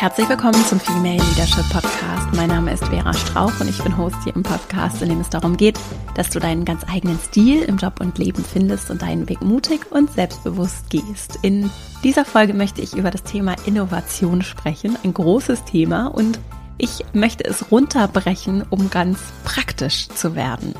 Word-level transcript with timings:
Herzlich 0.00 0.30
willkommen 0.30 0.64
zum 0.64 0.80
Female 0.80 1.22
Leadership 1.22 1.68
Podcast. 1.68 2.34
Mein 2.34 2.48
Name 2.48 2.72
ist 2.72 2.86
Vera 2.86 3.12
Strauch 3.12 3.52
und 3.60 3.68
ich 3.68 3.82
bin 3.82 3.98
Host 3.98 4.16
hier 4.24 4.34
im 4.34 4.42
Podcast, 4.42 5.02
in 5.02 5.10
dem 5.10 5.20
es 5.20 5.28
darum 5.28 5.58
geht, 5.58 5.78
dass 6.14 6.30
du 6.30 6.40
deinen 6.40 6.64
ganz 6.64 6.86
eigenen 6.90 7.18
Stil 7.18 7.60
im 7.64 7.76
Job 7.76 8.00
und 8.00 8.16
Leben 8.16 8.42
findest 8.42 8.90
und 8.90 9.02
deinen 9.02 9.28
Weg 9.28 9.42
mutig 9.42 9.92
und 9.92 10.10
selbstbewusst 10.10 10.88
gehst. 10.88 11.40
In 11.42 11.68
dieser 12.02 12.24
Folge 12.24 12.54
möchte 12.54 12.80
ich 12.80 12.94
über 12.94 13.10
das 13.10 13.24
Thema 13.24 13.56
Innovation 13.66 14.40
sprechen, 14.40 14.96
ein 15.04 15.12
großes 15.12 15.64
Thema 15.64 16.06
und 16.06 16.38
ich 16.78 17.04
möchte 17.12 17.44
es 17.44 17.70
runterbrechen, 17.70 18.64
um 18.70 18.88
ganz 18.88 19.18
praktisch 19.44 20.08
zu 20.08 20.34
werden. 20.34 20.72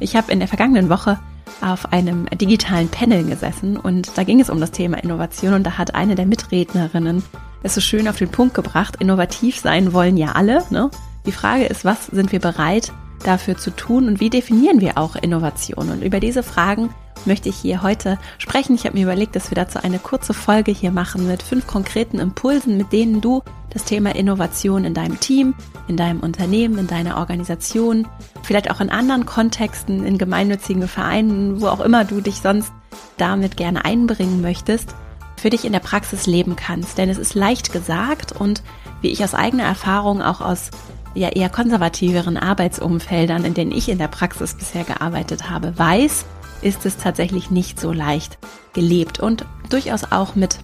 Ich 0.00 0.16
habe 0.16 0.30
in 0.30 0.38
der 0.38 0.48
vergangenen 0.48 0.90
Woche 0.90 1.18
auf 1.62 1.94
einem 1.94 2.26
digitalen 2.26 2.90
Panel 2.90 3.24
gesessen 3.24 3.78
und 3.78 4.18
da 4.18 4.24
ging 4.24 4.38
es 4.38 4.50
um 4.50 4.60
das 4.60 4.72
Thema 4.72 5.02
Innovation 5.02 5.54
und 5.54 5.62
da 5.62 5.78
hat 5.78 5.94
eine 5.94 6.14
der 6.14 6.26
Mitrednerinnen 6.26 7.22
es 7.66 7.74
so 7.74 7.80
schön 7.80 8.08
auf 8.08 8.16
den 8.16 8.30
Punkt 8.30 8.54
gebracht. 8.54 8.96
Innovativ 8.98 9.58
sein 9.58 9.92
wollen 9.92 10.16
ja 10.16 10.32
alle. 10.32 10.64
Ne? 10.70 10.90
Die 11.26 11.32
Frage 11.32 11.64
ist, 11.64 11.84
was 11.84 12.06
sind 12.06 12.32
wir 12.32 12.40
bereit 12.40 12.92
dafür 13.24 13.56
zu 13.56 13.70
tun 13.70 14.08
und 14.08 14.20
wie 14.20 14.30
definieren 14.30 14.80
wir 14.80 14.98
auch 14.98 15.16
Innovation? 15.16 15.90
Und 15.90 16.02
über 16.02 16.20
diese 16.20 16.42
Fragen 16.42 16.90
möchte 17.24 17.48
ich 17.48 17.56
hier 17.56 17.82
heute 17.82 18.18
sprechen. 18.38 18.74
Ich 18.74 18.84
habe 18.84 18.96
mir 18.96 19.04
überlegt, 19.04 19.36
dass 19.36 19.50
wir 19.50 19.56
dazu 19.56 19.82
eine 19.82 19.98
kurze 19.98 20.32
Folge 20.32 20.70
hier 20.70 20.92
machen 20.92 21.26
mit 21.26 21.42
fünf 21.42 21.66
konkreten 21.66 22.18
Impulsen, 22.18 22.76
mit 22.76 22.92
denen 22.92 23.20
du 23.20 23.42
das 23.70 23.84
Thema 23.84 24.14
Innovation 24.14 24.84
in 24.84 24.94
deinem 24.94 25.18
Team, 25.20 25.54
in 25.88 25.96
deinem 25.96 26.20
Unternehmen, 26.20 26.78
in 26.78 26.86
deiner 26.86 27.16
Organisation, 27.16 28.06
vielleicht 28.42 28.70
auch 28.70 28.80
in 28.80 28.90
anderen 28.90 29.26
Kontexten, 29.26 30.04
in 30.04 30.18
gemeinnützigen 30.18 30.88
Vereinen, 30.88 31.60
wo 31.60 31.66
auch 31.66 31.80
immer 31.80 32.04
du 32.04 32.20
dich 32.20 32.36
sonst 32.36 32.72
damit 33.16 33.56
gerne 33.56 33.84
einbringen 33.84 34.40
möchtest, 34.40 34.94
für 35.36 35.50
dich 35.50 35.64
in 35.64 35.72
der 35.72 35.80
Praxis 35.80 36.26
leben 36.26 36.56
kannst. 36.56 36.98
Denn 36.98 37.08
es 37.08 37.18
ist 37.18 37.34
leicht 37.34 37.72
gesagt 37.72 38.32
und 38.32 38.62
wie 39.00 39.10
ich 39.10 39.22
aus 39.22 39.34
eigener 39.34 39.64
Erfahrung 39.64 40.22
auch 40.22 40.40
aus 40.40 40.70
ja 41.14 41.28
eher 41.30 41.48
konservativeren 41.48 42.36
Arbeitsumfeldern, 42.36 43.44
in 43.44 43.54
denen 43.54 43.72
ich 43.72 43.88
in 43.88 43.98
der 43.98 44.08
Praxis 44.08 44.54
bisher 44.54 44.84
gearbeitet 44.84 45.48
habe, 45.48 45.76
weiß, 45.78 46.26
ist 46.62 46.84
es 46.86 46.96
tatsächlich 46.96 47.50
nicht 47.50 47.80
so 47.80 47.92
leicht 47.92 48.38
gelebt 48.74 49.20
und 49.20 49.44
durchaus 49.70 50.12
auch 50.12 50.34
mit 50.34 50.58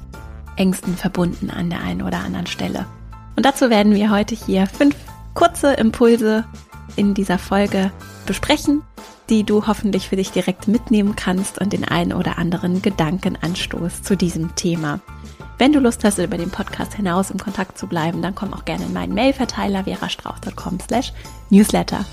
Ängsten 0.56 0.96
verbunden 0.96 1.50
an 1.50 1.70
der 1.70 1.80
einen 1.80 2.02
oder 2.02 2.18
anderen 2.18 2.46
Stelle. 2.46 2.86
Und 3.36 3.46
dazu 3.46 3.70
werden 3.70 3.94
wir 3.94 4.10
heute 4.10 4.34
hier 4.34 4.66
fünf 4.66 4.94
kurze 5.34 5.72
Impulse 5.72 6.44
in 6.96 7.14
dieser 7.14 7.38
Folge 7.38 7.92
besprechen, 8.26 8.82
die 9.28 9.44
du 9.44 9.66
hoffentlich 9.66 10.08
für 10.08 10.16
dich 10.16 10.30
direkt 10.30 10.68
mitnehmen 10.68 11.16
kannst 11.16 11.58
und 11.58 11.72
den 11.72 11.86
einen 11.86 12.12
oder 12.12 12.38
anderen 12.38 12.82
Gedankenanstoß 12.82 14.02
zu 14.02 14.16
diesem 14.16 14.54
Thema. 14.56 15.00
Wenn 15.58 15.72
du 15.72 15.80
Lust 15.80 16.02
hast, 16.04 16.18
über 16.18 16.38
den 16.38 16.50
Podcast 16.50 16.94
hinaus 16.94 17.30
im 17.30 17.38
Kontakt 17.38 17.78
zu 17.78 17.86
bleiben, 17.86 18.20
dann 18.20 18.34
komm 18.34 18.52
auch 18.52 18.64
gerne 18.64 18.84
in 18.84 18.92
meinen 18.92 19.14
Mailverteiler 19.14 19.84
verastrauch.com 19.84 20.80
slash 20.80 21.12
newsletter. 21.50 22.04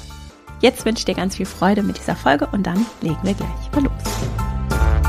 Jetzt 0.62 0.86
wünsche 0.86 1.00
ich 1.00 1.06
dir 1.06 1.16
ganz 1.16 1.36
viel 1.36 1.46
Freude 1.46 1.84
mit 1.84 1.98
dieser 1.98 2.16
Folge 2.16 2.48
und 2.52 2.68
dann 2.68 2.86
legen 3.02 3.20
wir 3.24 3.34
gleich 3.34 3.72
mal 3.74 3.84
los. 3.84 5.09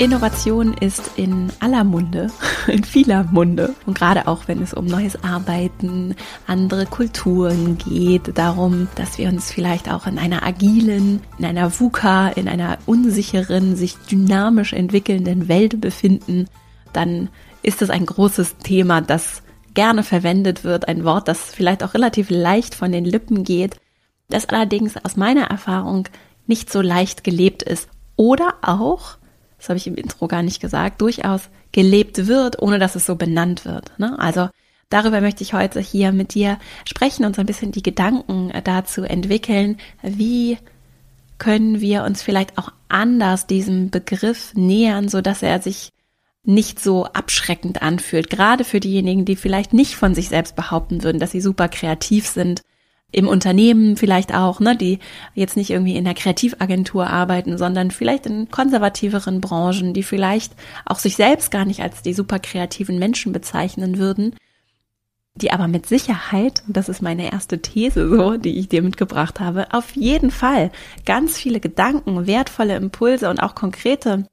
Innovation 0.00 0.72
ist 0.72 1.18
in 1.18 1.52
aller 1.60 1.84
Munde, 1.84 2.28
in 2.66 2.84
vieler 2.84 3.24
Munde. 3.24 3.74
Und 3.84 3.98
gerade 3.98 4.28
auch, 4.28 4.48
wenn 4.48 4.62
es 4.62 4.72
um 4.72 4.86
neues 4.86 5.22
Arbeiten, 5.22 6.14
andere 6.46 6.86
Kulturen 6.86 7.76
geht, 7.76 8.38
darum, 8.38 8.88
dass 8.94 9.18
wir 9.18 9.28
uns 9.28 9.52
vielleicht 9.52 9.92
auch 9.92 10.06
in 10.06 10.18
einer 10.18 10.42
agilen, 10.42 11.20
in 11.36 11.44
einer 11.44 11.78
VUCA, 11.78 12.28
in 12.28 12.48
einer 12.48 12.78
unsicheren, 12.86 13.76
sich 13.76 13.98
dynamisch 14.10 14.72
entwickelnden 14.72 15.48
Welt 15.48 15.82
befinden, 15.82 16.46
dann 16.94 17.28
ist 17.62 17.82
es 17.82 17.90
ein 17.90 18.06
großes 18.06 18.56
Thema, 18.56 19.02
das 19.02 19.42
gerne 19.74 20.02
verwendet 20.02 20.64
wird, 20.64 20.88
ein 20.88 21.04
Wort, 21.04 21.28
das 21.28 21.50
vielleicht 21.50 21.84
auch 21.84 21.92
relativ 21.92 22.30
leicht 22.30 22.74
von 22.74 22.90
den 22.90 23.04
Lippen 23.04 23.44
geht, 23.44 23.76
das 24.30 24.48
allerdings 24.48 24.96
aus 25.04 25.18
meiner 25.18 25.50
Erfahrung 25.50 26.08
nicht 26.46 26.72
so 26.72 26.80
leicht 26.80 27.22
gelebt 27.22 27.62
ist 27.62 27.90
oder 28.16 28.54
auch 28.62 29.19
das 29.60 29.68
habe 29.68 29.76
ich 29.76 29.86
im 29.86 29.94
Intro 29.94 30.26
gar 30.26 30.42
nicht 30.42 30.60
gesagt, 30.60 31.02
durchaus 31.02 31.50
gelebt 31.70 32.26
wird, 32.26 32.60
ohne 32.62 32.78
dass 32.78 32.94
es 32.94 33.04
so 33.04 33.14
benannt 33.14 33.66
wird. 33.66 33.92
Ne? 33.98 34.18
Also 34.18 34.48
darüber 34.88 35.20
möchte 35.20 35.42
ich 35.42 35.52
heute 35.52 35.80
hier 35.80 36.12
mit 36.12 36.32
dir 36.34 36.58
sprechen 36.86 37.26
und 37.26 37.36
so 37.36 37.42
ein 37.42 37.46
bisschen 37.46 37.70
die 37.70 37.82
Gedanken 37.82 38.50
dazu 38.64 39.02
entwickeln, 39.02 39.76
wie 40.02 40.56
können 41.36 41.80
wir 41.80 42.04
uns 42.04 42.22
vielleicht 42.22 42.56
auch 42.56 42.72
anders 42.88 43.46
diesem 43.46 43.90
Begriff 43.90 44.54
nähern, 44.54 45.08
so 45.08 45.20
dass 45.20 45.42
er 45.42 45.60
sich 45.60 45.90
nicht 46.42 46.80
so 46.80 47.04
abschreckend 47.04 47.82
anfühlt, 47.82 48.30
gerade 48.30 48.64
für 48.64 48.80
diejenigen, 48.80 49.26
die 49.26 49.36
vielleicht 49.36 49.74
nicht 49.74 49.94
von 49.94 50.14
sich 50.14 50.30
selbst 50.30 50.56
behaupten 50.56 51.02
würden, 51.02 51.20
dass 51.20 51.32
sie 51.32 51.42
super 51.42 51.68
kreativ 51.68 52.26
sind 52.26 52.62
im 53.12 53.28
Unternehmen 53.28 53.96
vielleicht 53.96 54.34
auch, 54.34 54.60
ne, 54.60 54.76
die 54.76 54.98
jetzt 55.34 55.56
nicht 55.56 55.70
irgendwie 55.70 55.96
in 55.96 56.04
der 56.04 56.14
Kreativagentur 56.14 57.08
arbeiten, 57.08 57.58
sondern 57.58 57.90
vielleicht 57.90 58.26
in 58.26 58.50
konservativeren 58.50 59.40
Branchen, 59.40 59.94
die 59.94 60.02
vielleicht 60.02 60.52
auch 60.84 60.98
sich 60.98 61.16
selbst 61.16 61.50
gar 61.50 61.64
nicht 61.64 61.80
als 61.80 62.02
die 62.02 62.14
super 62.14 62.38
kreativen 62.38 62.98
Menschen 62.98 63.32
bezeichnen 63.32 63.98
würden, 63.98 64.34
die 65.34 65.52
aber 65.52 65.68
mit 65.68 65.86
Sicherheit, 65.86 66.62
das 66.68 66.88
ist 66.88 67.02
meine 67.02 67.32
erste 67.32 67.60
These 67.60 68.08
so, 68.08 68.36
die 68.36 68.58
ich 68.58 68.68
dir 68.68 68.82
mitgebracht 68.82 69.40
habe, 69.40 69.72
auf 69.72 69.96
jeden 69.96 70.30
Fall 70.30 70.70
ganz 71.06 71.36
viele 71.36 71.60
Gedanken, 71.60 72.26
wertvolle 72.26 72.76
Impulse 72.76 73.30
und 73.30 73.40
auch 73.40 73.54
konkrete 73.54 74.26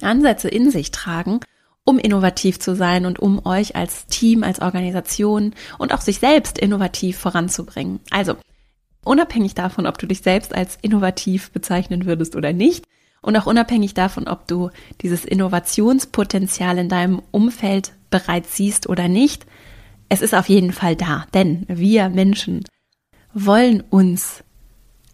Ansätze 0.00 0.48
in 0.48 0.70
sich 0.70 0.90
tragen, 0.92 1.40
um 1.88 1.98
innovativ 1.98 2.60
zu 2.60 2.76
sein 2.76 3.06
und 3.06 3.18
um 3.18 3.46
euch 3.46 3.74
als 3.74 4.06
Team, 4.08 4.44
als 4.44 4.60
Organisation 4.60 5.54
und 5.78 5.94
auch 5.94 6.02
sich 6.02 6.18
selbst 6.18 6.58
innovativ 6.58 7.16
voranzubringen. 7.16 8.00
Also, 8.10 8.36
unabhängig 9.04 9.54
davon, 9.54 9.86
ob 9.86 9.96
du 9.96 10.06
dich 10.06 10.20
selbst 10.20 10.54
als 10.54 10.76
innovativ 10.82 11.50
bezeichnen 11.50 12.04
würdest 12.04 12.36
oder 12.36 12.52
nicht, 12.52 12.84
und 13.22 13.36
auch 13.38 13.46
unabhängig 13.46 13.94
davon, 13.94 14.28
ob 14.28 14.46
du 14.46 14.68
dieses 15.00 15.24
Innovationspotenzial 15.24 16.76
in 16.76 16.90
deinem 16.90 17.22
Umfeld 17.30 17.92
bereits 18.10 18.54
siehst 18.54 18.86
oder 18.86 19.08
nicht, 19.08 19.46
es 20.10 20.20
ist 20.20 20.34
auf 20.34 20.50
jeden 20.50 20.72
Fall 20.74 20.94
da, 20.94 21.24
denn 21.32 21.64
wir 21.68 22.10
Menschen 22.10 22.64
wollen 23.32 23.82
uns 23.88 24.44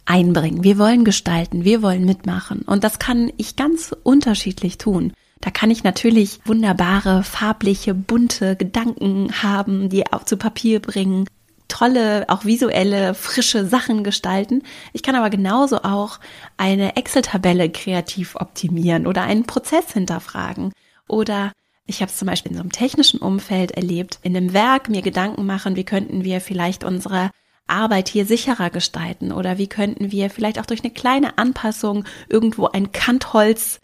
einbringen, 0.03 0.65
wir 0.65 0.77
wollen 0.77 1.05
gestalten, 1.05 1.63
wir 1.63 1.81
wollen 1.81 2.03
mitmachen 2.03 2.63
und 2.63 2.83
das 2.83 2.99
kann 2.99 3.31
ich 3.37 3.55
ganz 3.55 3.95
unterschiedlich 4.03 4.77
tun. 4.77 5.13
Da 5.45 5.51
kann 5.51 5.69
ich 5.69 5.83
natürlich 5.83 6.39
wunderbare, 6.43 7.21
farbliche, 7.21 7.93
bunte 7.93 8.55
Gedanken 8.55 9.43
haben, 9.43 9.89
die 9.89 10.11
auch 10.11 10.23
zu 10.23 10.37
Papier 10.37 10.79
bringen, 10.79 11.27
tolle, 11.67 12.25
auch 12.29 12.45
visuelle, 12.45 13.13
frische 13.13 13.63
Sachen 13.63 14.03
gestalten. 14.03 14.63
Ich 14.91 15.03
kann 15.03 15.13
aber 15.13 15.29
genauso 15.29 15.83
auch 15.83 16.19
eine 16.57 16.95
Excel-Tabelle 16.95 17.69
kreativ 17.69 18.35
optimieren 18.37 19.05
oder 19.05 19.21
einen 19.21 19.45
Prozess 19.45 19.93
hinterfragen 19.93 20.73
oder 21.07 21.51
ich 21.85 22.01
habe 22.01 22.09
es 22.09 22.17
zum 22.17 22.27
Beispiel 22.27 22.53
in 22.53 22.57
so 22.57 22.63
einem 22.63 22.71
technischen 22.71 23.19
Umfeld 23.19 23.69
erlebt, 23.69 24.17
in 24.23 24.35
einem 24.35 24.51
Werk 24.51 24.89
mir 24.89 25.03
Gedanken 25.03 25.45
machen, 25.45 25.75
wie 25.75 25.85
könnten 25.85 26.23
wir 26.23 26.41
vielleicht 26.41 26.83
unsere 26.83 27.29
Arbeit 27.67 28.09
hier 28.09 28.25
sicherer 28.25 28.71
gestalten 28.71 29.31
oder 29.31 29.59
wie 29.59 29.67
könnten 29.67 30.11
wir 30.11 30.31
vielleicht 30.31 30.57
auch 30.57 30.65
durch 30.65 30.83
eine 30.83 30.93
kleine 30.93 31.37
Anpassung 31.37 32.03
irgendwo 32.29 32.65
ein 32.65 32.91
Kantholz 32.91 33.79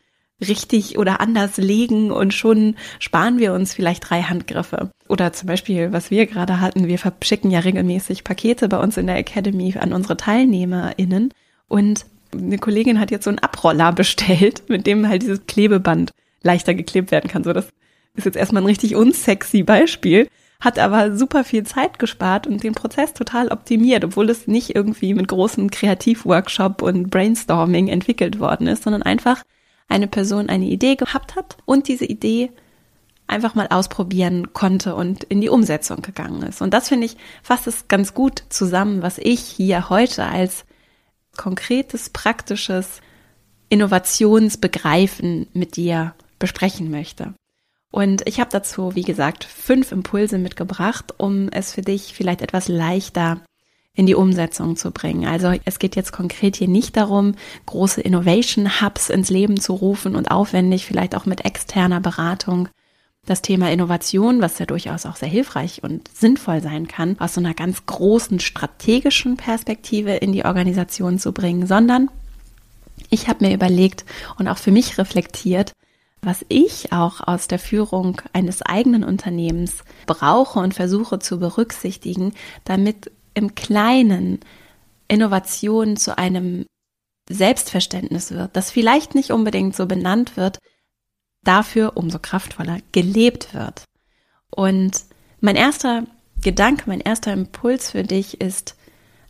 richtig 0.47 0.97
oder 0.97 1.22
anders 1.22 1.57
legen 1.57 2.12
und 2.12 2.34
schon 2.34 2.75
sparen 3.00 3.40
wir 3.40 3.53
uns 3.53 3.74
vielleicht 3.74 4.09
drei 4.09 4.24
Handgriffe. 4.24 4.91
Oder 5.07 5.34
zum 5.34 5.47
Beispiel, 5.47 5.91
was 5.94 6.12
wir 6.12 6.25
gerade 6.25 6.59
hatten, 6.59 6.88
wir 6.88 7.00
verschicken 7.00 7.52
ja 7.52 7.59
regelmäßig 7.59 8.24
Pakete 8.24 8.68
bei 8.68 8.78
uns 8.78 8.97
in 8.97 9.07
der 9.07 9.18
Academy 9.18 9.75
an 9.78 9.94
unsere 9.94 10.18
TeilnehmerInnen 10.18 11.34
und 11.68 12.06
eine 12.33 12.57
Kollegin 12.57 13.00
hat 13.00 13.12
jetzt 13.12 13.25
so 13.25 13.30
einen 13.30 13.39
Abroller 13.39 13.92
bestellt, 13.94 14.63
mit 14.68 14.88
dem 14.88 15.07
halt 15.07 15.21
dieses 15.21 15.45
Klebeband 15.45 16.12
leichter 16.44 16.74
geklebt 16.74 17.12
werden 17.12 17.30
kann. 17.30 17.44
So, 17.44 17.54
das 17.54 17.68
ist 18.15 18.25
jetzt 18.25 18.38
erstmal 18.38 18.63
ein 18.63 18.68
richtig 18.68 18.95
unsexy 18.95 19.63
Beispiel, 19.63 20.27
hat 20.60 20.80
aber 20.80 21.15
super 21.18 21.44
viel 21.44 21.63
Zeit 21.63 22.00
gespart 22.00 22.48
und 22.48 22.63
den 22.63 22.74
Prozess 22.74 23.13
total 23.13 23.50
optimiert, 23.50 24.04
obwohl 24.06 24.30
es 24.30 24.48
nicht 24.48 24.75
irgendwie 24.75 25.13
mit 25.13 25.27
großem 25.27 25.71
Kreativworkshop 25.71 26.81
und 26.81 27.10
Brainstorming 27.10 27.88
entwickelt 27.88 28.39
worden 28.39 28.68
ist, 28.68 28.83
sondern 28.83 29.04
einfach 29.04 29.44
eine 29.91 30.07
Person 30.07 30.49
eine 30.49 30.65
Idee 30.65 30.95
gehabt 30.95 31.35
hat 31.35 31.57
und 31.65 31.88
diese 31.88 32.05
Idee 32.05 32.51
einfach 33.27 33.55
mal 33.55 33.67
ausprobieren 33.67 34.53
konnte 34.53 34.95
und 34.95 35.23
in 35.25 35.41
die 35.41 35.49
Umsetzung 35.49 36.01
gegangen 36.01 36.43
ist. 36.43 36.61
Und 36.61 36.73
das 36.73 36.89
finde 36.89 37.05
ich 37.05 37.17
fasst 37.43 37.67
es 37.67 37.88
ganz 37.88 38.13
gut 38.13 38.43
zusammen, 38.49 39.01
was 39.01 39.17
ich 39.17 39.41
hier 39.41 39.89
heute 39.89 40.25
als 40.25 40.65
konkretes, 41.38 42.09
praktisches 42.09 43.01
Innovationsbegreifen 43.69 45.47
mit 45.53 45.75
dir 45.77 46.13
besprechen 46.39 46.91
möchte. 46.91 47.33
Und 47.91 48.27
ich 48.27 48.39
habe 48.39 48.49
dazu, 48.49 48.95
wie 48.95 49.03
gesagt, 49.03 49.43
fünf 49.43 49.91
Impulse 49.91 50.38
mitgebracht, 50.38 51.13
um 51.17 51.49
es 51.49 51.73
für 51.73 51.81
dich 51.81 52.13
vielleicht 52.13 52.41
etwas 52.41 52.67
leichter 52.67 53.41
in 53.95 54.05
die 54.05 54.15
Umsetzung 54.15 54.77
zu 54.77 54.91
bringen. 54.91 55.27
Also 55.27 55.53
es 55.65 55.79
geht 55.79 55.95
jetzt 55.95 56.13
konkret 56.13 56.55
hier 56.55 56.69
nicht 56.69 56.95
darum, 56.95 57.35
große 57.65 58.01
Innovation 58.01 58.81
Hubs 58.81 59.09
ins 59.09 59.29
Leben 59.29 59.59
zu 59.59 59.73
rufen 59.73 60.15
und 60.15 60.31
aufwendig 60.31 60.85
vielleicht 60.85 61.15
auch 61.15 61.25
mit 61.25 61.43
externer 61.43 61.99
Beratung 61.99 62.69
das 63.25 63.41
Thema 63.41 63.71
Innovation, 63.71 64.41
was 64.41 64.57
ja 64.57 64.65
durchaus 64.65 65.05
auch 65.05 65.15
sehr 65.15 65.29
hilfreich 65.29 65.83
und 65.83 66.07
sinnvoll 66.07 66.61
sein 66.61 66.88
kann, 66.88 67.19
aus 67.19 67.35
so 67.35 67.41
einer 67.41 67.53
ganz 67.53 67.85
großen 67.85 68.39
strategischen 68.39 69.38
Perspektive 69.38 70.13
in 70.15 70.31
die 70.31 70.45
Organisation 70.45 71.19
zu 71.19 71.31
bringen, 71.31 71.67
sondern 71.67 72.09
ich 73.09 73.27
habe 73.27 73.45
mir 73.45 73.53
überlegt 73.53 74.05
und 74.39 74.47
auch 74.47 74.57
für 74.57 74.71
mich 74.71 74.97
reflektiert, 74.97 75.73
was 76.21 76.45
ich 76.49 76.93
auch 76.93 77.21
aus 77.27 77.47
der 77.47 77.59
Führung 77.59 78.21
eines 78.33 78.61
eigenen 78.61 79.03
Unternehmens 79.03 79.83
brauche 80.05 80.59
und 80.59 80.73
versuche 80.73 81.19
zu 81.19 81.39
berücksichtigen, 81.39 82.33
damit 82.63 83.11
im 83.33 83.56
Kleinen 83.56 84.39
Innovation 85.07 85.98
zu 85.98 86.18
einem 86.18 86.66
Selbstverständnis 87.30 88.31
wird, 88.31 88.56
das 88.56 88.72
vielleicht 88.72 89.16
nicht 89.16 89.31
unbedingt 89.31 89.75
so 89.75 89.86
benannt 89.86 90.38
wird, 90.38 90.60
dafür 91.44 91.98
umso 91.98 92.19
kraftvoller 92.19 92.80
gelebt 92.92 93.54
wird. 93.54 93.83
Und 94.50 95.04
mein 95.39 95.56
erster 95.56 96.06
Gedanke, 96.42 96.83
mein 96.88 97.01
erster 97.01 97.33
Impuls 97.33 97.92
für 97.92 98.04
dich 98.04 98.42
ist 98.42 98.75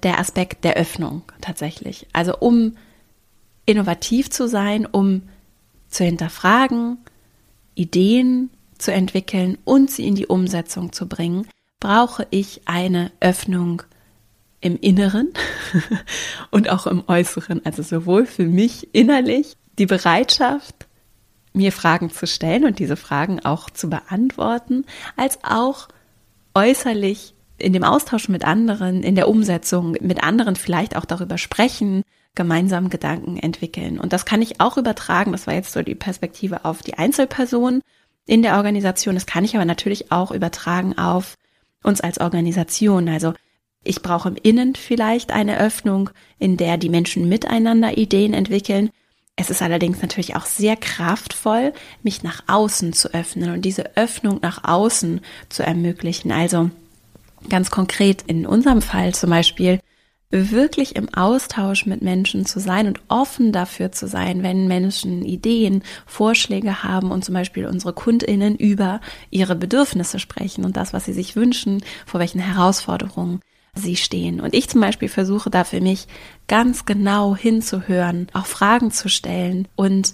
der 0.03 0.19
Aspekt 0.19 0.63
der 0.63 0.75
Öffnung 0.75 1.23
tatsächlich. 1.41 2.07
Also 2.13 2.37
um 2.37 2.77
innovativ 3.65 4.29
zu 4.29 4.47
sein, 4.47 4.85
um 4.85 5.23
zu 5.89 6.03
hinterfragen, 6.03 6.97
Ideen 7.75 8.49
zu 8.77 8.91
entwickeln 8.91 9.57
und 9.63 9.91
sie 9.91 10.07
in 10.07 10.15
die 10.15 10.27
Umsetzung 10.27 10.91
zu 10.91 11.07
bringen, 11.07 11.47
brauche 11.79 12.27
ich 12.31 12.61
eine 12.65 13.11
Öffnung 13.19 13.83
im 14.61 14.77
Inneren 14.79 15.33
und 16.51 16.69
auch 16.69 16.87
im 16.87 17.03
Äußeren. 17.07 17.65
Also 17.65 17.83
sowohl 17.83 18.25
für 18.25 18.45
mich 18.45 18.93
innerlich 18.93 19.57
die 19.77 19.87
Bereitschaft, 19.87 20.87
mir 21.53 21.71
Fragen 21.71 22.11
zu 22.11 22.27
stellen 22.27 22.63
und 22.63 22.79
diese 22.79 22.95
Fragen 22.95 23.41
auch 23.41 23.69
zu 23.69 23.89
beantworten, 23.89 24.85
als 25.17 25.39
auch 25.43 25.89
äußerlich 26.53 27.33
in 27.57 27.73
dem 27.73 27.83
Austausch 27.83 28.29
mit 28.29 28.45
anderen, 28.45 29.03
in 29.03 29.15
der 29.15 29.27
Umsetzung 29.27 29.97
mit 29.99 30.23
anderen 30.23 30.55
vielleicht 30.55 30.95
auch 30.95 31.05
darüber 31.05 31.37
sprechen, 31.37 32.03
gemeinsam 32.35 32.89
Gedanken 32.89 33.37
entwickeln. 33.37 33.99
Und 33.99 34.13
das 34.13 34.25
kann 34.25 34.41
ich 34.41 34.61
auch 34.61 34.77
übertragen. 34.77 35.31
Das 35.31 35.47
war 35.47 35.53
jetzt 35.53 35.73
so 35.73 35.81
die 35.81 35.95
Perspektive 35.95 36.65
auf 36.65 36.81
die 36.81 36.97
Einzelperson 36.97 37.81
in 38.25 38.41
der 38.41 38.55
Organisation. 38.55 39.15
Das 39.15 39.25
kann 39.25 39.43
ich 39.43 39.55
aber 39.55 39.65
natürlich 39.65 40.11
auch 40.11 40.31
übertragen 40.31 40.97
auf 40.97 41.35
uns 41.83 42.01
als 42.01 42.19
Organisation. 42.19 43.09
Also 43.09 43.33
ich 43.83 44.01
brauche 44.01 44.29
im 44.29 44.35
Innen 44.41 44.75
vielleicht 44.75 45.31
eine 45.31 45.59
Öffnung, 45.59 46.11
in 46.37 46.57
der 46.57 46.77
die 46.77 46.89
Menschen 46.89 47.27
miteinander 47.27 47.97
Ideen 47.97 48.33
entwickeln. 48.33 48.91
Es 49.35 49.49
ist 49.49 49.61
allerdings 49.61 50.01
natürlich 50.01 50.35
auch 50.35 50.45
sehr 50.45 50.75
kraftvoll, 50.75 51.73
mich 52.03 52.21
nach 52.21 52.43
außen 52.47 52.93
zu 52.93 53.13
öffnen 53.13 53.51
und 53.51 53.63
diese 53.63 53.97
Öffnung 53.97 54.39
nach 54.41 54.63
außen 54.65 55.21
zu 55.49 55.63
ermöglichen. 55.63 56.31
Also 56.31 56.69
ganz 57.49 57.71
konkret 57.71 58.23
in 58.27 58.45
unserem 58.45 58.83
Fall 58.83 59.15
zum 59.15 59.31
Beispiel 59.31 59.79
wirklich 60.29 60.95
im 60.95 61.13
Austausch 61.13 61.85
mit 61.85 62.01
Menschen 62.01 62.45
zu 62.45 62.59
sein 62.59 62.87
und 62.87 63.01
offen 63.09 63.51
dafür 63.51 63.91
zu 63.91 64.07
sein, 64.07 64.43
wenn 64.43 64.67
Menschen 64.67 65.25
Ideen, 65.25 65.83
Vorschläge 66.05 66.83
haben 66.83 67.11
und 67.11 67.25
zum 67.25 67.33
Beispiel 67.33 67.65
unsere 67.65 67.93
Kundinnen 67.93 68.55
über 68.55 69.01
ihre 69.29 69.55
Bedürfnisse 69.55 70.19
sprechen 70.19 70.63
und 70.63 70.77
das, 70.77 70.93
was 70.93 71.05
sie 71.05 71.13
sich 71.13 71.35
wünschen, 71.35 71.83
vor 72.05 72.19
welchen 72.19 72.39
Herausforderungen 72.39 73.41
sie 73.73 73.95
stehen. 73.95 74.41
Und 74.41 74.53
ich 74.53 74.69
zum 74.69 74.81
Beispiel 74.81 75.09
versuche 75.09 75.49
da 75.49 75.63
für 75.63 75.81
mich 75.81 76.07
ganz 76.47 76.85
genau 76.85 77.35
hinzuhören, 77.35 78.27
auch 78.33 78.45
Fragen 78.45 78.91
zu 78.91 79.09
stellen 79.09 79.67
und 79.75 80.13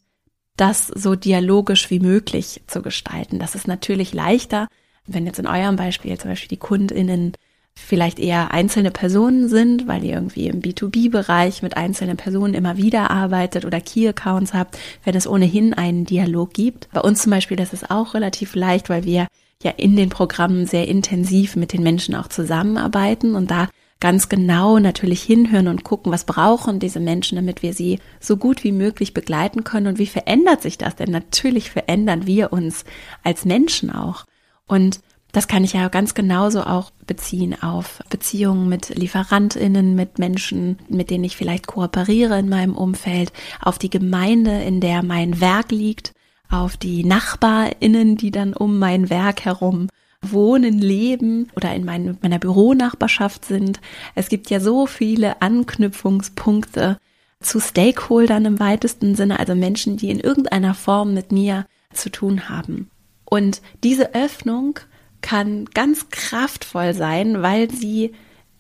das 0.56 0.88
so 0.88 1.15
dialogisch 1.15 1.89
wie 1.89 2.00
möglich 2.00 2.63
zu 2.68 2.81
gestalten. 2.81 3.39
Das 3.39 3.56
ist 3.56 3.68
natürlich 3.68 4.13
leichter, 4.13 4.68
wenn 5.06 5.25
jetzt 5.25 5.39
in 5.39 5.48
eurem 5.48 5.75
Beispiel 5.75 6.18
zum 6.18 6.31
Beispiel 6.31 6.50
die 6.50 6.57
KundInnen 6.57 7.33
vielleicht 7.77 8.19
eher 8.19 8.51
einzelne 8.51 8.91
Personen 8.91 9.50
sind, 9.50 9.88
weil 9.88 10.03
ihr 10.03 10.15
irgendwie 10.15 10.47
im 10.47 10.62
B2B-Bereich 10.62 11.62
mit 11.62 11.77
einzelnen 11.77 12.18
Personen 12.18 12.56
immer 12.56 12.75
wieder 12.75 13.12
arbeitet 13.12 13.65
oder 13.65 13.79
Key-Accounts 13.79 14.53
habt, 14.53 14.77
wenn 15.03 15.15
es 15.15 15.27
ohnehin 15.27 15.74
einen 15.74 16.06
Dialog 16.06 16.53
gibt. 16.53 16.89
Bei 16.91 17.01
uns 17.01 17.21
zum 17.21 17.31
Beispiel, 17.31 17.56
das 17.56 17.74
ist 17.74 17.91
auch 17.91 18.15
relativ 18.15 18.56
leicht, 18.56 18.89
weil 18.89 19.06
wir 19.06 19.27
ja 19.63 19.71
in 19.71 19.95
den 19.95 20.09
Programmen 20.09 20.65
sehr 20.65 20.88
intensiv 20.88 21.56
mit 21.56 21.71
den 21.71 21.83
Menschen 21.83 22.15
auch 22.15 22.27
zusammenarbeiten 22.27 23.35
und 23.35 23.51
da 23.51 23.69
ganz 24.00 24.27
genau 24.27 24.80
natürlich 24.80 25.21
hinhören 25.23 25.68
und 25.68 25.83
gucken, 25.83 26.12
was 26.12 26.25
brauchen 26.25 26.80
diese 26.80 27.00
Menschen, 27.00 27.35
damit 27.35 27.63
wir 27.63 27.73
sie 27.73 28.00
so 28.19 28.38
gut 28.38 28.63
wie 28.63 28.71
möglich 28.71 29.13
begleiten 29.13 29.63
können 29.63 29.88
und 29.88 30.00
wie 30.00 30.07
verändert 30.07 30.62
sich 30.62 30.77
das? 30.77 30.95
Denn 30.95 31.12
natürlich 31.12 31.71
verändern 31.71 32.27
wir 32.27 32.51
uns 32.51 32.85
als 33.23 33.45
Menschen 33.45 33.91
auch. 33.91 34.25
Und 34.68 35.00
das 35.38 35.48
kann 35.48 35.63
ich 35.63 35.74
ja 35.74 35.88
ganz 35.88 36.16
genauso 36.16 36.63
auch 36.63 36.89
beziehen 37.06 37.62
auf 37.62 38.00
Beziehungen 38.10 38.68
mit 38.69 38.89
Lieferantinnen, 38.89 39.94
mit 39.94 40.18
Menschen, 40.18 40.80
mit 40.89 41.12
denen 41.12 41.25
ich 41.25 41.38
vielleicht 41.38 41.68
kooperiere 41.68 42.39
in 42.39 42.50
meinem 42.50 42.75
Umfeld, 42.75 43.31
auf 43.62 43.78
die 43.78 43.92
Gemeinde, 43.92 44.63
in 44.63 44.81
der 44.81 45.04
mein 45.04 45.39
Werk 45.39 45.69
liegt 45.72 46.13
auf 46.50 46.75
die 46.75 47.04
Nachbarinnen, 47.04 48.18
die 48.18 48.31
dann 48.31 48.54
um 48.54 48.80
mein 48.80 49.12
Werk 49.12 49.45
herum 49.45 49.89
wohnen, 50.24 50.80
leben 50.80 51.51
oder 51.56 51.75
in 51.75 51.86
mein, 51.86 52.18
meiner 52.24 52.40
Büronachbarschaft 52.40 53.45
sind. 53.45 53.80
Es 54.16 54.30
gibt 54.30 54.50
ja 54.50 54.60
so 54.60 54.88
viele 54.88 55.40
Anknüpfungspunkte 55.40 56.98
zu 57.42 57.60
Stakeholdern 57.60 58.45
im 58.45 58.60
weitesten 58.60 59.13
Sinne, 59.13 59.38
also 59.38 59.54
Menschen, 59.54 59.98
die 59.98 60.10
in 60.10 60.19
irgendeiner 60.19 60.74
Form 60.74 61.13
mit 61.13 61.31
mir 61.31 61.68
zu 61.94 62.10
tun 62.10 62.50
haben. 62.50 62.90
Und 63.24 63.62
diese 63.83 64.16
Öffnung 64.16 64.80
kann 65.27 65.65
ganz 65.74 66.09
kraftvoll 66.09 66.94
sein, 66.94 67.41
weil 67.41 67.69
sie 67.69 68.13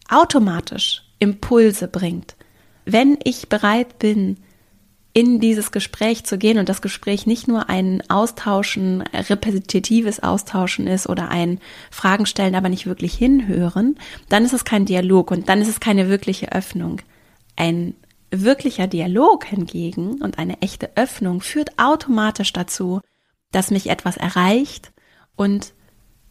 automatisch 0.09 1.03
Impulse 1.17 1.87
bringt. 1.87 2.35
Wenn 2.83 3.17
ich 3.23 3.47
bereit 3.47 3.99
bin, 3.99 4.35
in 5.13 5.39
dieses 5.39 5.71
Gespräch 5.71 6.25
zu 6.25 6.37
gehen 6.37 6.57
und 6.57 6.67
das 6.67 6.81
Gespräch 6.81 7.25
nicht 7.25 7.47
nur 7.47 7.69
ein 7.69 8.03
Austauschen, 8.09 9.01
repetitives 9.01 10.21
Austauschen 10.21 10.87
ist 10.87 11.07
oder 11.07 11.29
ein 11.29 11.61
Fragen 11.89 12.25
stellen, 12.25 12.53
aber 12.53 12.67
nicht 12.67 12.85
wirklich 12.85 13.13
hinhören, 13.13 13.97
dann 14.27 14.43
ist 14.43 14.53
es 14.53 14.65
kein 14.65 14.85
Dialog 14.85 15.31
und 15.31 15.47
dann 15.47 15.61
ist 15.61 15.69
es 15.69 15.79
keine 15.79 16.09
wirkliche 16.09 16.51
Öffnung. 16.51 17.01
Ein 17.55 17.95
wirklicher 18.29 18.87
Dialog 18.87 19.45
hingegen 19.45 20.21
und 20.21 20.37
eine 20.37 20.61
echte 20.61 20.89
Öffnung 20.97 21.39
führt 21.39 21.79
automatisch 21.79 22.51
dazu, 22.51 22.99
dass 23.53 23.71
mich 23.71 23.89
etwas 23.89 24.17
erreicht 24.17 24.91
und 25.37 25.73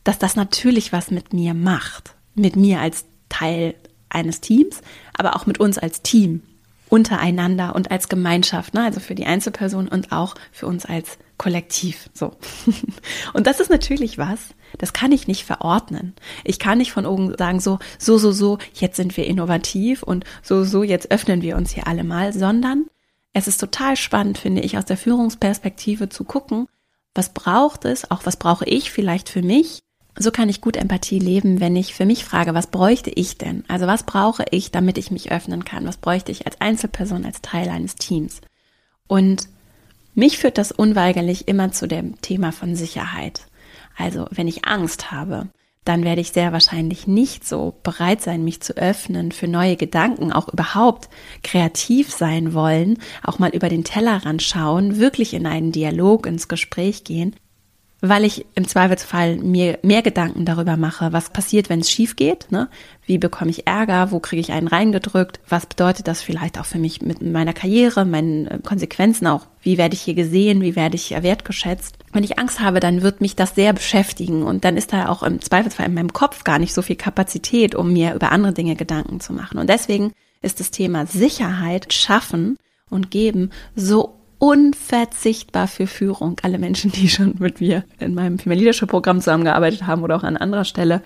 dass 0.06 0.18
das 0.18 0.36
natürlich 0.36 0.92
was 0.92 1.10
mit 1.10 1.32
mir 1.32 1.52
macht. 1.52 2.14
Mit 2.34 2.54
mir 2.54 2.80
als 2.80 3.06
Teil 3.28 3.75
eines 4.08 4.40
Teams, 4.40 4.80
aber 5.16 5.34
auch 5.34 5.46
mit 5.46 5.58
uns 5.58 5.78
als 5.78 6.02
Team 6.02 6.42
untereinander 6.88 7.75
und 7.75 7.90
als 7.90 8.08
Gemeinschaft, 8.08 8.75
ne? 8.75 8.84
also 8.84 9.00
für 9.00 9.16
die 9.16 9.26
Einzelperson 9.26 9.88
und 9.88 10.12
auch 10.12 10.36
für 10.52 10.66
uns 10.66 10.86
als 10.86 11.18
Kollektiv. 11.38 12.08
So. 12.14 12.36
Und 13.34 13.46
das 13.46 13.60
ist 13.60 13.68
natürlich 13.68 14.16
was, 14.16 14.38
das 14.78 14.94
kann 14.94 15.12
ich 15.12 15.28
nicht 15.28 15.44
verordnen. 15.44 16.14
Ich 16.44 16.58
kann 16.58 16.78
nicht 16.78 16.92
von 16.92 17.04
oben 17.04 17.36
sagen, 17.36 17.60
so, 17.60 17.78
so, 17.98 18.16
so, 18.16 18.32
so, 18.32 18.56
jetzt 18.72 18.96
sind 18.96 19.18
wir 19.18 19.26
innovativ 19.26 20.02
und 20.02 20.25
so, 20.42 20.64
so, 20.64 20.82
jetzt 20.82 21.10
öffnen 21.10 21.42
wir 21.42 21.56
uns 21.56 21.72
hier 21.72 21.86
alle 21.86 22.04
mal, 22.04 22.32
sondern 22.32 22.86
es 23.34 23.48
ist 23.48 23.58
total 23.58 23.96
spannend, 23.96 24.38
finde 24.38 24.62
ich, 24.62 24.78
aus 24.78 24.86
der 24.86 24.96
Führungsperspektive 24.96 26.08
zu 26.08 26.25
gucken, 26.25 26.68
was 27.14 27.34
braucht 27.34 27.84
es, 27.84 28.10
auch 28.10 28.25
was 28.25 28.38
brauche 28.38 28.64
ich 28.64 28.90
vielleicht 28.90 29.28
für 29.28 29.42
mich, 29.42 29.82
so 30.18 30.30
kann 30.30 30.49
ich 30.49 30.61
gut 30.61 30.76
Empathie 30.76 31.18
leben, 31.18 31.61
wenn 31.61 31.76
ich 31.76 31.94
für 31.94 32.06
mich 32.06 32.25
frage, 32.25 32.54
was 32.54 32.68
bräuchte 32.68 33.11
ich 33.11 33.37
denn? 33.37 33.64
Also 33.68 33.87
was 33.87 34.04
brauche 34.04 34.44
ich, 34.50 34.70
damit 34.70 34.99
ich 34.99 35.11
mich 35.11 35.30
öffnen 35.30 35.64
kann? 35.64 35.87
Was 35.87 35.99
bräuchte 35.99 36.32
ich 36.32 36.46
als 36.46 36.61
Einzelperson, 36.61 37.25
als 37.25 37.42
Teil 37.42 37.68
eines 37.68 37.96
Teams? 37.96 38.40
Und 39.06 39.49
mich 40.14 40.38
führt 40.38 40.56
das 40.56 40.73
unweigerlich 40.73 41.49
immer 41.49 41.73
zu 41.73 41.87
dem 41.87 42.20
Thema 42.23 42.50
von 42.50 42.75
Sicherheit. 42.75 43.46
Also 43.96 44.26
wenn 44.30 44.49
ich 44.49 44.66
Angst 44.66 45.11
habe, 45.12 45.49
dann 45.85 46.02
werde 46.02 46.20
ich 46.20 46.32
sehr 46.32 46.52
wahrscheinlich 46.52 47.06
nicht 47.06 47.46
so 47.46 47.75
bereit 47.82 48.20
sein, 48.20 48.42
mich 48.42 48.61
zu 48.61 48.76
öffnen 48.76 49.30
für 49.30 49.46
neue 49.46 49.76
Gedanken, 49.76 50.32
auch 50.32 50.49
überhaupt 50.49 51.08
kreativ 51.42 52.11
sein 52.11 52.54
wollen, 52.54 52.99
auch 53.23 53.38
mal 53.38 53.50
über 53.54 53.68
den 53.68 53.85
Tellerrand 53.85 54.42
schauen, 54.42 54.99
wirklich 54.99 55.32
in 55.32 55.46
einen 55.46 55.70
Dialog, 55.70 56.26
ins 56.26 56.49
Gespräch 56.49 57.04
gehen, 57.04 57.37
weil 58.00 58.24
ich 58.24 58.44
im 58.54 58.68
Zweifelsfall 58.68 59.36
mir 59.36 59.78
mehr 59.82 60.02
Gedanken 60.02 60.44
darüber 60.44 60.76
mache, 60.76 61.12
was 61.12 61.30
passiert, 61.30 61.70
wenn 61.70 61.80
es 61.80 61.90
schief 61.90 62.14
geht. 62.16 62.50
Ne? 62.50 62.68
Wie 63.06 63.18
bekomme 63.18 63.50
ich 63.50 63.66
Ärger? 63.66 64.10
Wo 64.10 64.20
kriege 64.20 64.40
ich 64.40 64.52
einen 64.52 64.68
reingedrückt? 64.68 65.40
Was 65.48 65.66
bedeutet 65.66 66.06
das 66.06 66.20
vielleicht 66.20 66.58
auch 66.58 66.66
für 66.66 66.78
mich 66.78 67.00
mit 67.00 67.22
meiner 67.22 67.54
Karriere, 67.54 68.04
meinen 68.04 68.46
äh, 68.46 68.58
Konsequenzen 68.62 69.26
auch? 69.26 69.46
Wie 69.62 69.78
werde 69.78 69.94
ich 69.94 70.02
hier 70.02 70.14
gesehen? 70.14 70.60
Wie 70.60 70.76
werde 70.76 70.96
ich 70.96 71.10
wertgeschätzt? 71.10 71.96
Wenn 72.12 72.24
ich 72.24 72.38
Angst 72.38 72.60
habe, 72.60 72.80
dann 72.80 73.02
wird 73.02 73.20
mich 73.20 73.34
das 73.34 73.54
sehr 73.54 73.72
beschäftigen 73.72 74.42
und 74.42 74.64
dann 74.64 74.76
ist 74.76 74.92
da 74.92 75.08
auch 75.08 75.22
im 75.22 75.40
Zweifelsfall 75.40 75.86
in 75.86 75.94
meinem 75.94 76.12
Kopf 76.12 76.44
gar 76.44 76.58
nicht 76.58 76.74
so 76.74 76.82
viel 76.82 76.96
Kapazität, 76.96 77.74
um 77.74 77.92
mir 77.92 78.14
über 78.14 78.30
andere 78.30 78.52
Dinge 78.52 78.76
Gedanken 78.76 79.20
zu 79.20 79.32
machen. 79.32 79.58
Und 79.58 79.70
deswegen 79.70 80.12
ist 80.42 80.60
das 80.60 80.70
Thema 80.70 81.06
Sicherheit 81.06 81.92
schaffen 81.92 82.58
und 82.90 83.10
geben 83.10 83.50
so 83.74 84.15
unverzichtbar 84.38 85.69
für 85.69 85.87
Führung. 85.87 86.37
Alle 86.43 86.59
Menschen, 86.59 86.93
die 86.93 87.09
schon 87.09 87.35
mit 87.38 87.61
mir 87.61 87.85
in 87.99 88.14
meinem 88.14 88.38
Female 88.38 88.61
Leadership 88.61 88.88
Programm 88.88 89.21
zusammengearbeitet 89.21 89.87
haben 89.87 90.02
oder 90.02 90.16
auch 90.16 90.23
an 90.23 90.37
anderer 90.37 90.64
Stelle, 90.64 91.02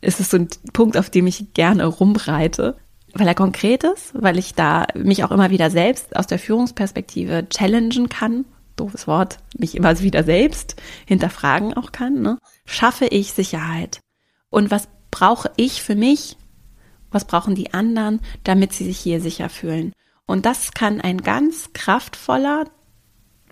ist 0.00 0.20
es 0.20 0.30
so 0.30 0.36
ein 0.36 0.48
Punkt, 0.72 0.96
auf 0.96 1.10
dem 1.10 1.26
ich 1.26 1.54
gerne 1.54 1.86
rumreite, 1.86 2.76
weil 3.14 3.28
er 3.28 3.34
konkret 3.34 3.84
ist, 3.84 4.12
weil 4.14 4.38
ich 4.38 4.54
da 4.54 4.86
mich 4.94 5.24
auch 5.24 5.30
immer 5.30 5.50
wieder 5.50 5.70
selbst 5.70 6.16
aus 6.16 6.26
der 6.26 6.38
Führungsperspektive 6.38 7.48
challengen 7.48 8.08
kann. 8.08 8.44
Doofes 8.76 9.06
Wort, 9.06 9.38
mich 9.58 9.76
immer 9.76 10.00
wieder 10.00 10.24
selbst 10.24 10.76
hinterfragen 11.06 11.74
auch 11.74 11.92
kann. 11.92 12.22
Ne? 12.22 12.38
Schaffe 12.64 13.06
ich 13.06 13.32
Sicherheit? 13.32 14.00
Und 14.50 14.70
was 14.70 14.88
brauche 15.10 15.50
ich 15.56 15.82
für 15.82 15.94
mich? 15.94 16.36
Was 17.10 17.26
brauchen 17.26 17.54
die 17.54 17.74
anderen, 17.74 18.20
damit 18.44 18.72
sie 18.72 18.84
sich 18.84 18.98
hier 18.98 19.20
sicher 19.20 19.50
fühlen? 19.50 19.92
Und 20.32 20.46
das 20.46 20.72
kann 20.72 21.02
ein 21.02 21.18
ganz 21.18 21.74
kraftvoller 21.74 22.64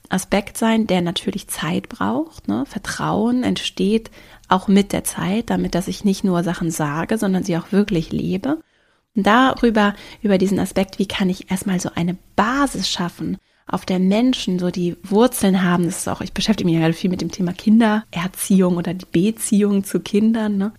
Aspekt 0.09 0.57
sein, 0.57 0.87
der 0.87 1.03
natürlich 1.03 1.47
Zeit 1.47 1.91
braucht. 1.91 2.49
Ne? 2.49 2.65
Vertrauen 2.67 3.43
entsteht 3.43 4.11
auch 4.49 4.67
mit 4.67 4.95
der 4.95 5.05
Zeit, 5.05 5.51
damit 5.51 5.75
dass 5.75 5.89
ich 5.89 6.07
nicht 6.07 6.25
nur 6.25 6.43
Sachen 6.43 6.71
sage, 6.71 7.19
sondern 7.19 7.45
sie 7.45 7.59
auch 7.59 7.71
wirklich 7.71 8.13
lebe. 8.13 8.63
Und 9.15 9.27
darüber, 9.27 9.95
über 10.23 10.39
diesen 10.39 10.59
Aspekt, 10.59 10.99
wie 10.99 11.07
kann 11.07 11.29
ich 11.29 11.51
erstmal 11.51 11.81
so 11.81 11.91
eine 11.95 12.17
Basis 12.35 12.89
schaffen, 12.89 13.37
auf 13.67 13.85
der 13.85 13.99
Menschen 13.99 14.59
so 14.59 14.71
die 14.71 14.97
Wurzeln 15.03 15.63
haben. 15.63 15.85
Das 15.85 15.99
ist 15.99 16.09
auch, 16.09 16.23
ich 16.23 16.33
beschäftige 16.33 16.65
mich 16.65 16.77
ja 16.77 16.81
gerade 16.81 16.95
viel 16.95 17.11
mit 17.11 17.21
dem 17.21 17.31
Thema 17.31 17.53
Kindererziehung 17.53 18.79
oder 18.79 18.95
die 18.95 19.05
Beziehung 19.05 19.85
zu 19.85 20.01
Kindern. 20.01 20.57
Ne? 20.57 20.73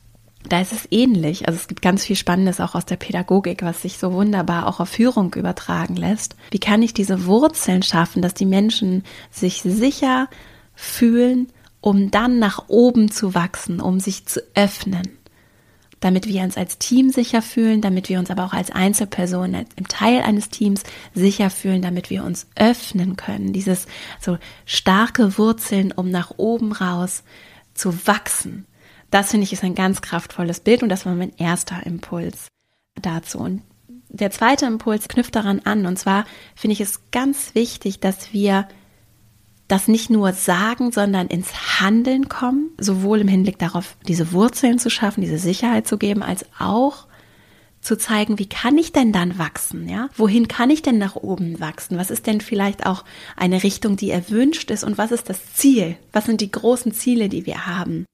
Da 0.49 0.61
ist 0.61 0.73
es 0.73 0.87
ähnlich. 0.91 1.47
Also 1.47 1.59
es 1.59 1.67
gibt 1.67 1.81
ganz 1.81 2.05
viel 2.05 2.15
Spannendes 2.15 2.59
auch 2.59 2.75
aus 2.75 2.85
der 2.85 2.95
Pädagogik, 2.95 3.63
was 3.63 3.81
sich 3.81 3.97
so 3.97 4.13
wunderbar 4.13 4.67
auch 4.67 4.79
auf 4.79 4.89
Führung 4.89 5.33
übertragen 5.33 5.95
lässt. 5.95 6.35
Wie 6.51 6.59
kann 6.59 6.81
ich 6.81 6.93
diese 6.93 7.25
Wurzeln 7.25 7.83
schaffen, 7.83 8.21
dass 8.21 8.33
die 8.33 8.45
Menschen 8.45 9.03
sich 9.29 9.61
sicher 9.61 10.27
fühlen, 10.73 11.47
um 11.79 12.11
dann 12.11 12.39
nach 12.39 12.65
oben 12.67 13.11
zu 13.11 13.33
wachsen, 13.33 13.79
um 13.79 13.99
sich 13.99 14.25
zu 14.25 14.41
öffnen? 14.55 15.17
damit 16.01 16.27
wir 16.27 16.41
uns 16.41 16.57
als 16.57 16.79
Team 16.79 17.11
sicher 17.11 17.41
fühlen, 17.41 17.79
damit 17.79 18.09
wir 18.09 18.19
uns 18.19 18.29
aber 18.29 18.43
auch 18.43 18.53
als 18.53 18.71
Einzelperson 18.71 19.53
im 19.75 19.87
Teil 19.87 20.21
eines 20.21 20.49
Teams 20.49 20.83
sicher 21.13 21.49
fühlen, 21.49 21.81
damit 21.81 22.09
wir 22.09 22.25
uns 22.25 22.47
öffnen 22.55 23.15
können. 23.15 23.53
Dieses 23.53 23.85
so 24.19 24.37
starke 24.65 25.37
Wurzeln, 25.37 25.91
um 25.91 26.09
nach 26.09 26.33
oben 26.37 26.73
raus 26.73 27.23
zu 27.75 28.07
wachsen. 28.07 28.65
Das 29.11 29.31
finde 29.31 29.43
ich 29.43 29.53
ist 29.53 29.63
ein 29.63 29.75
ganz 29.75 30.01
kraftvolles 30.01 30.61
Bild 30.61 30.81
und 30.83 30.89
das 30.89 31.05
war 31.05 31.13
mein 31.13 31.35
erster 31.37 31.85
Impuls 31.85 32.47
dazu. 32.99 33.39
Und 33.39 33.61
der 34.09 34.31
zweite 34.31 34.65
Impuls 34.65 35.07
knüpft 35.07 35.35
daran 35.35 35.59
an 35.63 35.85
und 35.85 35.99
zwar 35.99 36.25
finde 36.55 36.73
ich 36.73 36.81
es 36.81 37.01
ganz 37.11 37.53
wichtig, 37.53 37.99
dass 37.99 38.33
wir 38.33 38.67
das 39.67 39.87
nicht 39.87 40.09
nur 40.09 40.33
sagen, 40.33 40.91
sondern 40.91 41.27
ins 41.27 41.79
Handeln 41.79 42.27
kommen, 42.27 42.71
sowohl 42.77 43.21
im 43.21 43.27
Hinblick 43.27 43.57
darauf, 43.57 43.95
diese 44.07 44.33
Wurzeln 44.33 44.79
zu 44.79 44.89
schaffen, 44.89 45.21
diese 45.21 45.37
Sicherheit 45.37 45.87
zu 45.87 45.97
geben, 45.97 46.23
als 46.23 46.45
auch 46.59 47.07
zu 47.79 47.97
zeigen, 47.97 48.37
wie 48.37 48.49
kann 48.49 48.77
ich 48.77 48.91
denn 48.91 49.11
dann 49.11 49.39
wachsen, 49.39 49.89
ja? 49.89 50.09
Wohin 50.15 50.47
kann 50.47 50.69
ich 50.69 50.81
denn 50.81 50.97
nach 50.97 51.15
oben 51.15 51.59
wachsen? 51.59 51.97
Was 51.97 52.11
ist 52.11 52.27
denn 52.27 52.41
vielleicht 52.41 52.85
auch 52.85 53.03
eine 53.35 53.63
Richtung, 53.63 53.95
die 53.97 54.11
erwünscht 54.11 54.69
ist 54.71 54.83
und 54.83 54.97
was 54.97 55.11
ist 55.11 55.29
das 55.29 55.53
Ziel? 55.55 55.97
Was 56.11 56.25
sind 56.25 56.41
die 56.41 56.51
großen 56.51 56.91
Ziele, 56.91 57.27
die 57.27 57.45
wir 57.45 57.65
haben? 57.65 58.05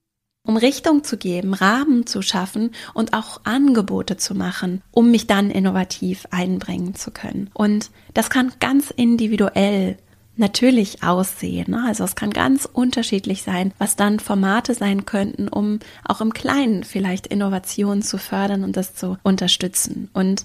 Um 0.48 0.58
Richtung 0.58 1.04
zu 1.04 1.18
geben, 1.18 1.54
Rahmen 1.54 2.08
zu 2.08 2.22
schaffen 2.22 2.72
und 2.94 3.14
auch 3.14 3.42
Angebote 3.44 4.18
zu 4.18 4.34
machen, 4.34 4.82
um 4.92 5.12
mich 5.12 5.28
dann 5.28 5.52
innovativ 5.52 6.26
einbringen 6.32 6.96
zu 6.96 7.12
können. 7.12 7.50
Und 7.54 7.92
das 8.14 8.30
kann 8.30 8.54
ganz 8.60 8.90
individuell 8.90 9.98
natürlich 10.38 11.04
aussehen. 11.04 11.72
Ne? 11.72 11.84
Also 11.86 12.04
es 12.04 12.16
kann 12.16 12.30
ganz 12.32 12.66
unterschiedlich 12.72 13.44
sein, 13.44 13.74
was 13.78 13.96
dann 13.96 14.20
Formate 14.20 14.74
sein 14.74 15.06
könnten, 15.06 15.48
um 15.50 15.80
auch 16.06 16.22
im 16.22 16.34
Kleinen 16.34 16.84
vielleicht 16.84 17.28
Innovationen 17.28 18.02
zu 18.02 18.18
fördern 18.18 18.64
und 18.64 18.78
das 18.78 18.96
zu 18.96 19.18
unterstützen. 19.24 20.10
Und 20.14 20.44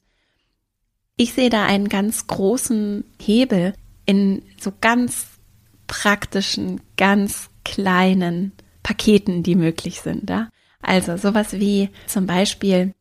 ich 1.16 1.34
sehe 1.34 1.50
da 1.50 1.64
einen 1.64 1.88
ganz 1.88 2.26
großen 2.26 3.04
Hebel 3.20 3.74
in 4.04 4.42
so 4.60 4.72
ganz 4.80 5.26
praktischen, 5.86 6.80
ganz 6.96 7.50
kleinen 7.64 8.52
Paketen, 8.82 9.42
die 9.42 9.54
möglich 9.54 10.00
sind. 10.00 10.28
Ja? 10.30 10.48
Also 10.80 11.16
sowas 11.16 11.52
wie 11.52 11.90
zum 12.06 12.26
Beispiel 12.26 12.94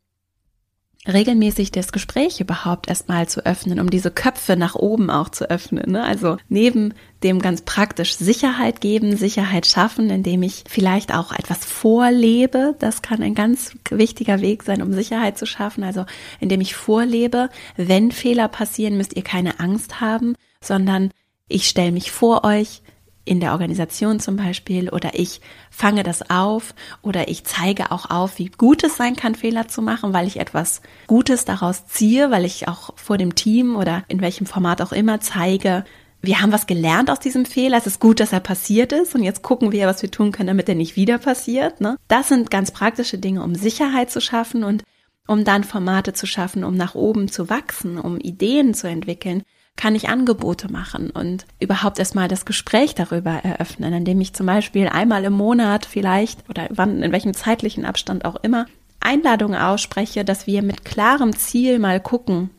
regelmäßig 1.08 1.72
das 1.72 1.92
Gespräch 1.92 2.40
überhaupt 2.42 2.88
erstmal 2.88 3.28
zu 3.28 3.44
öffnen, 3.44 3.80
um 3.80 3.90
diese 3.90 4.12
Köpfe 4.12 4.56
nach 4.56 4.76
oben 4.76 5.10
auch 5.10 5.30
zu 5.30 5.50
öffnen. 5.50 5.92
Ne? 5.92 6.04
Also 6.04 6.38
neben 6.48 6.94
dem 7.24 7.40
ganz 7.40 7.64
praktisch 7.64 8.16
Sicherheit 8.16 8.82
geben, 8.82 9.18
Sicherheit 9.18 9.66
schaffen, 9.66 10.12
indem 10.12 10.44
ich 10.44 10.64
vielleicht 10.70 11.14
auch 11.14 11.32
etwas 11.32 11.66
vorlebe. 11.66 12.76
Das 12.78 13.02
kann 13.02 13.24
ein 13.24 13.34
ganz 13.34 13.76
wichtiger 13.90 14.42
Weg 14.42 14.62
sein, 14.62 14.82
um 14.84 14.94
Sicherheit 14.94 15.40
zu 15.40 15.48
schaffen. 15.48 15.84
Also 15.84 16.06
indem 16.40 16.62
ich 16.62 16.76
vorlebe, 16.76 17.50
wenn 17.78 18.12
Fehler 18.12 18.48
passieren, 18.48 18.98
müsst 18.98 19.16
ihr 19.16 19.24
keine 19.24 19.60
Angst 19.60 20.02
haben, 20.02 20.36
sondern 20.64 21.10
ich 21.48 21.68
stelle 21.68 21.92
mich 21.92 22.12
vor 22.12 22.44
euch, 22.44 22.81
in 23.24 23.40
der 23.40 23.52
Organisation 23.52 24.20
zum 24.20 24.36
Beispiel 24.36 24.90
oder 24.90 25.12
ich 25.14 25.42
fange 25.70 26.04
das 26.04 26.30
auf 26.30 26.74
oder 27.02 27.28
ich 27.28 27.44
zeige 27.44 27.92
auch 27.92 28.10
auf, 28.10 28.40
wie 28.40 28.48
gut 28.48 28.84
es 28.84 28.98
sein 28.98 29.16
kann, 29.16 29.36
Fehler 29.36 29.68
zu 29.68 29.82
machen, 29.82 30.14
weil 30.14 30.28
ich 30.28 30.40
etwas 30.40 30.82
Gutes 31.08 31.46
daraus 31.46 31.86
ziehe, 31.86 32.32
weil 32.32 32.46
ich 32.46 32.68
auch 32.68 32.92
vor 32.96 33.18
dem 33.18 33.36
Team 33.36 33.76
oder 33.76 34.04
in 34.08 34.22
welchem 34.22 34.48
Format 34.48 34.82
auch 34.82 34.92
immer 34.92 35.22
zeige, 35.22 35.86
wir 36.22 36.40
haben 36.40 36.52
was 36.52 36.68
gelernt 36.68 37.10
aus 37.10 37.20
diesem 37.20 37.46
Fehler. 37.46 37.78
Es 37.78 37.88
ist 37.88 38.00
gut, 38.00 38.20
dass 38.20 38.32
er 38.32 38.40
passiert 38.40 38.92
ist. 38.92 39.16
Und 39.16 39.24
jetzt 39.24 39.42
gucken 39.42 39.72
wir, 39.72 39.88
was 39.88 40.02
wir 40.02 40.12
tun 40.12 40.32
können, 40.32 40.48
damit 40.48 40.70
er 40.70 40.76
nicht 40.76 40.96
wieder 40.96 41.18
passiert. 41.18 41.82
Ne? 41.82 41.98
Das 42.08 42.28
sind 42.28 42.52
ganz 42.52 42.72
praktische 42.72 43.18
Dinge, 43.18 43.44
um 43.44 43.56
Sicherheit 43.56 44.12
zu 44.12 44.22
schaffen 44.22 44.64
und 44.64 44.84
um 45.28 45.44
dann 45.44 45.64
Formate 45.64 46.14
zu 46.14 46.28
schaffen, 46.28 46.64
um 46.64 46.76
nach 46.76 46.96
oben 46.96 47.28
zu 47.28 47.50
wachsen, 47.50 47.98
um 47.98 48.20
Ideen 48.20 48.74
zu 48.74 48.88
entwickeln, 48.88 49.44
kann 49.78 49.96
ich 49.96 50.10
Angebote 50.10 50.72
machen 50.72 51.10
und 51.10 51.46
überhaupt 51.60 51.98
erstmal 51.98 52.28
das 52.28 52.46
Gespräch 52.46 52.94
darüber 52.94 53.32
eröffnen, 53.32 53.94
indem 53.94 54.22
ich 54.22 54.34
zum 54.34 54.46
Beispiel 54.46 54.88
einmal 54.88 55.24
im 55.24 55.34
Monat 55.34 55.86
vielleicht 55.86 56.48
oder 56.50 56.68
wann, 56.70 57.02
in 57.02 57.12
welchem 57.12 57.34
zeitlichen 57.34 57.86
Abstand 57.86 58.26
auch 58.26 58.36
immer 58.44 58.68
Einladungen 59.00 59.60
ausspreche, 59.60 60.24
dass 60.24 60.46
wir 60.46 60.62
mit 60.62 60.86
klarem 60.86 61.36
Ziel 61.36 61.80
mal 61.80 62.00
gucken, 62.00 62.52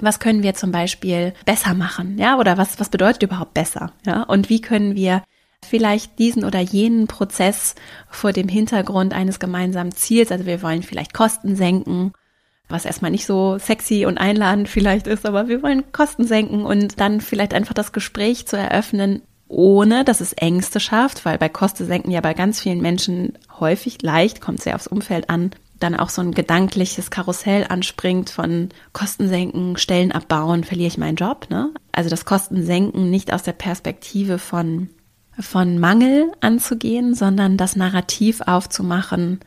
was 0.00 0.20
können 0.20 0.42
wir 0.42 0.54
zum 0.54 0.72
Beispiel 0.72 1.32
besser 1.46 1.74
machen, 1.74 2.18
ja, 2.18 2.38
oder 2.38 2.58
was, 2.58 2.78
was 2.78 2.90
bedeutet 2.90 3.22
überhaupt 3.22 3.54
besser, 3.54 3.92
ja, 4.04 4.22
und 4.22 4.48
wie 4.48 4.60
können 4.60 4.94
wir 4.94 5.22
vielleicht 5.64 6.18
diesen 6.18 6.44
oder 6.44 6.60
jenen 6.60 7.06
Prozess 7.06 7.74
vor 8.10 8.32
dem 8.32 8.48
Hintergrund 8.48 9.14
eines 9.14 9.38
gemeinsamen 9.38 9.92
Ziels, 9.92 10.30
also 10.32 10.44
wir 10.44 10.62
wollen 10.62 10.82
vielleicht 10.82 11.14
Kosten 11.14 11.56
senken 11.56 12.12
was 12.68 12.84
erstmal 12.84 13.10
nicht 13.10 13.26
so 13.26 13.58
sexy 13.58 14.06
und 14.06 14.18
einladend 14.18 14.68
vielleicht 14.68 15.06
ist, 15.06 15.26
aber 15.26 15.48
wir 15.48 15.62
wollen 15.62 15.92
Kosten 15.92 16.24
senken 16.24 16.64
und 16.64 17.00
dann 17.00 17.20
vielleicht 17.20 17.54
einfach 17.54 17.74
das 17.74 17.92
Gespräch 17.92 18.46
zu 18.46 18.56
eröffnen, 18.56 19.22
ohne 19.48 20.04
dass 20.04 20.20
es 20.20 20.32
Ängste 20.32 20.80
schafft, 20.80 21.24
weil 21.24 21.38
bei 21.38 21.48
Kosten 21.48 21.86
senken 21.86 22.10
ja 22.10 22.20
bei 22.20 22.32
ganz 22.32 22.60
vielen 22.60 22.80
Menschen 22.80 23.38
häufig 23.60 24.00
leicht, 24.00 24.40
kommt 24.40 24.62
sehr 24.62 24.74
aufs 24.74 24.86
Umfeld 24.86 25.28
an, 25.28 25.50
dann 25.78 25.96
auch 25.96 26.08
so 26.08 26.22
ein 26.22 26.32
gedankliches 26.32 27.10
Karussell 27.10 27.66
anspringt 27.68 28.30
von 28.30 28.70
Kosten 28.92 29.28
senken, 29.28 29.76
Stellen 29.76 30.12
abbauen, 30.12 30.64
verliere 30.64 30.88
ich 30.88 30.98
meinen 30.98 31.16
Job, 31.16 31.48
ne? 31.50 31.70
Also 31.92 32.08
das 32.08 32.24
Kosten 32.24 32.64
senken 32.64 33.10
nicht 33.10 33.32
aus 33.32 33.42
der 33.42 33.52
Perspektive 33.52 34.38
von 34.38 34.88
von 35.38 35.78
Mangel 35.78 36.30
anzugehen, 36.40 37.14
sondern 37.14 37.56
das 37.56 37.74
Narrativ 37.74 38.42
aufzumachen, 38.42 39.40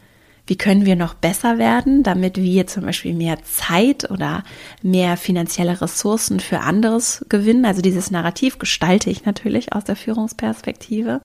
wie 0.48 0.58
können 0.58 0.86
wir 0.86 0.96
noch 0.96 1.14
besser 1.14 1.58
werden, 1.58 2.04
damit 2.04 2.38
wir 2.38 2.68
zum 2.68 2.84
Beispiel 2.84 3.14
mehr 3.14 3.44
Zeit 3.44 4.10
oder 4.12 4.44
mehr 4.82 5.18
finanzielle 5.18 5.82
Ressourcen 5.82 6.40
für 6.40 6.60
anderes 6.60 7.26
gewinnen. 7.30 7.66
Also 7.66 7.82
dieses 7.82 8.12
Narrativ 8.12 8.60
gestalte 8.60 9.10
ich 9.10 9.26
natürlich 9.26 9.74
aus 9.74 9.84
der 9.84 9.96
Führungsperspektive. 9.96 11.22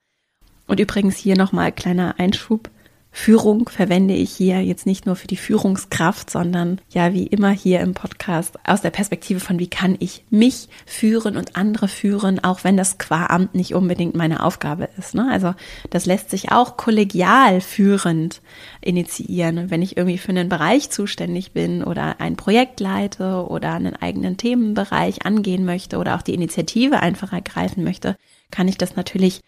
Und 0.67 0.81
übrigens 0.81 1.17
hier 1.17 1.37
nochmal 1.37 1.73
kleiner 1.73 2.15
Einschub. 2.19 2.71
Führung 3.13 3.69
verwende 3.69 4.15
ich 4.15 4.31
hier 4.31 4.63
jetzt 4.63 4.87
nicht 4.87 5.05
nur 5.05 5.17
für 5.17 5.27
die 5.27 5.37
Führungskraft, 5.37 6.31
sondern 6.31 6.81
ja, 6.91 7.13
wie 7.13 7.27
immer 7.27 7.51
hier 7.51 7.81
im 7.81 7.93
Podcast 7.93 8.57
aus 8.65 8.83
der 8.83 8.91
Perspektive 8.91 9.41
von, 9.41 9.59
wie 9.59 9.69
kann 9.69 9.97
ich 9.99 10.25
mich 10.31 10.69
führen 10.87 11.37
und 11.37 11.57
andere 11.57 11.89
führen, 11.89 12.43
auch 12.43 12.63
wenn 12.63 12.77
das 12.77 12.99
qua 12.99 13.27
Amt 13.27 13.55
nicht 13.55 13.75
unbedingt 13.75 14.15
meine 14.15 14.45
Aufgabe 14.45 14.89
ist. 14.97 15.15
Ne? 15.15 15.29
Also 15.31 15.55
das 15.91 16.07
lässt 16.07 16.31
sich 16.31 16.53
auch 16.53 16.77
kollegial 16.77 17.61
führend 17.61 18.43
initiieren. 18.81 19.71
Wenn 19.71 19.83
ich 19.83 19.97
irgendwie 19.97 20.19
für 20.19 20.31
einen 20.31 20.49
Bereich 20.49 20.91
zuständig 20.91 21.53
bin 21.53 21.83
oder 21.83 22.21
ein 22.21 22.37
Projekt 22.37 22.79
leite 22.79 23.45
oder 23.49 23.73
einen 23.75 23.97
eigenen 23.97 24.37
Themenbereich 24.37 25.27
angehen 25.27 25.65
möchte 25.65 25.99
oder 25.99 26.15
auch 26.15 26.23
die 26.23 26.35
Initiative 26.35 27.01
einfach 27.01 27.33
ergreifen 27.33 27.83
möchte, 27.83 28.17
kann 28.53 28.69
ich 28.69 28.79
das 28.79 28.95
natürlich 28.95 29.41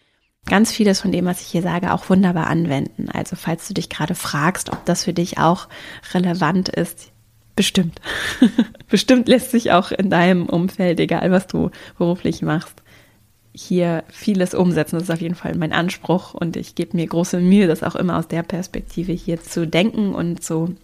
ganz 0.45 0.71
vieles 0.71 1.01
von 1.01 1.11
dem, 1.11 1.25
was 1.25 1.41
ich 1.41 1.47
hier 1.47 1.61
sage, 1.61 1.93
auch 1.93 2.09
wunderbar 2.09 2.47
anwenden. 2.47 3.09
Also 3.09 3.35
falls 3.35 3.67
du 3.67 3.73
dich 3.73 3.89
gerade 3.89 4.15
fragst, 4.15 4.71
ob 4.71 4.85
das 4.85 5.05
für 5.05 5.13
dich 5.13 5.37
auch 5.37 5.67
relevant 6.13 6.69
ist, 6.69 7.11
bestimmt. 7.55 7.99
bestimmt 8.89 9.27
lässt 9.27 9.51
sich 9.51 9.71
auch 9.71 9.91
in 9.91 10.09
deinem 10.09 10.47
Umfeld, 10.47 10.99
egal 10.99 11.31
was 11.31 11.47
du 11.47 11.69
beruflich 11.97 12.41
machst, 12.41 12.81
hier 13.53 14.03
vieles 14.09 14.53
umsetzen. 14.53 14.95
Das 14.95 15.03
ist 15.03 15.11
auf 15.11 15.21
jeden 15.21 15.35
Fall 15.35 15.55
mein 15.55 15.71
Anspruch 15.71 16.33
und 16.33 16.57
ich 16.57 16.75
gebe 16.75 16.97
mir 16.97 17.05
große 17.05 17.39
Mühe, 17.39 17.67
das 17.67 17.83
auch 17.83 17.95
immer 17.95 18.17
aus 18.17 18.27
der 18.27 18.43
Perspektive 18.43 19.11
hier 19.11 19.41
zu 19.41 19.67
denken 19.67 20.15
und 20.15 20.43
zu 20.43 20.75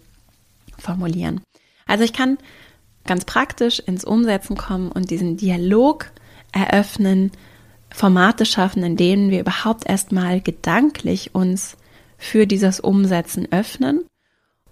formulieren. 0.78 1.40
Also 1.86 2.04
ich 2.04 2.12
kann 2.12 2.38
ganz 3.04 3.24
praktisch 3.24 3.80
ins 3.80 4.04
Umsetzen 4.04 4.56
kommen 4.56 4.92
und 4.92 5.10
diesen 5.10 5.36
Dialog 5.36 6.12
eröffnen, 6.52 7.32
Formate 7.92 8.46
schaffen, 8.46 8.82
in 8.82 8.96
denen 8.96 9.30
wir 9.30 9.40
überhaupt 9.40 9.88
erstmal 9.88 10.40
gedanklich 10.40 11.34
uns 11.34 11.76
für 12.18 12.46
dieses 12.46 12.80
Umsetzen 12.80 13.48
öffnen 13.50 14.04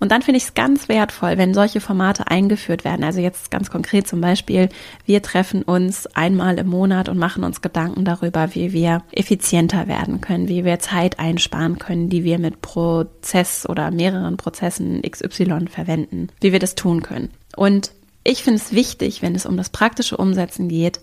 und 0.00 0.12
dann 0.12 0.22
finde 0.22 0.38
ich 0.38 0.44
es 0.44 0.54
ganz 0.54 0.88
wertvoll, 0.88 1.38
wenn 1.38 1.54
solche 1.54 1.80
Formate 1.80 2.28
eingeführt 2.28 2.84
werden. 2.84 3.04
Also 3.04 3.20
jetzt 3.20 3.50
ganz 3.50 3.70
konkret 3.70 4.06
zum 4.06 4.20
Beispiel, 4.20 4.68
wir 5.04 5.22
treffen 5.22 5.62
uns 5.62 6.06
einmal 6.06 6.58
im 6.58 6.68
Monat 6.68 7.08
und 7.08 7.18
machen 7.18 7.42
uns 7.42 7.62
Gedanken 7.62 8.04
darüber, 8.04 8.54
wie 8.54 8.72
wir 8.72 9.02
effizienter 9.10 9.88
werden 9.88 10.20
können, 10.20 10.48
wie 10.48 10.64
wir 10.64 10.78
Zeit 10.78 11.18
einsparen 11.18 11.78
können, 11.78 12.08
die 12.08 12.22
wir 12.22 12.38
mit 12.38 12.62
Prozess 12.62 13.68
oder 13.68 13.90
mehreren 13.90 14.36
Prozessen 14.36 15.02
XY 15.02 15.66
verwenden, 15.68 16.28
wie 16.40 16.52
wir 16.52 16.60
das 16.60 16.76
tun 16.76 17.02
können. 17.02 17.30
Und 17.56 17.92
ich 18.22 18.44
finde 18.44 18.60
es 18.60 18.72
wichtig, 18.72 19.22
wenn 19.22 19.34
es 19.34 19.46
um 19.46 19.56
das 19.56 19.70
praktische 19.70 20.16
Umsetzen 20.16 20.68
geht, 20.68 21.00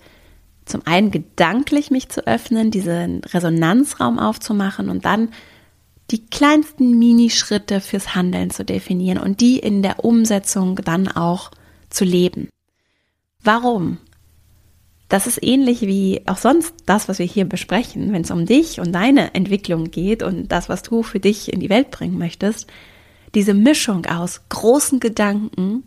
zum 0.66 0.82
einen 0.86 1.12
gedanklich 1.12 1.92
mich 1.92 2.10
zu 2.10 2.26
öffnen, 2.26 2.72
diesen 2.72 3.24
Resonanzraum 3.24 4.20
aufzumachen 4.20 4.90
und 4.90 5.06
dann 5.06 5.30
die 6.12 6.26
kleinsten 6.26 6.98
Minischritte 6.98 7.82
fürs 7.82 8.16
Handeln 8.16 8.50
zu 8.50 8.64
definieren 8.64 9.18
und 9.18 9.42
die 9.42 9.60
in 9.60 9.82
der 9.82 10.04
Umsetzung 10.04 10.76
dann 10.78 11.08
auch 11.08 11.52
zu 11.90 12.06
leben. 12.06 12.50
Warum? 13.44 13.98
Das 15.08 15.28
ist 15.28 15.42
ähnlich 15.44 15.82
wie 15.82 16.24
auch 16.26 16.38
sonst 16.38 16.74
das, 16.86 17.08
was 17.08 17.20
wir 17.20 17.26
hier 17.26 17.46
besprechen, 17.46 18.12
wenn 18.12 18.24
es 18.24 18.32
um 18.32 18.46
dich 18.46 18.80
und 18.80 18.92
deine 18.92 19.36
Entwicklung 19.36 19.92
geht 19.92 20.24
und 20.24 20.52
das, 20.52 20.68
was 20.68 20.82
du 20.82 21.04
für 21.04 21.20
dich 21.20 21.54
in 21.54 21.60
die 21.60 21.70
Welt 21.70 21.92
bringen 21.92 22.18
möchtest. 22.18 22.68
Diese 23.36 23.54
Mischung 23.54 24.06
aus 24.08 24.42
großen 24.50 25.00
Gedanken 25.00 25.86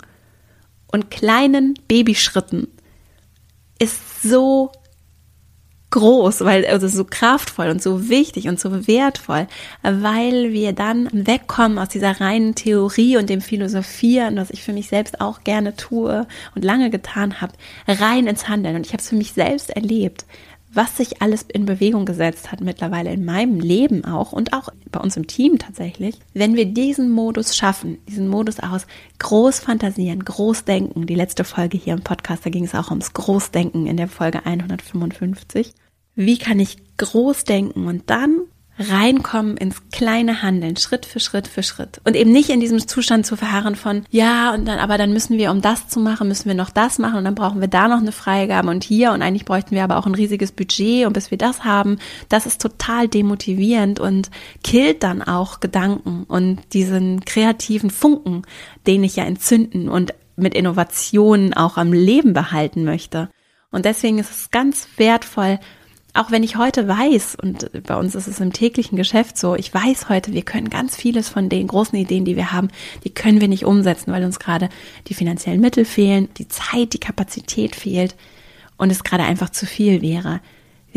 und 0.93 1.11
kleinen 1.11 1.75
Babyschritten 1.89 2.69
ist 3.79 4.23
so 4.23 4.73
groß, 5.91 6.43
weil 6.43 6.67
also 6.67 6.87
so 6.87 7.05
kraftvoll 7.05 7.69
und 7.71 7.83
so 7.83 8.09
wichtig 8.09 8.49
und 8.49 8.61
so 8.61 8.87
wertvoll, 8.87 9.47
weil 9.83 10.53
wir 10.53 10.73
dann 10.73 11.09
wegkommen 11.13 11.79
aus 11.79 11.89
dieser 11.89 12.21
reinen 12.21 12.55
Theorie 12.55 13.17
und 13.17 13.31
dem 13.31 13.41
Philosophieren, 13.41 14.37
was 14.37 14.51
ich 14.51 14.63
für 14.63 14.73
mich 14.73 14.89
selbst 14.89 15.21
auch 15.21 15.45
gerne 15.45 15.77
tue 15.77 16.27
und 16.55 16.65
lange 16.65 16.91
getan 16.91 17.41
habe, 17.41 17.55
rein 17.87 18.27
ins 18.27 18.49
Handeln. 18.49 18.77
Und 18.77 18.87
ich 18.87 18.93
habe 18.93 19.03
es 19.03 19.09
für 19.09 19.17
mich 19.17 19.33
selbst 19.33 19.71
erlebt, 19.71 20.27
was 20.73 20.97
sich 20.97 21.23
alles 21.23 21.43
in 21.43 21.65
Bewegung 21.65 22.05
gesetzt 22.05 22.53
hat 22.53 22.61
mittlerweile 22.61 23.11
in 23.13 23.25
meinem 23.25 23.61
Leben 23.61 24.05
auch 24.05 24.33
und 24.33 24.53
auch 24.53 24.69
bei 24.91 25.01
uns 25.01 25.17
im 25.17 25.27
Team 25.27 25.59
tatsächlich, 25.59 26.19
wenn 26.35 26.57
wir 26.57 26.67
diesen 26.67 27.11
Modus 27.11 27.57
schaffen, 27.57 27.99
diesen 28.09 28.29
Modus 28.29 28.61
aus 28.61 28.87
Großfantasieren, 29.19 30.25
Großdenken, 30.25 31.07
die 31.07 31.15
letzte 31.15 31.45
Folge 31.45 31.79
hier 31.79 31.95
im 31.95 32.03
Podcast, 32.03 32.45
da 32.45 32.51
ging 32.51 32.65
es 32.65 32.75
auch 32.75 32.91
ums 32.91 33.13
Großdenken 33.13 33.87
in 33.87 33.97
der 33.97 34.09
Folge 34.09 34.45
155. 34.45 35.73
Wie 36.15 36.39
kann 36.39 36.61
ich 36.61 36.77
groß 36.97 37.45
denken 37.45 37.87
und 37.87 38.11
dann 38.11 38.43
reinkommen 38.79 39.57
ins 39.57 39.91
kleine 39.91 40.43
Handeln, 40.43 40.77
Schritt 40.77 41.05
für 41.05 41.21
Schritt 41.21 41.49
für 41.49 41.63
Schritt. 41.63 42.01
Und 42.05 42.17
eben 42.17 42.31
nicht 42.31 42.51
in 42.51 42.61
diesem 42.61 42.87
Zustand 42.87 43.27
zu 43.27 43.37
verharren 43.37 43.75
von, 43.75 44.05
ja, 44.11 44.55
und 44.55 44.67
dann, 44.67 44.79
aber 44.79 44.99
dann 44.99 45.13
müssen 45.13 45.37
wir, 45.37 45.51
um 45.51 45.61
das 45.61 45.89
zu 45.89 46.01
machen, 46.01 46.29
müssen 46.29 46.47
wir 46.47 46.55
noch 46.55 46.71
das 46.71 46.99
machen 46.99 47.19
und 47.19 47.25
dann 47.25 47.35
brauchen 47.35 47.61
wir 47.61 47.69
da 47.69 47.89
noch 47.89 47.99
eine 47.99 48.13
Freigabe 48.13 48.69
und 48.69 48.85
hier 48.85 49.13
und 49.13 49.23
eigentlich 49.23 49.45
bräuchten 49.45 49.75
wir 49.75 49.85
aber 49.85 49.97
auch 49.97 50.07
ein 50.07 50.15
riesiges 50.15 50.53
Budget 50.53 51.07
und 51.07 51.13
bis 51.13 51.31
wir 51.31 51.39
das 51.39 51.65
haben, 51.65 51.99
das 52.29 52.47
ist 52.47 52.61
total 52.61 53.09
demotivierend 53.09 54.01
und 54.01 54.31
killt 54.63 55.03
dann 55.03 55.23
auch 55.23 55.61
Gedanken 55.61 56.25
und 56.29 56.61
diesen 56.73 57.25
kreativen 57.25 57.91
Funken, 57.91 58.43
den 58.87 59.03
ich 59.03 59.17
ja 59.17 59.25
entzünden 59.25 59.89
und 59.89 60.15
mit 60.37 60.55
Innovationen 60.55 61.53
auch 61.53 61.77
am 61.77 61.93
Leben 61.93 62.33
behalten 62.33 62.85
möchte. 62.85 63.29
Und 63.71 63.85
deswegen 63.85 64.19
ist 64.19 64.31
es 64.31 64.51
ganz 64.51 64.89
wertvoll, 64.97 65.59
auch 66.19 66.33
wenn 66.33 66.43
ich 66.43 66.57
heute 66.57 66.89
weiß, 66.89 67.37
und 67.41 67.71
bei 67.85 67.97
uns 67.97 68.17
ist 68.17 68.27
es 68.27 68.41
im 68.41 68.53
täglichen 68.53 68.97
Geschäft 68.97 69.39
so, 69.39 69.55
ich 69.55 69.73
weiß 69.73 70.09
heute, 70.09 70.33
wir 70.33 70.43
können 70.43 70.69
ganz 70.69 70.97
vieles 70.97 71.29
von 71.29 71.49
den 71.49 71.69
großen 71.69 71.97
Ideen, 71.97 72.25
die 72.25 72.35
wir 72.35 72.51
haben, 72.51 72.69
die 73.05 73.11
können 73.11 73.41
wir 73.41 73.47
nicht 73.47 73.65
umsetzen, 73.65 74.13
weil 74.13 74.25
uns 74.25 74.41
gerade 74.41 74.69
die 75.07 75.15
finanziellen 75.15 75.61
Mittel 75.61 75.85
fehlen, 75.85 76.29
die 76.37 76.49
Zeit, 76.49 76.93
die 76.93 76.99
Kapazität 76.99 77.77
fehlt 77.77 78.17
und 78.77 78.91
es 78.91 79.05
gerade 79.05 79.23
einfach 79.23 79.51
zu 79.51 79.65
viel 79.65 80.03
wäre. 80.03 80.41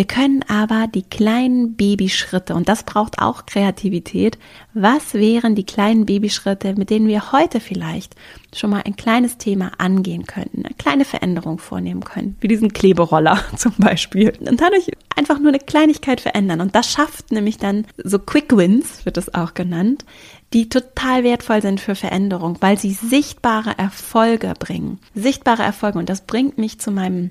Wir 0.01 0.07
können 0.07 0.43
aber 0.47 0.87
die 0.87 1.03
kleinen 1.03 1.75
Babyschritte, 1.75 2.55
und 2.55 2.67
das 2.67 2.81
braucht 2.81 3.19
auch 3.19 3.45
Kreativität, 3.45 4.39
was 4.73 5.13
wären 5.13 5.53
die 5.53 5.63
kleinen 5.63 6.07
Babyschritte, 6.07 6.73
mit 6.73 6.89
denen 6.89 7.07
wir 7.07 7.31
heute 7.31 7.59
vielleicht 7.59 8.15
schon 8.51 8.71
mal 8.71 8.81
ein 8.83 8.95
kleines 8.95 9.37
Thema 9.37 9.73
angehen 9.77 10.25
könnten, 10.25 10.65
eine 10.65 10.73
kleine 10.73 11.05
Veränderung 11.05 11.59
vornehmen 11.59 12.03
können, 12.03 12.35
wie 12.39 12.47
diesen 12.47 12.73
Kleberoller 12.73 13.43
zum 13.55 13.73
Beispiel. 13.77 14.33
Und 14.39 14.59
dadurch 14.59 14.89
einfach 15.15 15.37
nur 15.37 15.49
eine 15.49 15.59
Kleinigkeit 15.59 16.19
verändern. 16.19 16.61
Und 16.61 16.73
das 16.73 16.91
schafft 16.91 17.31
nämlich 17.31 17.59
dann 17.59 17.85
so 18.03 18.17
Quick 18.17 18.57
Wins, 18.57 19.05
wird 19.05 19.17
es 19.17 19.35
auch 19.35 19.53
genannt, 19.53 20.03
die 20.51 20.67
total 20.67 21.23
wertvoll 21.23 21.61
sind 21.61 21.79
für 21.79 21.93
Veränderung, 21.93 22.57
weil 22.59 22.79
sie 22.79 22.93
sichtbare 22.93 23.77
Erfolge 23.77 24.53
bringen. 24.57 24.97
Sichtbare 25.13 25.61
Erfolge. 25.61 25.99
Und 25.99 26.09
das 26.09 26.25
bringt 26.25 26.57
mich 26.57 26.79
zu 26.79 26.89
meinem 26.89 27.29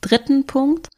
dritten 0.00 0.46
Punkt 0.46 0.88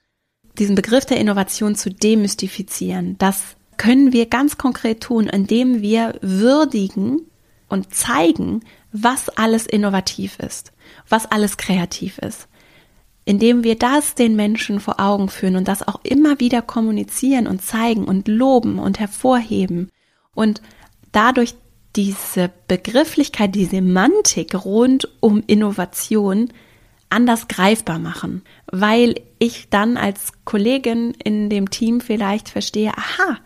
diesen 0.59 0.75
Begriff 0.75 1.05
der 1.05 1.19
Innovation 1.19 1.75
zu 1.75 1.91
demystifizieren. 1.91 3.17
Das 3.19 3.57
können 3.77 4.13
wir 4.13 4.27
ganz 4.27 4.59
konkret 4.59 5.01
tun, 5.01 5.27
indem 5.29 5.83
wir 5.83 6.19
würdigen 6.21 7.23
und 7.69 7.95
zeigen, 7.95 8.63
was 8.93 9.29
alles 9.29 9.67
innovativ 9.67 10.39
ist, 10.39 10.73
was 11.09 11.27
alles 11.27 11.57
kreativ 11.57 12.19
ist. 12.19 12.49
Indem 13.25 13.63
wir 13.63 13.77
das 13.77 14.15
den 14.15 14.37
Menschen 14.37 14.81
vor 14.81 14.99
Augen 15.01 15.29
führen 15.29 15.57
und 15.57 15.69
das 15.69 15.87
auch 15.87 16.01
immer 16.03 16.41
wieder 16.41 16.63
kommunizieren 16.63 17.47
und 17.47 17.63
zeigen 17.63 18.05
und 18.05 18.27
loben 18.27 18.79
und 18.79 18.99
hervorheben 18.99 19.91
und 20.35 20.63
dadurch 21.13 21.55
diese 21.95 22.51
Begrifflichkeit, 22.69 23.55
die 23.55 23.65
Semantik 23.65 24.55
rund 24.65 25.09
um 25.21 25.43
Innovation 25.47 26.49
anders 27.11 27.49
greifbar 27.49 27.99
machen, 27.99 28.43
weil 28.71 29.21
ich 29.39 29.69
dann 29.71 29.97
als 29.97 30.33
Kollegin 30.45 31.13
in 31.23 31.49
dem 31.49 31.71
Team 31.71 32.01
vielleicht 32.01 32.49
verstehe, 32.49 32.93
aha, 32.97 33.39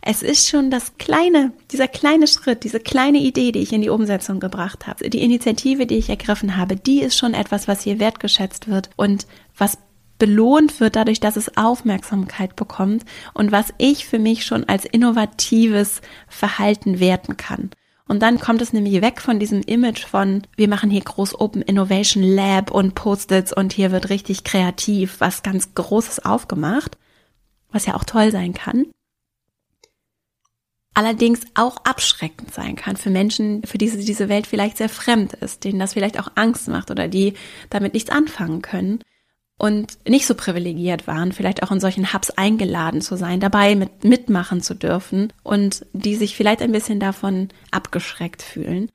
es 0.00 0.22
ist 0.22 0.48
schon 0.48 0.70
das 0.70 0.96
kleine, 0.98 1.52
dieser 1.70 1.88
kleine 1.88 2.26
Schritt, 2.26 2.64
diese 2.64 2.80
kleine 2.80 3.18
Idee, 3.18 3.52
die 3.52 3.60
ich 3.60 3.72
in 3.72 3.82
die 3.82 3.90
Umsetzung 3.90 4.40
gebracht 4.40 4.86
habe. 4.86 5.10
Die 5.10 5.22
Initiative, 5.22 5.86
die 5.86 5.96
ich 5.96 6.08
ergriffen 6.08 6.56
habe, 6.56 6.76
die 6.76 7.00
ist 7.00 7.18
schon 7.18 7.34
etwas, 7.34 7.68
was 7.68 7.82
hier 7.82 7.98
wertgeschätzt 7.98 8.68
wird 8.68 8.90
und 8.96 9.26
was 9.56 9.78
belohnt 10.18 10.80
wird 10.80 10.96
dadurch, 10.96 11.20
dass 11.20 11.36
es 11.36 11.56
Aufmerksamkeit 11.56 12.56
bekommt 12.56 13.04
und 13.34 13.52
was 13.52 13.72
ich 13.78 14.06
für 14.06 14.18
mich 14.18 14.44
schon 14.44 14.64
als 14.64 14.84
innovatives 14.84 16.00
Verhalten 16.28 17.00
werten 17.00 17.36
kann. 17.36 17.70
Und 18.08 18.20
dann 18.20 18.40
kommt 18.40 18.62
es 18.62 18.72
nämlich 18.72 19.02
weg 19.02 19.20
von 19.20 19.38
diesem 19.38 19.60
Image 19.62 20.06
von, 20.06 20.42
wir 20.56 20.68
machen 20.68 20.88
hier 20.90 21.02
groß 21.02 21.38
Open 21.38 21.60
Innovation 21.60 22.22
Lab 22.22 22.70
und 22.70 22.94
Post-its 22.94 23.52
und 23.52 23.74
hier 23.74 23.92
wird 23.92 24.08
richtig 24.08 24.44
kreativ, 24.44 25.20
was 25.20 25.42
ganz 25.42 25.74
Großes 25.74 26.24
aufgemacht, 26.24 26.96
was 27.70 27.84
ja 27.84 27.94
auch 27.94 28.04
toll 28.04 28.32
sein 28.32 28.54
kann. 28.54 28.86
Allerdings 30.94 31.42
auch 31.54 31.76
abschreckend 31.84 32.52
sein 32.52 32.74
kann 32.74 32.96
für 32.96 33.10
Menschen, 33.10 33.62
für 33.64 33.78
die 33.78 33.90
diese 33.90 34.28
Welt 34.28 34.46
vielleicht 34.46 34.78
sehr 34.78 34.88
fremd 34.88 35.34
ist, 35.34 35.62
denen 35.62 35.78
das 35.78 35.92
vielleicht 35.92 36.18
auch 36.18 36.32
Angst 36.34 36.66
macht 36.66 36.90
oder 36.90 37.06
die 37.08 37.34
damit 37.70 37.92
nichts 37.92 38.10
anfangen 38.10 38.62
können 38.62 39.00
und 39.58 39.98
nicht 40.08 40.26
so 40.26 40.34
privilegiert 40.34 41.06
waren, 41.06 41.32
vielleicht 41.32 41.62
auch 41.62 41.72
in 41.72 41.80
solchen 41.80 42.12
Hubs 42.14 42.30
eingeladen 42.30 43.00
zu 43.00 43.16
sein, 43.16 43.40
dabei 43.40 43.74
mit, 43.74 44.04
mitmachen 44.04 44.62
zu 44.62 44.74
dürfen 44.74 45.32
und 45.42 45.84
die 45.92 46.14
sich 46.14 46.36
vielleicht 46.36 46.62
ein 46.62 46.72
bisschen 46.72 47.00
davon 47.00 47.48
abgeschreckt 47.72 48.40
fühlen. 48.40 48.88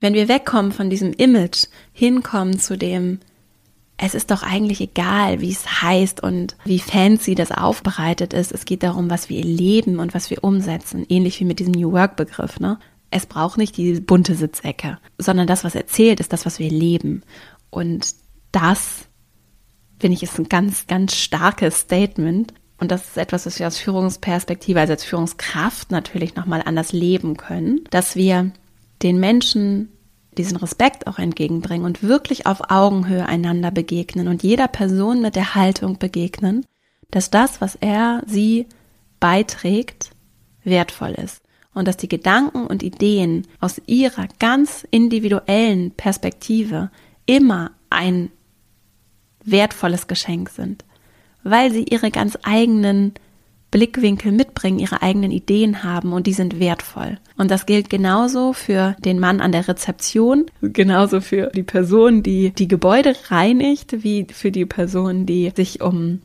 Wenn 0.00 0.14
wir 0.14 0.28
wegkommen 0.28 0.72
von 0.72 0.90
diesem 0.90 1.12
Image, 1.12 1.66
hinkommen 1.92 2.58
zu 2.58 2.76
dem, 2.76 3.20
es 3.96 4.14
ist 4.14 4.30
doch 4.30 4.42
eigentlich 4.44 4.80
egal, 4.80 5.40
wie 5.40 5.50
es 5.50 5.82
heißt 5.82 6.22
und 6.22 6.56
wie 6.64 6.78
fancy 6.78 7.34
das 7.34 7.50
aufbereitet 7.50 8.32
ist. 8.32 8.52
Es 8.52 8.64
geht 8.64 8.84
darum, 8.84 9.10
was 9.10 9.28
wir 9.28 9.42
leben 9.42 9.98
und 9.98 10.14
was 10.14 10.30
wir 10.30 10.44
umsetzen. 10.44 11.04
Ähnlich 11.08 11.40
wie 11.40 11.44
mit 11.44 11.58
diesem 11.58 11.72
New 11.72 11.90
Work 11.92 12.14
Begriff, 12.16 12.60
ne? 12.60 12.78
Es 13.10 13.26
braucht 13.26 13.58
nicht 13.58 13.76
die 13.76 14.00
bunte 14.00 14.34
Sitzecke, 14.34 14.98
sondern 15.16 15.46
das, 15.46 15.64
was 15.64 15.74
erzählt, 15.74 16.20
ist 16.20 16.32
das, 16.32 16.46
was 16.46 16.58
wir 16.58 16.70
leben. 16.70 17.22
Und 17.70 18.14
das 18.52 19.07
finde 20.00 20.16
ich, 20.16 20.22
ist 20.22 20.38
ein 20.38 20.48
ganz, 20.48 20.86
ganz 20.86 21.14
starkes 21.14 21.80
Statement. 21.80 22.54
Und 22.78 22.90
das 22.90 23.08
ist 23.08 23.18
etwas, 23.18 23.46
was 23.46 23.58
wir 23.58 23.66
aus 23.66 23.78
Führungsperspektive, 23.78 24.80
also 24.80 24.92
als 24.92 25.04
Führungskraft 25.04 25.90
natürlich 25.90 26.36
nochmal 26.36 26.62
anders 26.64 26.92
leben 26.92 27.36
können, 27.36 27.84
dass 27.90 28.14
wir 28.14 28.52
den 29.02 29.18
Menschen 29.18 29.90
diesen 30.36 30.56
Respekt 30.56 31.08
auch 31.08 31.18
entgegenbringen 31.18 31.84
und 31.84 32.02
wirklich 32.02 32.46
auf 32.46 32.70
Augenhöhe 32.70 33.26
einander 33.26 33.72
begegnen 33.72 34.28
und 34.28 34.44
jeder 34.44 34.68
Person 34.68 35.20
mit 35.20 35.34
der 35.34 35.56
Haltung 35.56 35.98
begegnen, 35.98 36.64
dass 37.10 37.30
das, 37.30 37.60
was 37.60 37.74
er, 37.74 38.22
sie 38.26 38.66
beiträgt, 39.18 40.10
wertvoll 40.62 41.10
ist 41.12 41.42
und 41.74 41.88
dass 41.88 41.96
die 41.96 42.08
Gedanken 42.08 42.66
und 42.66 42.82
Ideen 42.82 43.46
aus 43.60 43.80
ihrer 43.86 44.28
ganz 44.38 44.86
individuellen 44.90 45.90
Perspektive 45.92 46.90
immer 47.26 47.72
ein 47.90 48.30
wertvolles 49.50 50.06
Geschenk 50.06 50.50
sind, 50.50 50.84
weil 51.42 51.72
sie 51.72 51.84
ihre 51.84 52.10
ganz 52.10 52.38
eigenen 52.42 53.14
Blickwinkel 53.70 54.32
mitbringen, 54.32 54.78
ihre 54.78 55.02
eigenen 55.02 55.30
Ideen 55.30 55.82
haben 55.82 56.12
und 56.12 56.26
die 56.26 56.32
sind 56.32 56.58
wertvoll. 56.58 57.18
Und 57.36 57.50
das 57.50 57.66
gilt 57.66 57.90
genauso 57.90 58.52
für 58.54 58.96
den 59.04 59.18
Mann 59.18 59.40
an 59.40 59.52
der 59.52 59.68
Rezeption, 59.68 60.46
genauso 60.62 61.20
für 61.20 61.50
die 61.54 61.62
Person, 61.62 62.22
die 62.22 62.50
die 62.50 62.68
Gebäude 62.68 63.14
reinigt, 63.28 64.02
wie 64.02 64.26
für 64.32 64.50
die 64.50 64.64
Person, 64.64 65.26
die 65.26 65.52
sich 65.54 65.82
um 65.82 66.20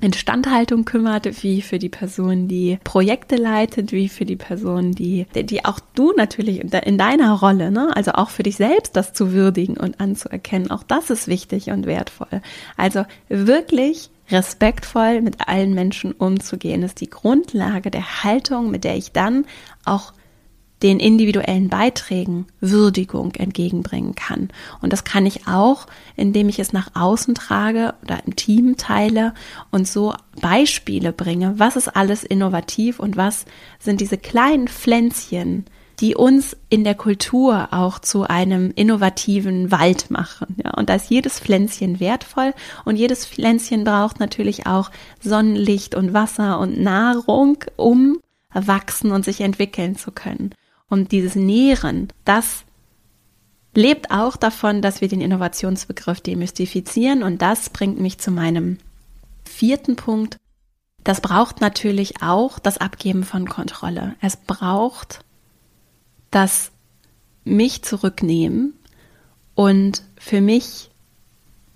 Instandhaltung 0.00 0.84
kümmert, 0.84 1.42
wie 1.42 1.62
für 1.62 1.78
die 1.78 1.88
Person, 1.88 2.48
die 2.48 2.78
Projekte 2.84 3.36
leitet, 3.36 3.92
wie 3.92 4.08
für 4.08 4.24
die 4.24 4.36
Person, 4.36 4.92
die, 4.92 5.26
die 5.34 5.64
auch 5.64 5.80
du 5.94 6.12
natürlich 6.16 6.60
in 6.60 6.98
deiner 6.98 7.32
Rolle, 7.34 7.70
ne, 7.70 7.90
also 7.94 8.12
auch 8.12 8.30
für 8.30 8.42
dich 8.42 8.56
selbst 8.56 8.96
das 8.96 9.12
zu 9.12 9.32
würdigen 9.32 9.76
und 9.76 10.00
anzuerkennen, 10.00 10.70
auch 10.70 10.82
das 10.82 11.10
ist 11.10 11.28
wichtig 11.28 11.70
und 11.70 11.86
wertvoll. 11.86 12.42
Also 12.76 13.04
wirklich 13.28 14.10
respektvoll 14.30 15.22
mit 15.22 15.48
allen 15.48 15.74
Menschen 15.74 16.12
umzugehen, 16.12 16.82
ist 16.82 17.00
die 17.00 17.10
Grundlage 17.10 17.90
der 17.90 18.24
Haltung, 18.24 18.70
mit 18.70 18.84
der 18.84 18.96
ich 18.96 19.12
dann 19.12 19.44
auch 19.84 20.12
den 20.82 20.98
individuellen 20.98 21.68
Beiträgen 21.68 22.46
Würdigung 22.60 23.34
entgegenbringen 23.34 24.14
kann. 24.14 24.48
Und 24.80 24.92
das 24.92 25.04
kann 25.04 25.26
ich 25.26 25.46
auch, 25.46 25.86
indem 26.16 26.48
ich 26.48 26.58
es 26.58 26.72
nach 26.72 26.90
außen 26.94 27.34
trage 27.34 27.94
oder 28.02 28.18
im 28.24 28.36
Team 28.36 28.76
teile 28.76 29.34
und 29.70 29.86
so 29.86 30.14
Beispiele 30.40 31.12
bringe, 31.12 31.58
was 31.58 31.76
ist 31.76 31.88
alles 31.88 32.24
innovativ 32.24 32.98
und 32.98 33.16
was 33.16 33.44
sind 33.78 34.00
diese 34.00 34.16
kleinen 34.16 34.68
Pflänzchen, 34.68 35.66
die 36.00 36.14
uns 36.14 36.56
in 36.70 36.82
der 36.82 36.94
Kultur 36.94 37.68
auch 37.72 37.98
zu 37.98 38.22
einem 38.22 38.72
innovativen 38.74 39.70
Wald 39.70 40.10
machen. 40.10 40.56
Ja, 40.64 40.72
und 40.74 40.88
da 40.88 40.94
ist 40.94 41.10
jedes 41.10 41.38
Pflänzchen 41.38 42.00
wertvoll 42.00 42.54
und 42.86 42.96
jedes 42.96 43.26
Pflänzchen 43.26 43.84
braucht 43.84 44.18
natürlich 44.18 44.66
auch 44.66 44.90
Sonnenlicht 45.20 45.94
und 45.94 46.14
Wasser 46.14 46.58
und 46.58 46.80
Nahrung, 46.80 47.58
um 47.76 48.18
wachsen 48.52 49.12
und 49.12 49.24
sich 49.24 49.42
entwickeln 49.42 49.94
zu 49.96 50.10
können. 50.10 50.54
Und 50.90 51.12
dieses 51.12 51.36
Nähren, 51.36 52.08
das 52.26 52.64
lebt 53.74 54.10
auch 54.10 54.36
davon, 54.36 54.82
dass 54.82 55.00
wir 55.00 55.08
den 55.08 55.22
Innovationsbegriff 55.22 56.20
demystifizieren. 56.20 57.22
Und 57.22 57.40
das 57.40 57.70
bringt 57.70 57.98
mich 57.98 58.18
zu 58.18 58.30
meinem 58.30 58.76
vierten 59.44 59.96
Punkt. 59.96 60.36
Das 61.04 61.22
braucht 61.22 61.62
natürlich 61.62 62.22
auch 62.22 62.58
das 62.58 62.76
Abgeben 62.76 63.24
von 63.24 63.48
Kontrolle. 63.48 64.16
Es 64.20 64.36
braucht 64.36 65.24
das 66.30 66.70
mich 67.44 67.82
zurücknehmen 67.82 68.74
und 69.54 70.02
für 70.18 70.40
mich 70.40 70.90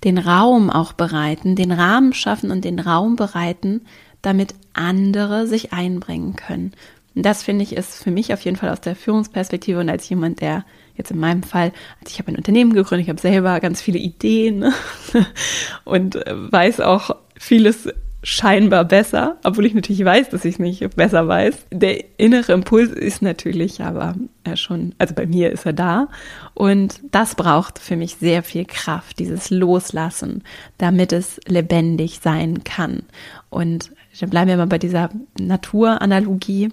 den 0.05 0.19
Raum 0.19 0.69
auch 0.71 0.93
bereiten, 0.93 1.57
den 1.57 1.73
Rahmen 1.73 2.13
schaffen 2.13 2.51
und 2.51 2.65
den 2.65 2.79
Raum 2.79 3.17
bereiten, 3.17 3.87
damit 4.23 4.55
andere 4.75 5.47
sich 5.47 5.73
einbringen 5.73 6.37
können. 6.37 6.73
Das 7.15 7.43
finde 7.43 7.63
ich 7.63 7.77
ist 7.77 8.03
für 8.03 8.11
mich 8.11 8.33
auf 8.33 8.41
jeden 8.41 8.57
Fall 8.57 8.71
aus 8.71 8.81
der 8.81 8.97
Führungsperspektive 8.97 9.79
und 9.79 9.89
als 9.89 10.09
jemand, 10.09 10.41
der 10.41 10.65
jetzt 10.97 11.11
in 11.11 11.19
meinem 11.19 11.43
Fall, 11.43 11.73
also 12.01 12.13
ich 12.13 12.19
habe 12.19 12.33
ein 12.33 12.37
Unternehmen 12.37 12.73
gegründet, 12.73 13.07
ich 13.07 13.11
habe 13.11 13.21
selber 13.21 13.61
ganz 13.61 13.81
viele 13.81 13.99
Ideen 13.99 14.61
ne? 14.61 14.73
und 15.85 16.17
äh, 16.17 16.53
weiß 16.53 16.81
auch 16.81 17.17
vieles 17.37 17.89
scheinbar 18.25 18.85
besser, 18.87 19.37
obwohl 19.45 19.67
ich 19.67 19.75
natürlich 19.75 20.05
weiß, 20.05 20.31
dass 20.31 20.45
ich 20.47 20.55
es 20.55 20.59
nicht 20.59 20.97
besser 20.97 21.29
weiß. 21.29 21.67
Der 21.71 22.19
innere 22.19 22.53
Impuls 22.53 22.91
ist 22.91 23.23
natürlich 23.23 23.83
aber 23.83 24.17
äh, 24.45 24.57
schon, 24.57 24.95
also 24.99 25.15
bei 25.15 25.27
mir 25.27 25.53
ist 25.53 25.67
er 25.67 25.75
da 25.75 26.09
und 26.55 27.01
das 27.13 27.35
braucht 27.35 27.79
für 27.79 27.97
mich 27.97 28.17
sehr 28.17 28.43
viel 28.43 28.65
Kraft, 28.65 29.19
dieses 29.19 29.51
Loslassen, 29.51 30.43
damit 30.79 31.13
es 31.13 31.39
lebendig 31.47 32.21
sein 32.23 32.65
kann. 32.65 33.03
Und 33.51 33.93
dann 34.19 34.31
bleiben 34.31 34.49
wir 34.49 34.57
mal 34.57 34.67
bei 34.67 34.79
dieser 34.79 35.11
Naturanalogie. 35.39 36.71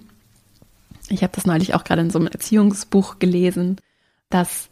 Ich 1.08 1.22
habe 1.22 1.32
das 1.34 1.46
neulich 1.46 1.74
auch 1.74 1.84
gerade 1.84 2.02
in 2.02 2.10
so 2.10 2.18
einem 2.18 2.28
Erziehungsbuch 2.28 3.18
gelesen, 3.18 3.76
dass 4.30 4.68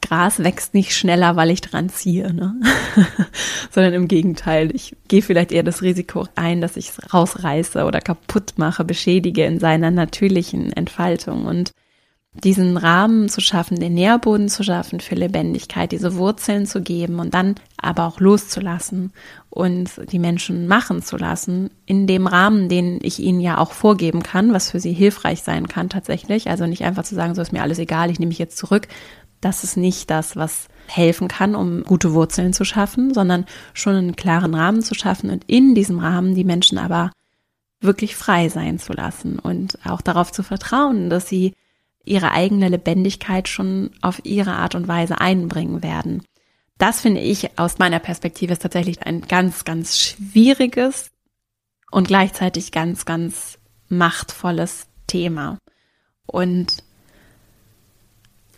Gras 0.00 0.42
wächst 0.42 0.74
nicht 0.74 0.94
schneller, 0.94 1.36
weil 1.36 1.50
ich 1.50 1.60
dran 1.60 1.88
ziehe, 1.88 2.32
ne? 2.32 2.54
sondern 3.70 3.94
im 3.94 4.08
Gegenteil. 4.08 4.74
Ich 4.74 4.96
gehe 5.08 5.22
vielleicht 5.22 5.52
eher 5.52 5.62
das 5.62 5.82
Risiko 5.82 6.26
ein, 6.34 6.60
dass 6.60 6.76
ich 6.76 6.90
es 6.90 7.14
rausreiße 7.14 7.84
oder 7.84 8.00
kaputt 8.00 8.54
mache, 8.56 8.84
beschädige 8.84 9.44
in 9.44 9.58
seiner 9.58 9.90
natürlichen 9.90 10.72
Entfaltung. 10.72 11.46
Und 11.46 11.72
diesen 12.44 12.76
Rahmen 12.76 13.28
zu 13.28 13.40
schaffen, 13.40 13.78
den 13.80 13.94
Nährboden 13.94 14.48
zu 14.48 14.62
schaffen 14.62 15.00
für 15.00 15.14
Lebendigkeit, 15.14 15.92
diese 15.92 16.16
Wurzeln 16.16 16.66
zu 16.66 16.82
geben 16.82 17.18
und 17.18 17.34
dann 17.34 17.54
aber 17.76 18.04
auch 18.04 18.20
loszulassen 18.20 19.12
und 19.50 19.90
die 20.12 20.18
Menschen 20.18 20.66
machen 20.66 21.02
zu 21.02 21.16
lassen, 21.16 21.70
in 21.86 22.06
dem 22.06 22.26
Rahmen, 22.26 22.68
den 22.68 22.98
ich 23.02 23.20
ihnen 23.20 23.40
ja 23.40 23.58
auch 23.58 23.72
vorgeben 23.72 24.22
kann, 24.22 24.52
was 24.52 24.70
für 24.70 24.80
sie 24.80 24.92
hilfreich 24.92 25.42
sein 25.42 25.66
kann 25.68 25.88
tatsächlich. 25.88 26.48
Also 26.48 26.66
nicht 26.66 26.84
einfach 26.84 27.04
zu 27.04 27.14
sagen, 27.14 27.34
so 27.34 27.42
ist 27.42 27.52
mir 27.52 27.62
alles 27.62 27.78
egal, 27.78 28.10
ich 28.10 28.18
nehme 28.18 28.28
mich 28.28 28.38
jetzt 28.38 28.58
zurück, 28.58 28.88
das 29.40 29.64
ist 29.64 29.76
nicht 29.76 30.10
das, 30.10 30.36
was 30.36 30.68
helfen 30.86 31.28
kann, 31.28 31.54
um 31.54 31.84
gute 31.84 32.12
Wurzeln 32.12 32.52
zu 32.52 32.64
schaffen, 32.64 33.12
sondern 33.12 33.44
schon 33.74 33.94
einen 33.94 34.16
klaren 34.16 34.54
Rahmen 34.54 34.82
zu 34.82 34.94
schaffen 34.94 35.30
und 35.30 35.44
in 35.46 35.74
diesem 35.74 35.98
Rahmen 35.98 36.34
die 36.34 36.44
Menschen 36.44 36.78
aber 36.78 37.12
wirklich 37.80 38.16
frei 38.16 38.48
sein 38.48 38.78
zu 38.78 38.92
lassen 38.92 39.38
und 39.38 39.78
auch 39.84 40.00
darauf 40.00 40.32
zu 40.32 40.42
vertrauen, 40.42 41.10
dass 41.10 41.28
sie 41.28 41.52
ihre 42.06 42.32
eigene 42.32 42.68
Lebendigkeit 42.68 43.48
schon 43.48 43.90
auf 44.00 44.24
ihre 44.24 44.52
Art 44.52 44.74
und 44.74 44.88
Weise 44.88 45.20
einbringen 45.20 45.82
werden. 45.82 46.22
Das 46.78 47.00
finde 47.00 47.20
ich 47.20 47.58
aus 47.58 47.78
meiner 47.78 47.98
Perspektive 47.98 48.52
ist 48.52 48.62
tatsächlich 48.62 49.02
ein 49.02 49.22
ganz, 49.22 49.64
ganz 49.64 49.98
schwieriges 49.98 51.10
und 51.90 52.08
gleichzeitig 52.08 52.72
ganz, 52.72 53.04
ganz 53.04 53.58
machtvolles 53.88 54.86
Thema. 55.06 55.58
Und 56.26 56.82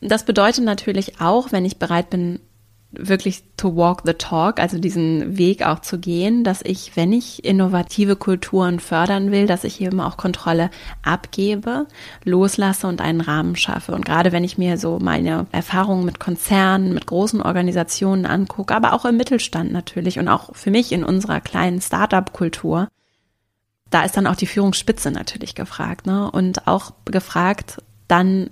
das 0.01 0.25
bedeutet 0.25 0.65
natürlich 0.65 1.21
auch, 1.21 1.53
wenn 1.53 1.65
ich 1.65 1.79
bereit 1.79 2.11
bin, 2.11 2.41
wirklich 2.91 3.45
to 3.59 3.77
walk 3.77 4.03
the 4.05 4.15
talk, 4.15 4.59
also 4.61 4.79
diesen 4.79 5.37
Weg 5.37 5.63
auch 5.63 5.81
zu 5.81 5.99
gehen, 5.99 6.43
dass 6.43 6.63
ich, 6.63 6.97
wenn 6.97 7.13
ich 7.13 7.45
innovative 7.45 8.17
Kulturen 8.17 8.81
fördern 8.81 9.31
will, 9.31 9.47
dass 9.47 9.65
ich 9.65 9.81
eben 9.83 10.01
auch 10.01 10.17
Kontrolle 10.17 10.71
abgebe, 11.03 11.87
loslasse 12.25 12.87
und 12.87 13.03
einen 13.03 13.21
Rahmen 13.21 13.57
schaffe. 13.57 13.93
Und 13.93 14.07
gerade 14.07 14.33
wenn 14.33 14.43
ich 14.43 14.57
mir 14.57 14.79
so 14.79 14.99
meine 15.01 15.47
Erfahrungen 15.53 16.07
mit 16.07 16.19
Konzernen, 16.19 16.95
mit 16.95 17.07
großen 17.07 17.43
Organisationen 17.43 18.25
angucke, 18.25 18.75
aber 18.75 18.95
auch 18.95 19.05
im 19.05 19.19
Mittelstand 19.19 19.71
natürlich 19.71 20.19
und 20.19 20.29
auch 20.29 20.57
für 20.57 20.71
mich 20.71 20.91
in 20.93 21.05
unserer 21.05 21.41
kleinen 21.41 21.83
Startup-Kultur, 21.83 22.89
da 23.91 24.03
ist 24.03 24.17
dann 24.17 24.27
auch 24.27 24.37
die 24.37 24.47
Führungsspitze 24.47 25.11
natürlich 25.11 25.55
gefragt, 25.55 26.07
ne? 26.07 26.31
Und 26.31 26.67
auch 26.67 26.93
gefragt, 27.07 27.83
dann 28.07 28.51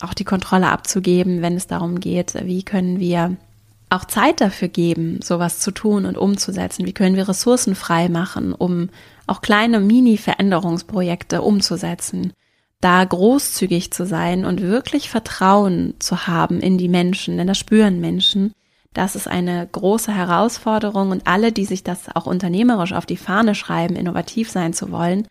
auch 0.00 0.14
die 0.14 0.24
Kontrolle 0.24 0.68
abzugeben, 0.68 1.42
wenn 1.42 1.56
es 1.56 1.66
darum 1.66 2.00
geht, 2.00 2.34
wie 2.44 2.62
können 2.62 3.00
wir 3.00 3.36
auch 3.88 4.04
Zeit 4.04 4.40
dafür 4.40 4.68
geben, 4.68 5.20
sowas 5.22 5.60
zu 5.60 5.70
tun 5.70 6.06
und 6.06 6.18
umzusetzen? 6.18 6.86
Wie 6.86 6.92
können 6.92 7.16
wir 7.16 7.28
Ressourcen 7.28 7.74
frei 7.74 8.08
machen, 8.08 8.52
um 8.52 8.90
auch 9.26 9.40
kleine 9.40 9.80
Mini-Veränderungsprojekte 9.80 11.42
umzusetzen? 11.42 12.32
Da 12.80 13.04
großzügig 13.04 13.92
zu 13.92 14.04
sein 14.04 14.44
und 14.44 14.60
wirklich 14.60 15.08
Vertrauen 15.08 15.94
zu 15.98 16.26
haben 16.26 16.60
in 16.60 16.78
die 16.78 16.88
Menschen, 16.88 17.36
denn 17.36 17.46
das 17.46 17.58
spüren 17.58 18.00
Menschen. 18.00 18.52
Das 18.92 19.14
ist 19.14 19.28
eine 19.28 19.66
große 19.70 20.12
Herausforderung 20.12 21.10
und 21.10 21.26
alle, 21.26 21.52
die 21.52 21.64
sich 21.64 21.84
das 21.84 22.14
auch 22.14 22.26
unternehmerisch 22.26 22.92
auf 22.92 23.06
die 23.06 23.16
Fahne 23.16 23.54
schreiben, 23.54 23.94
innovativ 23.94 24.50
sein 24.50 24.72
zu 24.72 24.90
wollen, 24.90 25.26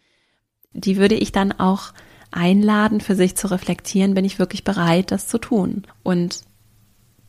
die 0.74 0.98
würde 0.98 1.16
ich 1.16 1.32
dann 1.32 1.52
auch 1.52 1.94
einladen, 2.32 3.02
für 3.02 3.16
sich 3.16 3.36
zu 3.36 3.50
reflektieren, 3.50 4.14
bin 4.14 4.26
ich 4.26 4.40
wirklich 4.40 4.64
bereit, 4.64 5.12
das 5.12 5.28
zu 5.28 5.38
tun? 5.38 5.84
Und 6.04 6.42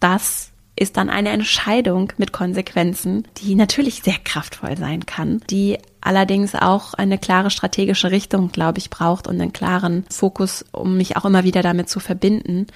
das 0.01 0.53
ist 0.77 0.99
dann 0.99 1.09
eine 1.09 1.31
Entscheidung 1.31 2.13
mit 2.19 2.33
Konsequenzen, 2.33 3.27
die 3.39 3.55
natürlich 3.55 4.03
sehr 4.03 4.19
kraftvoll 4.23 4.77
sein 4.77 5.07
kann, 5.07 5.41
die 5.51 5.79
allerdings 6.03 6.55
auch 6.55 6.95
eine 6.95 7.19
klare 7.19 7.51
strategische 7.51 8.11
Richtung, 8.11 8.53
glaube 8.53 8.79
ich, 8.79 8.91
braucht 8.91 9.27
und 9.27 9.41
einen 9.41 9.55
klaren 9.55 10.05
Fokus, 10.11 10.65
um 10.73 10.99
mich 10.99 11.17
auch 11.17 11.25
immer 11.25 11.45
wieder 11.45 11.63
damit 11.63 11.89
zu 11.89 11.99
verbinden. 11.99 12.67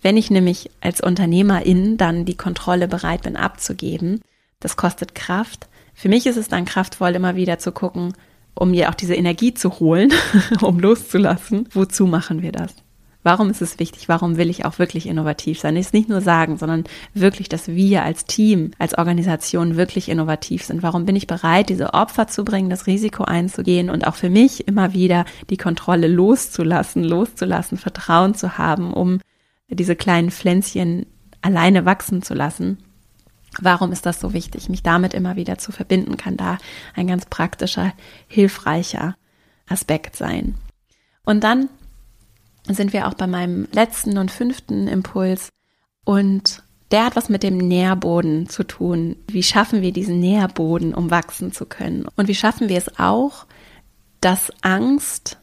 Wenn 0.00 0.16
ich 0.16 0.30
nämlich 0.30 0.70
als 0.80 1.00
Unternehmerin 1.00 1.96
dann 1.96 2.24
die 2.24 2.36
Kontrolle 2.36 2.88
bereit 2.88 3.22
bin 3.22 3.36
abzugeben, 3.36 4.20
das 4.60 4.76
kostet 4.76 5.14
Kraft. 5.14 5.68
Für 5.92 6.08
mich 6.08 6.26
ist 6.26 6.36
es 6.36 6.48
dann 6.48 6.64
kraftvoll, 6.64 7.14
immer 7.14 7.34
wieder 7.34 7.58
zu 7.58 7.72
gucken, 7.72 8.14
um 8.54 8.70
mir 8.70 8.88
auch 8.88 8.94
diese 8.94 9.14
Energie 9.14 9.54
zu 9.54 9.80
holen, 9.80 10.12
um 10.60 10.78
loszulassen. 10.78 11.68
Wozu 11.72 12.06
machen 12.06 12.42
wir 12.42 12.52
das? 12.52 12.74
Warum 13.22 13.50
ist 13.50 13.60
es 13.60 13.78
wichtig? 13.78 14.08
Warum 14.08 14.38
will 14.38 14.48
ich 14.48 14.64
auch 14.64 14.78
wirklich 14.78 15.06
innovativ 15.06 15.60
sein? 15.60 15.76
Ist 15.76 15.92
nicht 15.92 16.08
nur 16.08 16.22
sagen, 16.22 16.56
sondern 16.56 16.84
wirklich, 17.12 17.50
dass 17.50 17.68
wir 17.68 18.02
als 18.02 18.24
Team, 18.24 18.70
als 18.78 18.96
Organisation 18.96 19.76
wirklich 19.76 20.08
innovativ 20.08 20.64
sind. 20.64 20.82
Warum 20.82 21.04
bin 21.04 21.16
ich 21.16 21.26
bereit, 21.26 21.68
diese 21.68 21.92
Opfer 21.92 22.28
zu 22.28 22.44
bringen, 22.44 22.70
das 22.70 22.86
Risiko 22.86 23.24
einzugehen 23.24 23.90
und 23.90 24.06
auch 24.06 24.14
für 24.14 24.30
mich 24.30 24.66
immer 24.66 24.94
wieder 24.94 25.26
die 25.50 25.58
Kontrolle 25.58 26.08
loszulassen, 26.08 27.04
loszulassen, 27.04 27.76
Vertrauen 27.76 28.34
zu 28.34 28.56
haben, 28.56 28.94
um 28.94 29.20
diese 29.68 29.96
kleinen 29.96 30.30
Pflänzchen 30.30 31.04
alleine 31.42 31.84
wachsen 31.84 32.22
zu 32.22 32.32
lassen? 32.32 32.78
Warum 33.58 33.92
ist 33.92 34.06
das 34.06 34.20
so 34.20 34.32
wichtig, 34.32 34.68
mich 34.70 34.82
damit 34.82 35.12
immer 35.12 35.36
wieder 35.36 35.58
zu 35.58 35.72
verbinden, 35.72 36.16
kann 36.16 36.38
da 36.38 36.56
ein 36.94 37.06
ganz 37.06 37.26
praktischer, 37.26 37.92
hilfreicher 38.28 39.16
Aspekt 39.68 40.16
sein. 40.16 40.54
Und 41.24 41.44
dann 41.44 41.68
sind 42.74 42.92
wir 42.92 43.08
auch 43.08 43.14
bei 43.14 43.26
meinem 43.26 43.68
letzten 43.72 44.18
und 44.18 44.30
fünften 44.30 44.88
Impuls 44.88 45.50
und 46.04 46.62
der 46.90 47.04
hat 47.04 47.16
was 47.16 47.28
mit 47.28 47.42
dem 47.42 47.56
Nährboden 47.56 48.48
zu 48.48 48.64
tun. 48.64 49.16
Wie 49.28 49.44
schaffen 49.44 49.80
wir 49.80 49.92
diesen 49.92 50.18
Nährboden, 50.18 50.92
um 50.92 51.10
wachsen 51.10 51.52
zu 51.52 51.66
können? 51.66 52.06
Und 52.16 52.26
wie 52.26 52.34
schaffen 52.34 52.68
wir 52.68 52.78
es 52.78 52.98
auch, 52.98 53.46
dass 54.20 54.52
Angst 54.62 55.38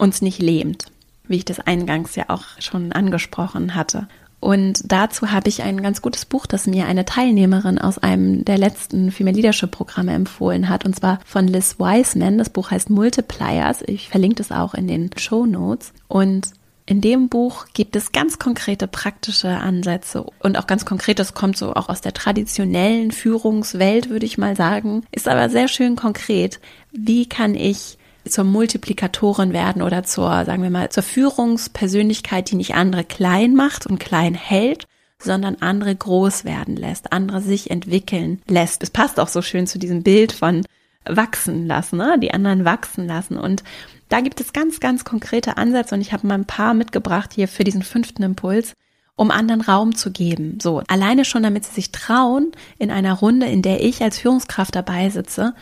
uns 0.00 0.22
nicht 0.22 0.40
lähmt, 0.40 0.86
wie 1.24 1.36
ich 1.36 1.44
das 1.44 1.60
eingangs 1.60 2.16
ja 2.16 2.24
auch 2.28 2.44
schon 2.58 2.92
angesprochen 2.92 3.74
hatte. 3.74 4.08
Und 4.40 4.90
dazu 4.90 5.30
habe 5.30 5.48
ich 5.48 5.62
ein 5.62 5.82
ganz 5.82 6.00
gutes 6.00 6.24
Buch, 6.24 6.46
das 6.46 6.66
mir 6.66 6.86
eine 6.86 7.04
Teilnehmerin 7.04 7.78
aus 7.78 7.98
einem 7.98 8.44
der 8.44 8.56
letzten 8.56 9.12
Female 9.12 9.36
Leadership 9.36 9.70
Programme 9.70 10.12
empfohlen 10.12 10.68
hat, 10.70 10.86
und 10.86 10.96
zwar 10.96 11.20
von 11.26 11.46
Liz 11.46 11.78
Wiseman. 11.78 12.38
Das 12.38 12.48
Buch 12.48 12.70
heißt 12.70 12.88
Multipliers. 12.88 13.82
Ich 13.86 14.08
verlinke 14.08 14.36
das 14.36 14.50
auch 14.50 14.72
in 14.74 14.88
den 14.88 15.10
Show 15.18 15.44
Notes. 15.44 15.92
Und 16.08 16.48
in 16.90 17.00
dem 17.00 17.28
Buch 17.28 17.66
gibt 17.72 17.94
es 17.94 18.10
ganz 18.10 18.40
konkrete 18.40 18.88
praktische 18.88 19.48
Ansätze 19.48 20.24
und 20.40 20.58
auch 20.58 20.66
ganz 20.66 20.84
konkret, 20.84 21.20
das 21.20 21.34
kommt 21.34 21.56
so 21.56 21.72
auch 21.74 21.88
aus 21.88 22.00
der 22.00 22.12
traditionellen 22.12 23.12
Führungswelt, 23.12 24.10
würde 24.10 24.26
ich 24.26 24.38
mal 24.38 24.56
sagen, 24.56 25.04
ist 25.12 25.28
aber 25.28 25.48
sehr 25.50 25.68
schön 25.68 25.94
konkret. 25.94 26.58
Wie 26.90 27.28
kann 27.28 27.54
ich 27.54 27.96
zur 28.28 28.44
Multiplikatorin 28.44 29.52
werden 29.52 29.82
oder 29.82 30.02
zur, 30.02 30.44
sagen 30.44 30.62
wir 30.62 30.70
mal, 30.70 30.90
zur 30.90 31.02
Führungspersönlichkeit, 31.02 32.50
die 32.50 32.56
nicht 32.56 32.74
andere 32.74 33.04
klein 33.04 33.54
macht 33.54 33.86
und 33.86 33.98
klein 33.98 34.34
hält, 34.34 34.86
sondern 35.22 35.56
andere 35.60 35.94
groß 35.94 36.44
werden 36.44 36.76
lässt, 36.76 37.12
andere 37.12 37.40
sich 37.40 37.70
entwickeln 37.70 38.40
lässt. 38.48 38.82
Es 38.82 38.90
passt 38.90 39.20
auch 39.20 39.28
so 39.28 39.42
schön 39.42 39.66
zu 39.66 39.78
diesem 39.78 40.02
Bild 40.02 40.32
von 40.32 40.64
wachsen 41.04 41.66
lassen, 41.66 41.98
ne? 41.98 42.18
die 42.18 42.32
anderen 42.32 42.64
wachsen 42.64 43.06
lassen. 43.06 43.36
Und 43.36 43.62
da 44.08 44.20
gibt 44.20 44.40
es 44.40 44.52
ganz, 44.52 44.80
ganz 44.80 45.04
konkrete 45.04 45.56
Ansätze 45.56 45.94
und 45.94 46.00
ich 46.00 46.12
habe 46.12 46.26
mal 46.26 46.34
ein 46.34 46.46
paar 46.46 46.74
mitgebracht 46.74 47.32
hier 47.34 47.48
für 47.48 47.64
diesen 47.64 47.82
fünften 47.82 48.22
Impuls, 48.22 48.74
um 49.16 49.30
anderen 49.30 49.60
Raum 49.60 49.94
zu 49.94 50.10
geben. 50.10 50.58
So, 50.60 50.82
alleine 50.88 51.24
schon, 51.24 51.42
damit 51.42 51.64
sie 51.64 51.74
sich 51.74 51.92
trauen, 51.92 52.52
in 52.78 52.90
einer 52.90 53.14
Runde, 53.14 53.46
in 53.46 53.62
der 53.62 53.82
ich 53.82 54.02
als 54.02 54.18
Führungskraft 54.18 54.74
dabei 54.74 55.10
sitze, 55.10 55.54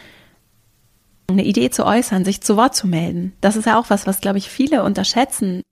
eine 1.30 1.44
Idee 1.44 1.70
zu 1.70 1.84
äußern, 1.84 2.24
sich 2.24 2.40
zu 2.40 2.56
Wort 2.56 2.74
zu 2.74 2.86
melden. 2.86 3.32
Das 3.40 3.56
ist 3.56 3.66
ja 3.66 3.78
auch 3.78 3.90
was, 3.90 4.06
was, 4.06 4.20
glaube 4.20 4.38
ich, 4.38 4.48
viele 4.48 4.82
unterschätzen, 4.82 5.62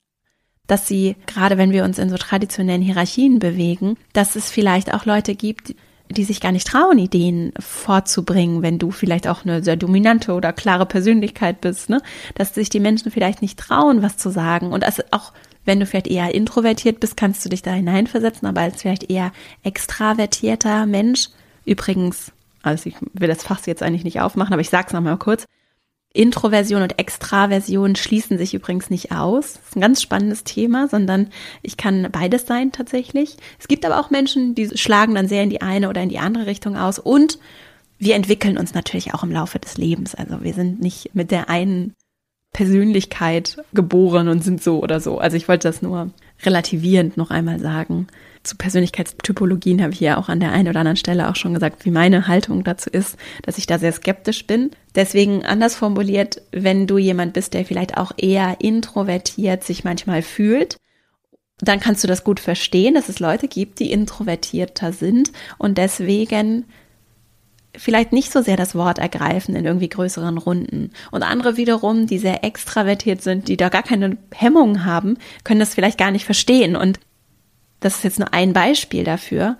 dass 0.66 0.86
sie, 0.86 1.16
gerade 1.26 1.56
wenn 1.58 1.72
wir 1.72 1.84
uns 1.84 1.98
in 1.98 2.10
so 2.10 2.16
traditionellen 2.16 2.82
Hierarchien 2.82 3.38
bewegen, 3.38 3.96
dass 4.12 4.36
es 4.36 4.50
vielleicht 4.50 4.92
auch 4.92 5.06
Leute 5.06 5.34
gibt, 5.34 5.74
die 6.10 6.24
sich 6.24 6.40
gar 6.40 6.52
nicht 6.52 6.68
trauen, 6.68 6.98
Ideen 6.98 7.52
vorzubringen, 7.58 8.62
wenn 8.62 8.78
du 8.78 8.90
vielleicht 8.90 9.26
auch 9.26 9.44
eine 9.44 9.62
sehr 9.64 9.76
dominante 9.76 10.34
oder 10.34 10.52
klare 10.52 10.86
Persönlichkeit 10.86 11.60
bist, 11.60 11.88
ne? 11.88 12.00
Dass 12.34 12.54
sich 12.54 12.68
die 12.68 12.78
Menschen 12.78 13.10
vielleicht 13.10 13.42
nicht 13.42 13.58
trauen, 13.58 14.02
was 14.02 14.16
zu 14.16 14.30
sagen. 14.30 14.72
Und 14.72 14.84
also 14.84 15.02
auch 15.10 15.32
wenn 15.64 15.80
du 15.80 15.86
vielleicht 15.86 16.06
eher 16.06 16.32
introvertiert 16.32 17.00
bist, 17.00 17.16
kannst 17.16 17.44
du 17.44 17.48
dich 17.48 17.62
da 17.62 17.72
hineinversetzen, 17.72 18.46
aber 18.46 18.60
als 18.60 18.82
vielleicht 18.82 19.10
eher 19.10 19.32
extravertierter 19.64 20.86
Mensch, 20.86 21.30
übrigens 21.64 22.30
also 22.66 22.88
ich 22.88 22.96
will 23.12 23.28
das 23.28 23.44
Fass 23.44 23.66
jetzt 23.66 23.82
eigentlich 23.82 24.04
nicht 24.04 24.20
aufmachen, 24.20 24.52
aber 24.52 24.60
ich 24.60 24.70
sage 24.70 24.88
es 24.88 24.92
nochmal 24.92 25.16
kurz. 25.18 25.46
Introversion 26.12 26.82
und 26.82 26.98
Extraversion 26.98 27.94
schließen 27.94 28.38
sich 28.38 28.54
übrigens 28.54 28.90
nicht 28.90 29.12
aus. 29.12 29.54
Das 29.54 29.62
ist 29.68 29.76
ein 29.76 29.82
ganz 29.82 30.02
spannendes 30.02 30.44
Thema, 30.44 30.88
sondern 30.88 31.28
ich 31.62 31.76
kann 31.76 32.08
beides 32.10 32.46
sein 32.46 32.72
tatsächlich. 32.72 33.36
Es 33.58 33.68
gibt 33.68 33.84
aber 33.84 34.00
auch 34.00 34.10
Menschen, 34.10 34.54
die 34.54 34.76
schlagen 34.76 35.14
dann 35.14 35.28
sehr 35.28 35.42
in 35.42 35.50
die 35.50 35.60
eine 35.60 35.88
oder 35.90 36.02
in 36.02 36.08
die 36.08 36.18
andere 36.18 36.46
Richtung 36.46 36.76
aus. 36.76 36.98
Und 36.98 37.38
wir 37.98 38.14
entwickeln 38.14 38.56
uns 38.58 38.74
natürlich 38.74 39.14
auch 39.14 39.22
im 39.22 39.30
Laufe 39.30 39.58
des 39.58 39.76
Lebens. 39.76 40.14
Also 40.14 40.42
wir 40.42 40.54
sind 40.54 40.80
nicht 40.80 41.14
mit 41.14 41.30
der 41.30 41.50
einen 41.50 41.94
Persönlichkeit 42.52 43.58
geboren 43.74 44.28
und 44.28 44.42
sind 44.42 44.62
so 44.62 44.82
oder 44.82 45.00
so. 45.00 45.18
Also 45.18 45.36
ich 45.36 45.48
wollte 45.48 45.68
das 45.68 45.82
nur 45.82 46.10
relativierend 46.44 47.16
noch 47.16 47.30
einmal 47.30 47.60
sagen 47.60 48.06
zu 48.46 48.56
Persönlichkeitstypologien 48.56 49.82
habe 49.82 49.92
ich 49.92 50.00
ja 50.00 50.16
auch 50.16 50.28
an 50.28 50.40
der 50.40 50.52
einen 50.52 50.68
oder 50.68 50.80
anderen 50.80 50.96
Stelle 50.96 51.28
auch 51.28 51.36
schon 51.36 51.54
gesagt, 51.54 51.84
wie 51.84 51.90
meine 51.90 52.28
Haltung 52.28 52.64
dazu 52.64 52.88
ist, 52.90 53.16
dass 53.42 53.58
ich 53.58 53.66
da 53.66 53.78
sehr 53.78 53.92
skeptisch 53.92 54.46
bin. 54.46 54.70
Deswegen 54.94 55.44
anders 55.44 55.76
formuliert, 55.76 56.42
wenn 56.52 56.86
du 56.86 56.98
jemand 56.98 57.34
bist, 57.34 57.54
der 57.54 57.64
vielleicht 57.64 57.96
auch 57.96 58.12
eher 58.16 58.56
introvertiert 58.60 59.64
sich 59.64 59.84
manchmal 59.84 60.22
fühlt, 60.22 60.76
dann 61.58 61.80
kannst 61.80 62.04
du 62.04 62.08
das 62.08 62.24
gut 62.24 62.40
verstehen, 62.40 62.94
dass 62.94 63.08
es 63.08 63.18
Leute 63.18 63.48
gibt, 63.48 63.78
die 63.80 63.90
introvertierter 63.90 64.92
sind 64.92 65.32
und 65.58 65.78
deswegen 65.78 66.66
vielleicht 67.76 68.12
nicht 68.12 68.32
so 68.32 68.42
sehr 68.42 68.56
das 68.56 68.74
Wort 68.74 68.98
ergreifen 68.98 69.54
in 69.54 69.64
irgendwie 69.64 69.88
größeren 69.88 70.38
Runden. 70.38 70.90
Und 71.10 71.22
andere 71.22 71.56
wiederum, 71.56 72.06
die 72.06 72.18
sehr 72.18 72.44
extravertiert 72.44 73.22
sind, 73.22 73.48
die 73.48 73.56
da 73.56 73.68
gar 73.68 73.82
keine 73.82 74.16
Hemmungen 74.34 74.84
haben, 74.84 75.18
können 75.44 75.60
das 75.60 75.74
vielleicht 75.74 75.98
gar 75.98 76.10
nicht 76.10 76.24
verstehen. 76.24 76.76
Und 76.76 77.00
das 77.80 77.96
ist 77.96 78.04
jetzt 78.04 78.18
nur 78.18 78.32
ein 78.32 78.52
Beispiel 78.52 79.04
dafür, 79.04 79.56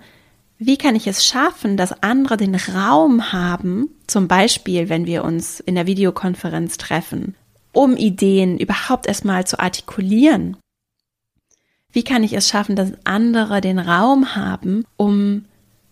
wie 0.59 0.77
kann 0.77 0.95
ich 0.95 1.07
es 1.07 1.25
schaffen, 1.25 1.77
dass 1.77 2.01
andere 2.01 2.37
den 2.37 2.55
Raum 2.55 3.31
haben, 3.31 3.89
zum 4.07 4.27
Beispiel, 4.27 4.89
wenn 4.89 5.05
wir 5.05 5.23
uns 5.23 5.59
in 5.59 5.75
der 5.75 5.85
Videokonferenz 5.85 6.77
treffen, 6.77 7.35
um 7.73 7.95
Ideen 7.95 8.57
überhaupt 8.57 9.05
erstmal 9.05 9.45
zu 9.45 9.59
artikulieren? 9.59 10.57
Wie 11.91 12.03
kann 12.03 12.23
ich 12.23 12.33
es 12.33 12.49
schaffen, 12.49 12.75
dass 12.75 12.93
andere 13.03 13.61
den 13.61 13.77
Raum 13.77 14.35
haben, 14.35 14.83
um 14.97 15.45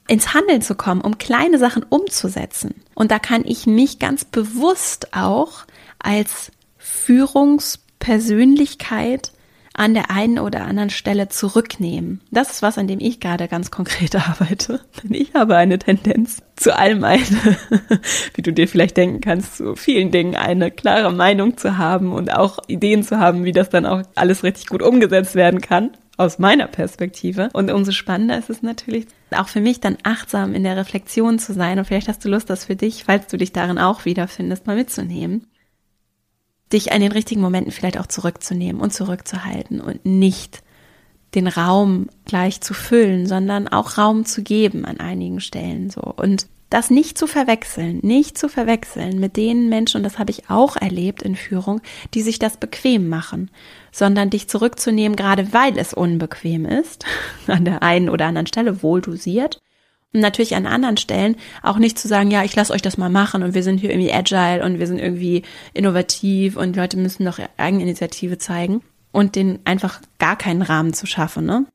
ins 0.07 0.33
Handeln 0.33 0.63
zu 0.63 0.73
kommen, 0.75 1.01
um 1.01 1.19
kleine 1.19 1.59
Sachen 1.59 1.83
umzusetzen? 1.83 2.73
Und 2.95 3.11
da 3.11 3.19
kann 3.19 3.43
ich 3.45 3.67
mich 3.67 3.99
ganz 3.99 4.25
bewusst 4.25 5.15
auch 5.15 5.65
als 5.99 6.51
Führungspersönlichkeit 6.77 9.31
an 9.77 9.93
der 9.93 10.11
einen 10.11 10.39
oder 10.39 10.65
anderen 10.65 10.89
Stelle 10.89 11.29
zurücknehmen. 11.29 12.21
Das 12.31 12.51
ist 12.51 12.61
was, 12.61 12.77
an 12.77 12.87
dem 12.87 12.99
ich 12.99 13.19
gerade 13.19 13.47
ganz 13.47 13.71
konkret 13.71 14.15
arbeite. 14.29 14.81
Denn 15.03 15.13
ich 15.13 15.33
habe 15.33 15.55
eine 15.55 15.79
Tendenz, 15.79 16.41
zu 16.55 16.75
allem 16.75 17.03
eine, 17.03 17.23
wie 18.33 18.41
du 18.41 18.53
dir 18.53 18.67
vielleicht 18.67 18.97
denken 18.97 19.21
kannst, 19.21 19.57
zu 19.57 19.75
vielen 19.75 20.11
Dingen 20.11 20.35
eine 20.35 20.71
klare 20.71 21.11
Meinung 21.11 21.57
zu 21.57 21.77
haben 21.77 22.13
und 22.13 22.33
auch 22.33 22.59
Ideen 22.67 23.03
zu 23.03 23.19
haben, 23.19 23.43
wie 23.43 23.51
das 23.51 23.69
dann 23.69 23.85
auch 23.85 24.03
alles 24.15 24.43
richtig 24.43 24.67
gut 24.67 24.81
umgesetzt 24.81 25.35
werden 25.35 25.61
kann 25.61 25.91
aus 26.17 26.39
meiner 26.39 26.67
Perspektive. 26.67 27.49
Und 27.51 27.71
umso 27.71 27.91
spannender 27.91 28.37
ist 28.37 28.49
es 28.49 28.61
natürlich, 28.61 29.07
auch 29.31 29.49
für 29.49 29.59
mich 29.59 29.81
dann 29.81 29.97
achtsam 30.03 30.53
in 30.53 30.63
der 30.63 30.77
Reflexion 30.77 31.39
zu 31.39 31.53
sein. 31.53 31.77
Und 31.77 31.85
vielleicht 31.85 32.07
hast 32.07 32.23
du 32.23 32.29
Lust, 32.29 32.49
das 32.49 32.65
für 32.65 32.77
dich, 32.77 33.03
falls 33.03 33.27
du 33.27 33.37
dich 33.37 33.51
darin 33.51 33.77
auch 33.77 34.05
wiederfindest, 34.05 34.65
mal 34.65 34.77
mitzunehmen 34.77 35.45
dich 36.73 36.91
an 36.91 37.01
den 37.01 37.11
richtigen 37.11 37.41
Momenten 37.41 37.71
vielleicht 37.71 37.99
auch 37.99 38.07
zurückzunehmen 38.07 38.81
und 38.81 38.93
zurückzuhalten 38.93 39.81
und 39.81 40.05
nicht 40.05 40.63
den 41.35 41.47
Raum 41.47 42.07
gleich 42.25 42.61
zu 42.61 42.73
füllen, 42.73 43.27
sondern 43.27 43.67
auch 43.67 43.97
Raum 43.97 44.25
zu 44.25 44.41
geben 44.41 44.85
an 44.85 44.99
einigen 44.99 45.41
Stellen 45.41 45.89
so. 45.89 46.01
Und 46.01 46.47
das 46.69 46.89
nicht 46.89 47.17
zu 47.17 47.27
verwechseln, 47.27 47.99
nicht 48.01 48.37
zu 48.37 48.49
verwechseln 48.49 49.19
mit 49.19 49.37
den 49.37 49.69
Menschen, 49.69 49.97
und 49.97 50.03
das 50.03 50.17
habe 50.17 50.31
ich 50.31 50.49
auch 50.49 50.75
erlebt 50.75 51.21
in 51.21 51.35
Führung, 51.35 51.81
die 52.13 52.21
sich 52.21 52.39
das 52.39 52.57
bequem 52.57 53.07
machen, 53.07 53.51
sondern 53.91 54.29
dich 54.29 54.49
zurückzunehmen, 54.49 55.15
gerade 55.15 55.53
weil 55.53 55.77
es 55.77 55.93
unbequem 55.93 56.65
ist, 56.65 57.05
an 57.47 57.65
der 57.65 57.83
einen 57.83 58.09
oder 58.09 58.25
anderen 58.25 58.47
Stelle 58.47 58.81
wohl 58.81 59.01
dosiert, 59.01 59.59
und 60.15 60.21
natürlich 60.21 60.55
an 60.55 60.65
anderen 60.65 60.95
Stellen 60.95 61.35
auch 61.61 61.77
nicht 61.77 61.99
zu 61.99 62.07
sagen, 62.07 62.31
ja, 62.31 62.43
ich 62.43 62.55
lasse 62.55 62.71
euch 62.71 62.81
das 62.81 62.97
mal 62.97 63.09
machen 63.09 63.43
und 63.43 63.53
wir 63.53 63.63
sind 63.63 63.79
hier 63.79 63.89
irgendwie 63.89 64.13
agile 64.13 64.63
und 64.63 64.79
wir 64.79 64.87
sind 64.87 64.97
irgendwie 64.97 65.43
innovativ 65.73 66.55
und 66.55 66.77
Leute 66.77 66.97
müssen 66.97 67.25
doch 67.25 67.37
Eigeninitiative 67.57 68.37
zeigen 68.37 68.81
und 69.11 69.35
den 69.35 69.59
einfach 69.65 69.99
gar 70.17 70.37
keinen 70.37 70.61
Rahmen 70.61 70.93
zu 70.93 71.05
schaffen, 71.05 71.45
ne? 71.45 71.65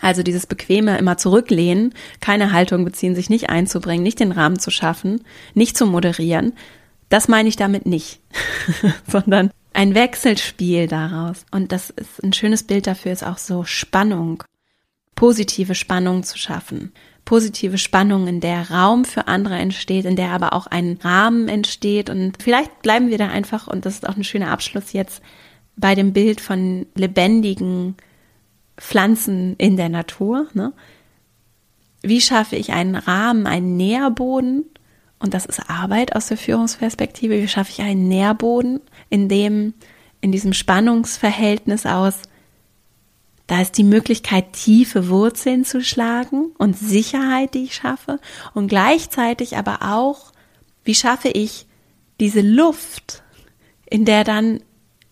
Also 0.00 0.22
dieses 0.22 0.46
bequeme 0.46 0.98
immer 0.98 1.16
zurücklehnen, 1.16 1.94
keine 2.20 2.52
Haltung 2.52 2.84
beziehen, 2.84 3.14
sich 3.14 3.30
nicht 3.30 3.50
einzubringen, 3.50 4.02
nicht 4.02 4.20
den 4.20 4.32
Rahmen 4.32 4.58
zu 4.58 4.70
schaffen, 4.70 5.24
nicht 5.54 5.76
zu 5.76 5.86
moderieren, 5.86 6.52
das 7.08 7.28
meine 7.28 7.48
ich 7.48 7.56
damit 7.56 7.86
nicht, 7.86 8.20
sondern 9.06 9.50
ein 9.72 9.94
Wechselspiel 9.94 10.88
daraus. 10.88 11.46
Und 11.50 11.72
das 11.72 11.90
ist 11.90 12.22
ein 12.22 12.32
schönes 12.32 12.64
Bild 12.64 12.86
dafür, 12.86 13.12
ist 13.12 13.24
auch 13.24 13.38
so 13.38 13.64
Spannung, 13.64 14.42
positive 15.14 15.74
Spannung 15.74 16.22
zu 16.22 16.36
schaffen 16.36 16.92
positive 17.24 17.78
Spannung, 17.78 18.26
in 18.26 18.40
der 18.40 18.70
Raum 18.70 19.04
für 19.04 19.28
andere 19.28 19.56
entsteht, 19.56 20.04
in 20.04 20.16
der 20.16 20.30
aber 20.30 20.52
auch 20.52 20.66
ein 20.66 20.98
Rahmen 21.02 21.48
entsteht. 21.48 22.10
Und 22.10 22.42
vielleicht 22.42 22.82
bleiben 22.82 23.08
wir 23.08 23.18
da 23.18 23.28
einfach, 23.28 23.68
und 23.68 23.86
das 23.86 23.94
ist 23.94 24.08
auch 24.08 24.16
ein 24.16 24.24
schöner 24.24 24.50
Abschluss 24.50 24.92
jetzt, 24.92 25.22
bei 25.76 25.94
dem 25.94 26.12
Bild 26.12 26.40
von 26.40 26.86
lebendigen 26.94 27.96
Pflanzen 28.76 29.54
in 29.56 29.76
der 29.76 29.88
Natur. 29.88 30.48
Ne? 30.54 30.72
Wie 32.02 32.20
schaffe 32.20 32.56
ich 32.56 32.72
einen 32.72 32.96
Rahmen, 32.96 33.46
einen 33.46 33.76
Nährboden? 33.76 34.64
Und 35.18 35.34
das 35.34 35.46
ist 35.46 35.70
Arbeit 35.70 36.16
aus 36.16 36.26
der 36.26 36.36
Führungsperspektive. 36.36 37.40
Wie 37.40 37.48
schaffe 37.48 37.70
ich 37.70 37.80
einen 37.80 38.08
Nährboden, 38.08 38.80
in 39.08 39.28
dem, 39.28 39.74
in 40.20 40.32
diesem 40.32 40.52
Spannungsverhältnis 40.52 41.86
aus, 41.86 42.22
da 43.46 43.60
ist 43.60 43.76
die 43.76 43.84
Möglichkeit, 43.84 44.52
tiefe 44.52 45.08
Wurzeln 45.08 45.64
zu 45.64 45.82
schlagen 45.82 46.52
und 46.58 46.78
Sicherheit, 46.78 47.54
die 47.54 47.64
ich 47.64 47.74
schaffe. 47.74 48.18
Und 48.54 48.68
gleichzeitig 48.68 49.56
aber 49.56 49.80
auch, 49.82 50.32
wie 50.84 50.94
schaffe 50.94 51.28
ich 51.28 51.66
diese 52.20 52.40
Luft, 52.40 53.22
in 53.88 54.04
der 54.04 54.24
dann 54.24 54.60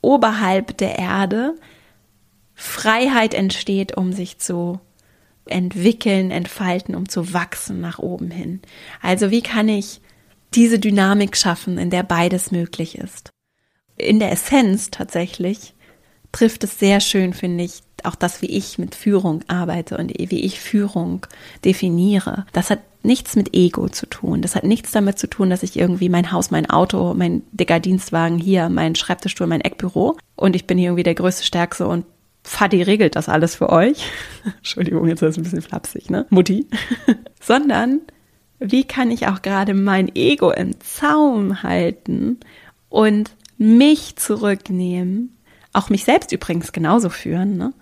oberhalb 0.01 0.79
der 0.79 0.99
Erde 0.99 1.55
Freiheit 2.55 3.35
entsteht, 3.35 3.97
um 3.97 4.13
sich 4.13 4.39
zu 4.39 4.81
entwickeln, 5.47 6.31
entfalten, 6.31 6.95
um 6.95 7.09
zu 7.09 7.33
wachsen 7.33 7.81
nach 7.81 7.99
oben 7.99 8.31
hin. 8.31 8.61
Also 9.03 9.31
wie 9.31 9.43
kann 9.43 9.69
ich 9.69 10.01
diese 10.55 10.79
Dynamik 10.79 11.37
schaffen, 11.37 11.79
in 11.79 11.91
der 11.91 12.03
beides 12.03 12.51
möglich 12.51 12.99
ist? 12.99 13.31
In 13.97 14.19
der 14.19 14.33
Essenz 14.33 14.91
tatsächlich 14.91 15.75
trifft 16.33 16.65
es 16.65 16.79
sehr 16.79 17.01
schön, 17.01 17.35
finde 17.35 17.65
ich, 17.65 17.81
auch 18.05 18.15
das, 18.15 18.43
wie 18.43 18.47
ich 18.47 18.79
mit 18.79 18.95
Führung 18.95 19.43
arbeite 19.49 19.97
und 19.97 20.13
wie 20.19 20.41
ich 20.41 20.61
Führung 20.61 21.27
definiere. 21.65 22.47
Das 22.53 22.71
hat 22.71 22.81
nichts 23.03 23.37
mit 23.37 23.55
Ego 23.55 23.89
zu 23.89 24.07
tun. 24.07 24.43
Das 24.43 24.55
hat 24.55 24.65
nichts 24.65 24.91
damit 24.93 25.19
zu 25.19 25.27
tun, 25.27 25.51
dass 25.51 25.63
ich 25.63 25.79
irgendwie 25.79 26.09
mein 26.09 26.33
Haus, 26.33 26.51
mein 26.51 26.69
Auto, 26.69 27.15
mein 27.15 27.43
dicker 27.53 27.81
Dienstwagen 27.81 28.39
hier, 28.39 28.69
mein 28.69 28.95
Schreibtischstuhl, 28.95 29.47
mein 29.47 29.63
Eckbüro 29.63 30.17
und 30.37 30.57
ich 30.57 30.67
bin 30.67 30.79
hier 30.79 30.89
irgendwie 30.89 31.03
der 31.05 31.15
größte, 31.15 31.45
stärkste 31.45 31.87
und 31.87 32.05
Fadi 32.43 32.83
regelt 32.83 33.17
das 33.17 33.29
alles 33.29 33.55
für 33.55 33.71
euch. 33.71 34.05
Entschuldigung, 34.59 35.07
jetzt 35.09 35.23
ist 35.23 35.29
das 35.29 35.37
ein 35.37 35.43
bisschen 35.43 35.63
flapsig, 35.63 36.11
ne? 36.11 36.27
Mutti. 36.31 36.67
Sondern 37.41 38.01
wie 38.59 38.85
kann 38.85 39.11
ich 39.11 39.27
auch 39.27 39.43
gerade 39.43 39.75
mein 39.75 40.15
Ego 40.15 40.51
im 40.51 40.81
Zaum 40.81 41.63
halten 41.63 42.39
und 42.89 43.31
mich 43.57 44.17
zurücknehmen, 44.17 45.37
auch 45.73 45.89
mich 45.89 46.05
selbst 46.05 46.33
übrigens 46.33 46.73
genauso 46.73 47.11
führen, 47.11 47.57
ne? 47.57 47.73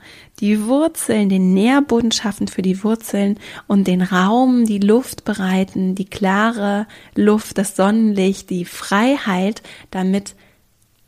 die 0.40 0.66
Wurzeln, 0.66 1.29
den 1.29 1.55
Nährboden 1.55 2.12
schaffen 2.12 2.46
für 2.46 2.62
die 2.62 2.85
Wurzeln 2.85 3.38
und 3.66 3.87
den 3.87 4.03
Raum, 4.03 4.66
die 4.66 4.79
Luft 4.79 5.24
bereiten, 5.24 5.94
die 5.94 6.05
klare 6.05 6.87
Luft, 7.14 7.57
das 7.57 7.77
Sonnenlicht, 7.77 8.51
die 8.51 8.66
Freiheit, 8.66 9.62
damit 9.90 10.35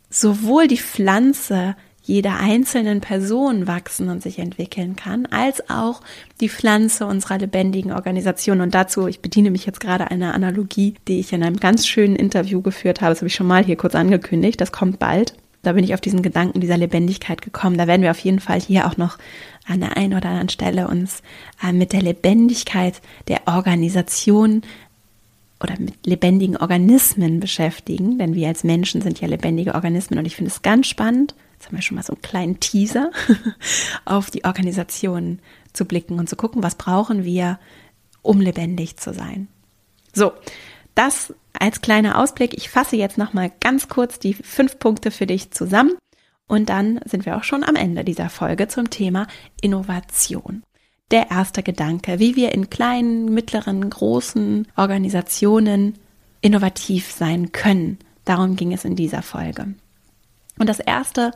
sowohl 0.09 0.69
die 0.69 0.79
Pflanze 0.79 1.77
jeder 2.03 2.41
einzelnen 2.41 3.03
Person 3.03 3.67
wachsen 3.67 4.09
und 4.09 4.23
sich 4.23 4.39
entwickeln 4.39 4.97
kann, 4.97 5.27
als 5.27 5.69
auch 5.69 6.01
die 6.41 6.49
Pflanze 6.49 7.07
unserer 7.07 7.39
lebendigen 7.39 7.93
Organisation. 7.93 8.63
Und 8.63 8.75
dazu, 8.75 9.07
ich 9.07 9.21
bediene 9.21 9.51
mich 9.51 9.67
jetzt 9.67 9.81
gerade 9.81 10.11
einer 10.11 10.35
Analogie, 10.35 10.95
die 11.07 11.21
ich 11.21 11.33
in 11.33 11.45
einem 11.45 11.59
ganz 11.59 11.87
schönen 11.87 12.17
Interview 12.17 12.63
geführt 12.63 13.03
habe. 13.03 13.11
Das 13.11 13.21
habe 13.21 13.29
ich 13.29 13.35
schon 13.35 13.47
mal 13.47 13.65
hier 13.65 13.77
kurz 13.77 13.95
angekündigt. 13.95 14.61
Das 14.61 14.73
kommt 14.73 14.99
bald. 14.99 15.35
Da 15.63 15.73
bin 15.73 15.85
ich 15.85 15.95
auf 15.95 16.01
diesen 16.01 16.23
Gedanken 16.23 16.61
dieser 16.61 16.79
Lebendigkeit 16.79 17.43
gekommen. 17.43 17.77
Da 17.77 17.87
werden 17.87 18.03
wir 18.03 18.11
auf 18.11 18.19
jeden 18.21 18.41
Fall 18.41 18.61
hier 18.61 18.87
auch 18.87 18.97
noch 18.97 19.19
an 19.67 19.81
der 19.81 19.97
einen 19.97 20.15
oder 20.15 20.29
anderen 20.31 20.49
Stelle 20.49 20.89
uns 20.89 21.23
äh, 21.63 21.73
mit 21.73 21.93
der 21.93 22.03
Lebendigkeit 22.03 23.01
der 23.29 23.43
Organisation 23.47 24.63
oder 25.63 25.79
mit 25.79 26.07
lebendigen 26.07 26.57
Organismen 26.57 27.39
beschäftigen, 27.39 28.17
denn 28.17 28.35
wir 28.35 28.49
als 28.49 28.65
Menschen 28.65 29.03
sind 29.03 29.21
ja 29.21 29.29
lebendige 29.29 29.75
Organismen 29.75 30.19
und 30.19 30.25
ich 30.25 30.37
finde 30.37 30.51
es 30.51 30.63
ganz 30.63 30.87
spannend, 30.87 31.35
Jetzt 31.61 31.67
haben 31.67 31.77
wir 31.77 31.83
schon 31.83 31.97
mal 31.97 32.03
so 32.03 32.15
einen 32.15 32.23
kleinen 32.23 32.61
Teaser 32.61 33.11
auf 34.07 34.31
die 34.31 34.47
Organisation 34.47 35.41
zu 35.75 35.85
blicken 35.85 36.19
und 36.19 36.27
zu 36.27 36.35
gucken, 36.35 36.63
was 36.63 36.75
brauchen 36.75 37.23
wir, 37.27 37.59
um 38.23 38.41
lebendig 38.41 38.97
zu 38.97 39.13
sein. 39.13 39.47
So, 40.15 40.33
das 40.95 41.35
als 41.61 41.81
kleiner 41.81 42.19
Ausblick. 42.19 42.55
Ich 42.55 42.69
fasse 42.69 42.97
jetzt 42.97 43.19
noch 43.19 43.33
mal 43.33 43.53
ganz 43.61 43.89
kurz 43.89 44.19
die 44.19 44.35
fünf 44.35 44.81
Punkte 44.81 45.13
für 45.13 45.27
dich 45.27 45.53
zusammen 45.53 45.93
und 46.51 46.69
dann 46.69 46.99
sind 47.05 47.27
wir 47.27 47.37
auch 47.37 47.45
schon 47.45 47.63
am 47.63 47.77
Ende 47.77 48.03
dieser 48.03 48.29
Folge 48.29 48.67
zum 48.67 48.91
Thema 48.91 49.29
Innovation. 49.61 50.65
Der 51.13 51.31
erste 51.31 51.63
Gedanke, 51.63 52.19
wie 52.19 52.35
wir 52.35 52.51
in 52.51 52.71
kleinen, 52.71 53.33
mittleren, 53.33 53.89
großen 53.89 54.67
Organisationen 54.75 55.95
innovativ 56.41 57.13
sein 57.13 57.53
können. 57.53 58.01
Darum 58.25 58.57
ging 58.57 58.73
es 58.73 58.85
in 58.85 58.97
dieser 58.97 59.23
Folge. 59.23 59.75
Und 60.59 60.69
das 60.69 60.81
erste 60.81 61.31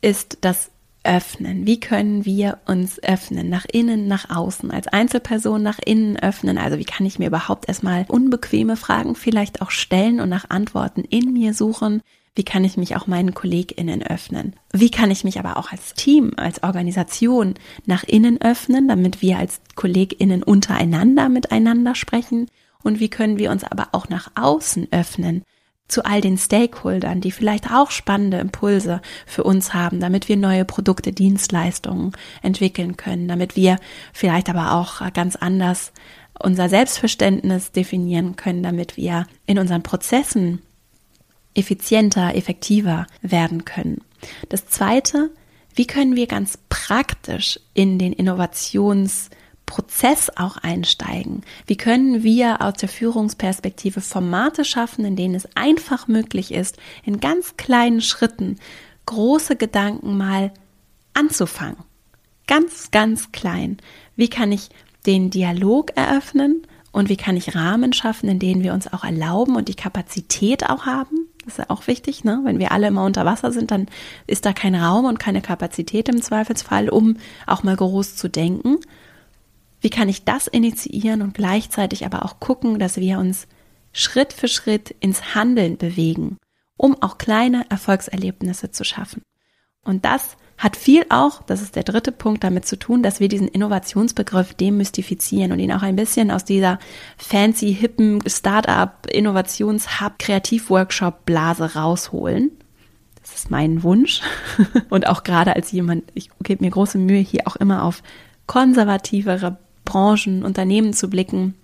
ist 0.00 0.38
das 0.40 0.71
Öffnen. 1.04 1.66
Wie 1.66 1.80
können 1.80 2.24
wir 2.24 2.58
uns 2.66 3.02
öffnen? 3.02 3.48
Nach 3.48 3.64
innen, 3.64 4.06
nach 4.06 4.30
außen, 4.30 4.70
als 4.70 4.88
Einzelperson 4.88 5.62
nach 5.62 5.78
innen 5.84 6.16
öffnen. 6.18 6.58
Also 6.58 6.78
wie 6.78 6.84
kann 6.84 7.06
ich 7.06 7.18
mir 7.18 7.26
überhaupt 7.26 7.68
erstmal 7.68 8.04
unbequeme 8.08 8.76
Fragen 8.76 9.14
vielleicht 9.14 9.62
auch 9.62 9.70
stellen 9.70 10.20
und 10.20 10.28
nach 10.28 10.50
Antworten 10.50 11.02
in 11.02 11.32
mir 11.32 11.54
suchen? 11.54 12.02
Wie 12.34 12.44
kann 12.44 12.64
ich 12.64 12.78
mich 12.78 12.96
auch 12.96 13.06
meinen 13.06 13.34
KollegInnen 13.34 14.02
öffnen? 14.02 14.54
Wie 14.72 14.90
kann 14.90 15.10
ich 15.10 15.22
mich 15.22 15.38
aber 15.38 15.58
auch 15.58 15.70
als 15.70 15.92
Team, 15.92 16.32
als 16.36 16.62
Organisation 16.62 17.54
nach 17.84 18.04
innen 18.04 18.40
öffnen, 18.40 18.88
damit 18.88 19.20
wir 19.20 19.38
als 19.38 19.60
KollegInnen 19.74 20.42
untereinander 20.42 21.28
miteinander 21.28 21.94
sprechen? 21.94 22.48
Und 22.82 23.00
wie 23.00 23.10
können 23.10 23.38
wir 23.38 23.50
uns 23.50 23.64
aber 23.64 23.88
auch 23.92 24.08
nach 24.08 24.30
außen 24.34 24.88
öffnen? 24.92 25.42
Zu 25.92 26.04
all 26.04 26.20
den 26.20 26.38
Stakeholdern, 26.38 27.20
die 27.20 27.30
vielleicht 27.30 27.70
auch 27.70 27.90
spannende 27.90 28.38
Impulse 28.38 29.00
für 29.26 29.44
uns 29.44 29.74
haben, 29.74 30.00
damit 30.00 30.28
wir 30.28 30.36
neue 30.36 30.64
Produkte, 30.64 31.12
Dienstleistungen 31.12 32.12
entwickeln 32.42 32.96
können, 32.96 33.28
damit 33.28 33.54
wir 33.56 33.78
vielleicht 34.12 34.48
aber 34.48 34.72
auch 34.72 35.12
ganz 35.12 35.36
anders 35.36 35.92
unser 36.38 36.68
Selbstverständnis 36.68 37.72
definieren 37.72 38.36
können, 38.36 38.62
damit 38.62 38.96
wir 38.96 39.26
in 39.46 39.58
unseren 39.58 39.82
Prozessen 39.82 40.62
effizienter, 41.54 42.34
effektiver 42.34 43.06
werden 43.20 43.64
können. 43.64 44.00
Das 44.48 44.66
zweite, 44.66 45.30
wie 45.74 45.86
können 45.86 46.16
wir 46.16 46.26
ganz 46.26 46.58
praktisch 46.68 47.60
in 47.74 47.98
den 47.98 48.12
Innovations 48.12 49.30
Prozess 49.66 50.30
auch 50.36 50.56
einsteigen? 50.58 51.42
Wie 51.66 51.76
können 51.76 52.22
wir 52.22 52.60
aus 52.60 52.74
der 52.74 52.88
Führungsperspektive 52.88 54.00
Formate 54.00 54.64
schaffen, 54.64 55.04
in 55.04 55.16
denen 55.16 55.34
es 55.34 55.48
einfach 55.54 56.08
möglich 56.08 56.52
ist, 56.52 56.76
in 57.04 57.20
ganz 57.20 57.56
kleinen 57.56 58.00
Schritten 58.00 58.58
große 59.06 59.56
Gedanken 59.56 60.16
mal 60.16 60.52
anzufangen? 61.14 61.78
Ganz, 62.46 62.90
ganz 62.90 63.32
klein. 63.32 63.78
Wie 64.16 64.28
kann 64.28 64.52
ich 64.52 64.68
den 65.06 65.30
Dialog 65.30 65.96
eröffnen 65.96 66.66
und 66.92 67.08
wie 67.08 67.16
kann 67.16 67.36
ich 67.36 67.54
Rahmen 67.54 67.92
schaffen, 67.92 68.28
in 68.28 68.38
denen 68.38 68.62
wir 68.62 68.74
uns 68.74 68.92
auch 68.92 69.04
erlauben 69.04 69.56
und 69.56 69.68
die 69.68 69.74
Kapazität 69.74 70.68
auch 70.68 70.84
haben? 70.84 71.28
Das 71.44 71.54
ist 71.54 71.58
ja 71.58 71.64
auch 71.68 71.86
wichtig, 71.86 72.22
ne? 72.22 72.40
Wenn 72.44 72.58
wir 72.58 72.70
alle 72.70 72.88
immer 72.88 73.04
unter 73.04 73.24
Wasser 73.24 73.50
sind, 73.50 73.70
dann 73.70 73.86
ist 74.26 74.46
da 74.46 74.52
kein 74.52 74.74
Raum 74.74 75.06
und 75.06 75.18
keine 75.18 75.40
Kapazität 75.40 76.08
im 76.08 76.22
Zweifelsfall, 76.22 76.88
um 76.88 77.16
auch 77.46 77.62
mal 77.62 77.74
groß 77.74 78.14
zu 78.16 78.28
denken. 78.28 78.78
Wie 79.82 79.90
kann 79.90 80.08
ich 80.08 80.24
das 80.24 80.46
initiieren 80.46 81.22
und 81.22 81.34
gleichzeitig 81.34 82.06
aber 82.06 82.24
auch 82.24 82.40
gucken, 82.40 82.78
dass 82.78 82.96
wir 82.96 83.18
uns 83.18 83.48
Schritt 83.92 84.32
für 84.32 84.48
Schritt 84.48 84.94
ins 85.00 85.34
Handeln 85.34 85.76
bewegen, 85.76 86.38
um 86.76 87.00
auch 87.02 87.18
kleine 87.18 87.66
Erfolgserlebnisse 87.68 88.70
zu 88.70 88.84
schaffen. 88.84 89.22
Und 89.84 90.04
das 90.04 90.36
hat 90.56 90.76
viel 90.76 91.04
auch, 91.08 91.42
das 91.42 91.60
ist 91.60 91.74
der 91.74 91.82
dritte 91.82 92.12
Punkt, 92.12 92.44
damit 92.44 92.64
zu 92.66 92.78
tun, 92.78 93.02
dass 93.02 93.18
wir 93.18 93.28
diesen 93.28 93.48
Innovationsbegriff 93.48 94.54
demystifizieren 94.54 95.50
und 95.50 95.58
ihn 95.58 95.72
auch 95.72 95.82
ein 95.82 95.96
bisschen 95.96 96.30
aus 96.30 96.44
dieser 96.44 96.78
fancy, 97.16 97.74
hippen 97.74 98.22
Startup, 98.28 98.92
Innovationshub, 99.10 100.20
Kreativworkshop 100.20 101.26
Blase 101.26 101.74
rausholen. 101.74 102.52
Das 103.20 103.34
ist 103.34 103.50
mein 103.50 103.82
Wunsch. 103.82 104.20
Und 104.88 105.06
auch 105.06 105.22
gerade 105.22 105.54
als 105.54 105.70
jemand, 105.70 106.04
ich 106.14 106.30
gebe 106.42 106.64
mir 106.64 106.70
große 106.70 106.98
Mühe, 106.98 107.20
hier 107.20 107.46
auch 107.46 107.54
immer 107.54 107.84
auf 107.84 108.02
konservativere 108.46 109.58
Branchen, 109.92 110.42
Unternehmen 110.42 110.94
zu 110.94 111.10
blicken, 111.10 111.54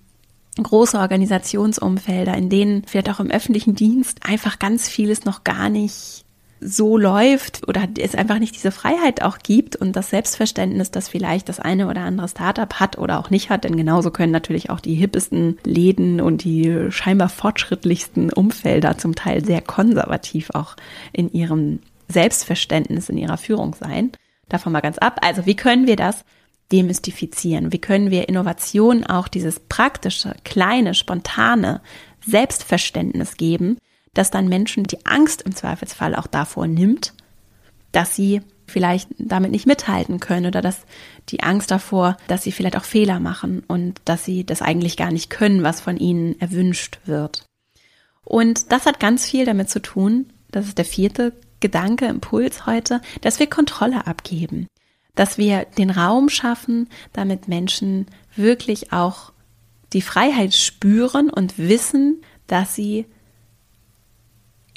große 0.63 0.99
Organisationsumfelder, 0.99 2.35
in 2.35 2.51
denen 2.51 2.83
vielleicht 2.87 3.09
auch 3.09 3.21
im 3.21 3.31
öffentlichen 3.31 3.75
Dienst 3.75 4.19
einfach 4.23 4.59
ganz 4.59 4.87
vieles 4.87 5.25
noch 5.25 5.45
gar 5.45 5.71
nicht 5.71 6.27
so 6.61 6.99
läuft 6.99 7.67
oder 7.69 7.89
es 7.99 8.15
einfach 8.15 8.39
nicht 8.39 8.55
diese 8.55 8.71
Freiheit 8.71 9.23
auch 9.23 9.39
gibt 9.39 9.77
und 9.77 9.95
das 9.95 10.11
Selbstverständnis, 10.11 10.91
das 10.91 11.09
vielleicht 11.09 11.49
das 11.49 11.59
eine 11.59 11.89
oder 11.89 12.03
andere 12.03 12.29
Startup 12.29 12.75
hat 12.75 12.99
oder 12.99 13.19
auch 13.19 13.31
nicht 13.31 13.49
hat, 13.49 13.65
denn 13.65 13.77
genauso 13.77 14.11
können 14.11 14.33
natürlich 14.33 14.69
auch 14.69 14.81
die 14.81 14.95
hippesten 14.95 15.57
Läden 15.65 16.21
und 16.21 16.45
die 16.45 16.91
scheinbar 16.91 17.31
fortschrittlichsten 17.31 18.31
Umfelder 18.31 18.99
zum 18.99 19.15
Teil 19.15 19.43
sehr 19.43 19.63
konservativ 19.63 20.51
auch 20.53 20.77
in 21.13 21.33
ihrem 21.33 21.79
Selbstverständnis, 22.09 23.09
in 23.09 23.17
ihrer 23.17 23.39
Führung 23.39 23.75
sein. 23.75 24.13
Davon 24.51 24.73
mal 24.73 24.81
ganz 24.81 24.99
ab. 24.99 25.21
Also 25.23 25.47
wie 25.47 25.57
können 25.57 25.87
wir 25.87 25.97
das 25.97 26.25
demystifizieren? 26.73 27.73
Wie 27.73 27.81
können 27.81 28.11
wir 28.11 28.29
Innovation 28.29 29.05
auch 29.05 29.29
dieses 29.29 29.61
praktische, 29.61 30.35
kleine, 30.45 30.95
spontane 30.95 31.81
Selbstverständnis 32.25 33.37
geben, 33.37 33.79
dass 34.15 34.31
dann 34.31 34.49
Menschen 34.49 34.85
die 34.85 35.07
Angst 35.07 35.43
im 35.43 35.55
Zweifelsfall 35.55 36.15
auch 36.15 36.27
davor 36.27 36.67
nimmt, 36.67 37.15
dass 37.93 38.15
sie 38.15 38.43
vielleicht 38.67 39.09
damit 39.19 39.51
nicht 39.51 39.67
mithalten 39.67 40.21
können 40.21 40.47
oder 40.47 40.61
dass 40.61 40.81
die 41.31 41.43
Angst 41.43 41.71
davor, 41.71 42.17
dass 42.27 42.43
sie 42.43 42.53
vielleicht 42.53 42.77
auch 42.77 42.85
Fehler 42.85 43.19
machen 43.19 43.63
und 43.67 44.01
dass 44.05 44.25
sie 44.25 44.45
das 44.45 44.63
eigentlich 44.63 44.97
gar 44.97 45.11
nicht 45.11 45.31
können, 45.31 45.63
was 45.63 45.81
von 45.81 45.97
ihnen 45.97 46.39
erwünscht 46.41 46.99
wird. 47.07 47.47
Und 48.25 48.73
das 48.73 48.85
hat 48.85 49.01
ganz 49.01 49.27
viel 49.27 49.47
damit 49.47 49.71
zu 49.71 49.81
tun, 49.81 50.27
das 50.51 50.67
ist 50.67 50.79
der 50.79 50.85
vierte 50.85 51.33
Gedanke, 51.61 52.07
Impuls 52.07 52.67
heute, 52.67 53.01
dass 53.23 53.39
wir 53.41 53.49
Kontrolle 53.49 54.07
abgeben, 54.07 54.67
dass 55.19 55.37
wir 55.37 55.67
den 55.77 55.91
Raum 55.91 56.29
schaffen, 56.29 56.89
damit 57.13 57.49
Menschen 57.49 58.07
wirklich 58.37 58.93
auch 58.93 59.33
die 59.93 60.01
Freiheit 60.01 60.55
spüren 60.55 61.29
und 61.29 61.59
wissen, 61.59 62.23
dass 62.47 62.77
sie 62.77 63.05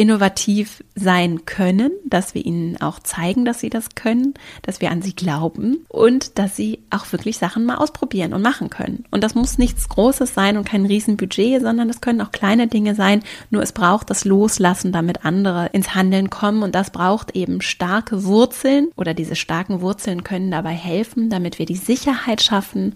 innovativ 0.02 0.84
sein 0.96 1.46
können, 1.46 1.92
dass 2.06 2.34
wir 2.34 2.44
ihnen 2.44 2.82
auch 2.82 2.98
zeigen, 2.98 3.46
dass 3.46 3.60
sie 3.60 3.70
das 3.70 3.90
können, 3.94 4.34
dass 4.64 4.82
wir 4.82 4.90
an 4.90 5.04
sie 5.04 5.14
glauben 5.14 5.86
und 5.90 6.40
dass 6.40 6.56
sie 6.56 6.80
auch 6.90 7.12
wirklich 7.12 7.38
Sachen 7.38 7.66
mal 7.66 7.76
ausprobieren 7.76 8.34
und 8.34 8.42
machen 8.42 8.72
können. 8.72 9.06
Und 9.12 9.24
das 9.24 9.36
muss 9.36 9.60
nichts 9.60 9.90
Großes 9.90 10.34
sein 10.34 10.58
und 10.58 10.66
kein 10.66 10.88
Riesenbudget, 10.88 11.62
sondern 11.62 11.88
das 11.88 12.02
können 12.02 12.22
auch 12.22 12.32
kleine 12.32 12.66
Dinge 12.66 12.96
sein. 12.96 13.22
Nur 13.52 13.62
es 13.62 13.74
braucht 13.74 14.10
das 14.10 14.26
Loslassen, 14.26 14.92
damit 14.92 15.24
andere 15.24 15.70
ins 15.72 15.94
Handeln 15.94 16.32
kommen. 16.32 16.64
Und 16.64 16.74
das 16.74 16.90
braucht 16.90 17.36
eben 17.36 17.62
starke 17.62 18.24
Wurzeln 18.24 18.88
oder 18.96 19.14
diese 19.14 19.36
starken 19.36 19.82
Wurzeln 19.82 20.24
können 20.24 20.50
dabei 20.50 20.74
helfen, 20.74 21.30
damit 21.30 21.60
wir 21.60 21.68
die 21.68 21.76
Sicherheit 21.76 22.42
schaffen, 22.42 22.96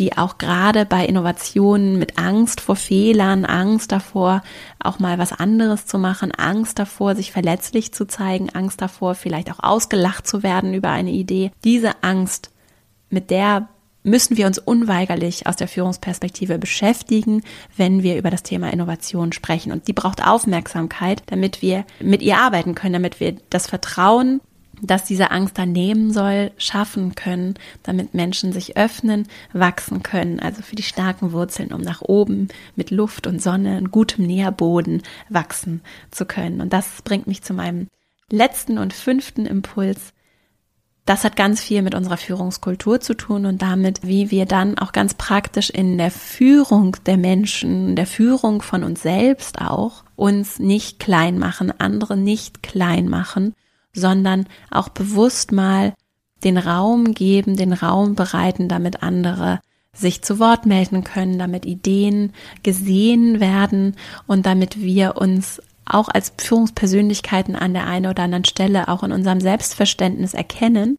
die 0.00 0.16
auch 0.16 0.38
gerade 0.38 0.86
bei 0.86 1.04
Innovationen 1.04 1.98
mit 1.98 2.18
Angst 2.18 2.62
vor 2.62 2.74
Fehlern, 2.74 3.44
Angst 3.44 3.92
davor, 3.92 4.42
auch 4.82 4.98
mal 4.98 5.18
was 5.18 5.32
anderes 5.32 5.84
zu 5.86 5.98
machen, 5.98 6.32
Angst 6.32 6.78
davor, 6.78 7.14
sich 7.14 7.32
verletzlich 7.32 7.92
zu 7.92 8.06
zeigen, 8.06 8.48
Angst 8.50 8.80
davor, 8.80 9.14
vielleicht 9.14 9.52
auch 9.52 9.60
ausgelacht 9.60 10.26
zu 10.26 10.42
werden 10.42 10.72
über 10.72 10.88
eine 10.88 11.10
Idee. 11.10 11.52
Diese 11.64 12.02
Angst, 12.02 12.50
mit 13.10 13.30
der 13.30 13.68
müssen 14.02 14.38
wir 14.38 14.46
uns 14.46 14.58
unweigerlich 14.58 15.46
aus 15.46 15.56
der 15.56 15.68
Führungsperspektive 15.68 16.58
beschäftigen, 16.58 17.42
wenn 17.76 18.02
wir 18.02 18.16
über 18.16 18.30
das 18.30 18.42
Thema 18.42 18.72
Innovation 18.72 19.32
sprechen. 19.32 19.70
Und 19.70 19.86
die 19.86 19.92
braucht 19.92 20.26
Aufmerksamkeit, 20.26 21.22
damit 21.26 21.60
wir 21.60 21.84
mit 22.00 22.22
ihr 22.22 22.38
arbeiten 22.38 22.74
können, 22.74 22.94
damit 22.94 23.20
wir 23.20 23.36
das 23.50 23.66
Vertrauen 23.66 24.40
dass 24.82 25.04
diese 25.04 25.30
Angst 25.30 25.58
dann 25.58 25.72
nehmen 25.72 26.12
soll, 26.12 26.52
schaffen 26.56 27.14
können, 27.14 27.54
damit 27.82 28.14
Menschen 28.14 28.52
sich 28.52 28.76
öffnen, 28.76 29.26
wachsen 29.52 30.02
können, 30.02 30.40
also 30.40 30.62
für 30.62 30.76
die 30.76 30.82
starken 30.82 31.32
Wurzeln, 31.32 31.72
um 31.72 31.80
nach 31.80 32.02
oben 32.02 32.48
mit 32.76 32.90
Luft 32.90 33.26
und 33.26 33.42
Sonne 33.42 33.78
und 33.78 33.90
gutem 33.90 34.26
Nährboden 34.26 35.02
wachsen 35.28 35.82
zu 36.10 36.24
können. 36.24 36.60
Und 36.60 36.72
das 36.72 37.02
bringt 37.02 37.26
mich 37.26 37.42
zu 37.42 37.54
meinem 37.54 37.88
letzten 38.30 38.78
und 38.78 38.92
fünften 38.92 39.46
Impuls. 39.46 40.12
Das 41.06 41.24
hat 41.24 41.34
ganz 41.34 41.60
viel 41.60 41.82
mit 41.82 41.94
unserer 41.94 42.18
Führungskultur 42.18 43.00
zu 43.00 43.14
tun 43.14 43.46
und 43.46 43.62
damit, 43.62 44.06
wie 44.06 44.30
wir 44.30 44.46
dann 44.46 44.78
auch 44.78 44.92
ganz 44.92 45.14
praktisch 45.14 45.70
in 45.70 45.98
der 45.98 46.10
Führung 46.10 46.96
der 47.06 47.16
Menschen, 47.16 47.96
der 47.96 48.06
Führung 48.06 48.62
von 48.62 48.84
uns 48.84 49.02
selbst 49.02 49.60
auch, 49.60 50.04
uns 50.14 50.58
nicht 50.58 51.00
klein 51.00 51.38
machen, 51.38 51.72
andere 51.78 52.16
nicht 52.16 52.62
klein 52.62 53.08
machen 53.08 53.54
sondern 53.92 54.46
auch 54.70 54.88
bewusst 54.88 55.52
mal 55.52 55.94
den 56.44 56.58
Raum 56.58 57.12
geben, 57.12 57.56
den 57.56 57.72
Raum 57.72 58.14
bereiten, 58.14 58.68
damit 58.68 59.02
andere 59.02 59.60
sich 59.92 60.22
zu 60.22 60.38
Wort 60.38 60.66
melden 60.66 61.04
können, 61.04 61.38
damit 61.38 61.66
Ideen 61.66 62.32
gesehen 62.62 63.40
werden 63.40 63.96
und 64.26 64.46
damit 64.46 64.80
wir 64.80 65.16
uns 65.16 65.60
auch 65.84 66.08
als 66.08 66.32
Führungspersönlichkeiten 66.38 67.56
an 67.56 67.74
der 67.74 67.86
einen 67.86 68.06
oder 68.06 68.22
anderen 68.22 68.44
Stelle 68.44 68.88
auch 68.88 69.02
in 69.02 69.12
unserem 69.12 69.40
Selbstverständnis 69.40 70.34
erkennen, 70.34 70.96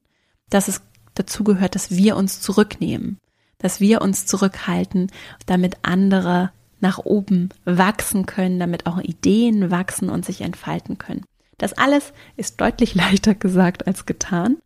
dass 0.49 0.67
es 0.67 0.81
dazu 1.13 1.43
gehört, 1.43 1.75
dass 1.75 1.91
wir 1.91 2.17
uns 2.17 2.41
zurücknehmen, 2.41 3.17
dass 3.57 3.79
wir 3.79 4.01
uns 4.01 4.25
zurückhalten, 4.25 5.09
damit 5.45 5.77
andere 5.83 6.51
nach 6.81 6.97
oben 6.97 7.49
wachsen 7.63 8.25
können, 8.25 8.59
damit 8.59 8.85
auch 8.87 8.99
Ideen 8.99 9.71
wachsen 9.71 10.09
und 10.09 10.25
sich 10.25 10.41
entfalten 10.41 10.97
können. 10.97 11.23
Das 11.61 11.73
alles 11.73 12.11
ist 12.37 12.59
deutlich 12.59 12.95
leichter 12.95 13.35
gesagt 13.35 13.85
als 13.85 14.07
getan. 14.07 14.57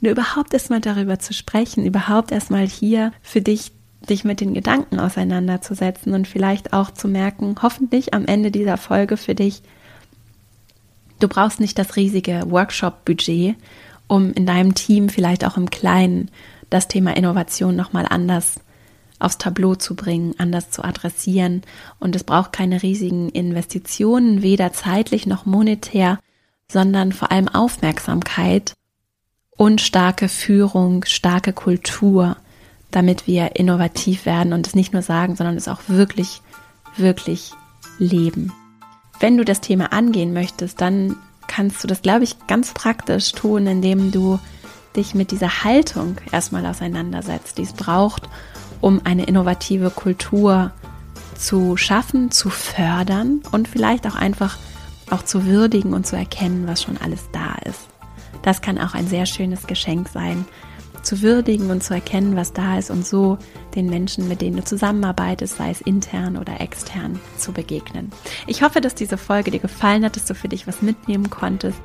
Nur 0.00 0.12
überhaupt 0.12 0.52
erstmal 0.52 0.80
darüber 0.80 1.18
zu 1.18 1.32
sprechen, 1.32 1.86
überhaupt 1.86 2.32
erstmal 2.32 2.66
hier 2.66 3.12
für 3.22 3.40
dich 3.40 3.72
dich 4.08 4.24
mit 4.24 4.40
den 4.40 4.54
Gedanken 4.54 4.98
auseinanderzusetzen 4.98 6.14
und 6.14 6.26
vielleicht 6.26 6.72
auch 6.72 6.90
zu 6.90 7.06
merken, 7.06 7.54
hoffentlich 7.62 8.14
am 8.14 8.24
Ende 8.24 8.50
dieser 8.50 8.78
Folge 8.78 9.18
für 9.18 9.34
dich, 9.34 9.62
du 11.18 11.28
brauchst 11.28 11.60
nicht 11.60 11.78
das 11.78 11.96
riesige 11.96 12.44
Workshop-Budget, 12.48 13.56
um 14.08 14.32
in 14.32 14.46
deinem 14.46 14.74
Team 14.74 15.10
vielleicht 15.10 15.44
auch 15.44 15.58
im 15.58 15.68
Kleinen 15.68 16.30
das 16.70 16.88
Thema 16.88 17.14
Innovation 17.14 17.76
nochmal 17.76 18.06
anders 18.08 18.60
aufs 19.18 19.36
Tableau 19.36 19.74
zu 19.74 19.94
bringen, 19.94 20.34
anders 20.38 20.70
zu 20.70 20.82
adressieren. 20.82 21.60
Und 21.98 22.16
es 22.16 22.24
braucht 22.24 22.54
keine 22.54 22.82
riesigen 22.82 23.28
Investitionen, 23.28 24.40
weder 24.40 24.72
zeitlich 24.72 25.26
noch 25.26 25.44
monetär, 25.44 26.18
sondern 26.70 27.12
vor 27.12 27.30
allem 27.32 27.48
Aufmerksamkeit 27.48 28.74
und 29.56 29.80
starke 29.80 30.28
Führung, 30.28 31.04
starke 31.04 31.52
Kultur, 31.52 32.36
damit 32.90 33.26
wir 33.26 33.56
innovativ 33.56 34.26
werden 34.26 34.52
und 34.52 34.66
es 34.66 34.74
nicht 34.74 34.92
nur 34.92 35.02
sagen, 35.02 35.36
sondern 35.36 35.56
es 35.56 35.68
auch 35.68 35.80
wirklich, 35.88 36.42
wirklich 36.96 37.52
leben. 37.98 38.52
Wenn 39.20 39.36
du 39.36 39.44
das 39.44 39.60
Thema 39.60 39.92
angehen 39.92 40.32
möchtest, 40.32 40.80
dann 40.80 41.16
kannst 41.46 41.82
du 41.82 41.88
das, 41.88 42.02
glaube 42.02 42.24
ich, 42.24 42.46
ganz 42.46 42.72
praktisch 42.72 43.32
tun, 43.32 43.66
indem 43.66 44.12
du 44.12 44.38
dich 44.96 45.14
mit 45.14 45.30
dieser 45.30 45.64
Haltung 45.64 46.16
erstmal 46.32 46.66
auseinandersetzt, 46.66 47.58
die 47.58 47.62
es 47.62 47.72
braucht, 47.72 48.28
um 48.80 49.02
eine 49.04 49.24
innovative 49.24 49.90
Kultur 49.90 50.72
zu 51.36 51.76
schaffen, 51.76 52.30
zu 52.30 52.50
fördern 52.50 53.42
und 53.52 53.68
vielleicht 53.68 54.06
auch 54.06 54.14
einfach 54.14 54.58
auch 55.10 55.22
zu 55.22 55.46
würdigen 55.46 55.92
und 55.92 56.06
zu 56.06 56.16
erkennen, 56.16 56.66
was 56.66 56.82
schon 56.82 56.96
alles 56.98 57.28
da 57.32 57.56
ist. 57.64 57.88
Das 58.42 58.62
kann 58.62 58.78
auch 58.78 58.94
ein 58.94 59.06
sehr 59.06 59.26
schönes 59.26 59.66
Geschenk 59.66 60.08
sein, 60.08 60.46
zu 61.02 61.22
würdigen 61.22 61.70
und 61.70 61.82
zu 61.82 61.94
erkennen, 61.94 62.36
was 62.36 62.52
da 62.52 62.78
ist 62.78 62.90
und 62.90 63.06
so 63.06 63.38
den 63.74 63.86
Menschen, 63.86 64.28
mit 64.28 64.40
denen 64.40 64.56
du 64.56 64.64
zusammenarbeitest, 64.64 65.56
sei 65.56 65.70
es 65.70 65.80
intern 65.80 66.36
oder 66.36 66.60
extern, 66.60 67.18
zu 67.38 67.52
begegnen. 67.52 68.10
Ich 68.46 68.62
hoffe, 68.62 68.80
dass 68.80 68.94
diese 68.94 69.16
Folge 69.16 69.50
dir 69.50 69.60
gefallen 69.60 70.04
hat, 70.04 70.16
dass 70.16 70.26
du 70.26 70.34
für 70.34 70.48
dich 70.48 70.66
was 70.66 70.82
mitnehmen 70.82 71.30
konntest. 71.30 71.80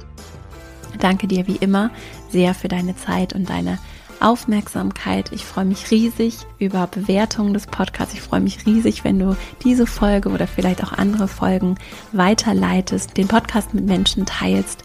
Danke 0.99 1.27
dir 1.27 1.47
wie 1.47 1.57
immer 1.57 1.91
sehr 2.29 2.53
für 2.53 2.67
deine 2.67 2.95
Zeit 2.95 3.33
und 3.33 3.49
deine 3.49 3.79
Aufmerksamkeit. 4.21 5.31
Ich 5.31 5.45
freue 5.45 5.65
mich 5.65 5.91
riesig 5.91 6.39
über 6.59 6.87
Bewertungen 6.87 7.53
des 7.53 7.67
Podcasts. 7.67 8.13
Ich 8.13 8.21
freue 8.21 8.41
mich 8.41 8.65
riesig, 8.65 9.03
wenn 9.03 9.19
du 9.19 9.35
diese 9.63 9.87
Folge 9.87 10.29
oder 10.29 10.47
vielleicht 10.47 10.83
auch 10.83 10.93
andere 10.93 11.27
Folgen 11.27 11.75
weiterleitest, 12.11 13.17
den 13.17 13.27
Podcast 13.27 13.73
mit 13.73 13.85
Menschen 13.85 14.25
teilst, 14.25 14.83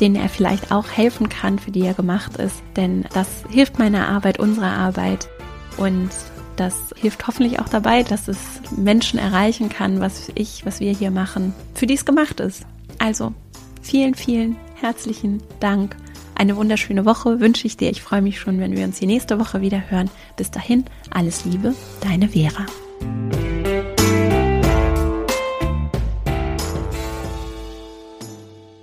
denen 0.00 0.16
er 0.16 0.28
vielleicht 0.28 0.72
auch 0.72 0.88
helfen 0.88 1.28
kann, 1.28 1.58
für 1.58 1.70
die 1.70 1.82
er 1.82 1.94
gemacht 1.94 2.36
ist. 2.36 2.62
Denn 2.76 3.04
das 3.14 3.28
hilft 3.48 3.78
meiner 3.78 4.08
Arbeit, 4.08 4.38
unserer 4.38 4.72
Arbeit 4.72 5.28
und 5.76 6.10
das 6.56 6.74
hilft 6.96 7.26
hoffentlich 7.26 7.60
auch 7.60 7.68
dabei, 7.68 8.02
dass 8.02 8.28
es 8.28 8.38
Menschen 8.76 9.18
erreichen 9.18 9.68
kann, 9.68 10.00
was 10.00 10.30
ich, 10.34 10.66
was 10.66 10.80
wir 10.80 10.92
hier 10.92 11.10
machen, 11.10 11.54
für 11.74 11.86
die 11.86 11.94
es 11.94 12.04
gemacht 12.04 12.40
ist. 12.40 12.64
Also 12.98 13.32
vielen, 13.80 14.14
vielen 14.14 14.56
herzlichen 14.80 15.42
Dank 15.60 15.96
eine 16.42 16.56
wunderschöne 16.56 17.04
Woche 17.04 17.38
wünsche 17.38 17.68
ich 17.68 17.76
dir. 17.76 17.88
Ich 17.90 18.02
freue 18.02 18.20
mich 18.20 18.40
schon, 18.40 18.58
wenn 18.58 18.76
wir 18.76 18.84
uns 18.84 18.98
die 18.98 19.06
nächste 19.06 19.38
Woche 19.38 19.60
wieder 19.60 19.90
hören. 19.90 20.10
Bis 20.36 20.50
dahin, 20.50 20.84
alles 21.10 21.44
Liebe, 21.44 21.72
deine 22.00 22.28
Vera. 22.28 22.66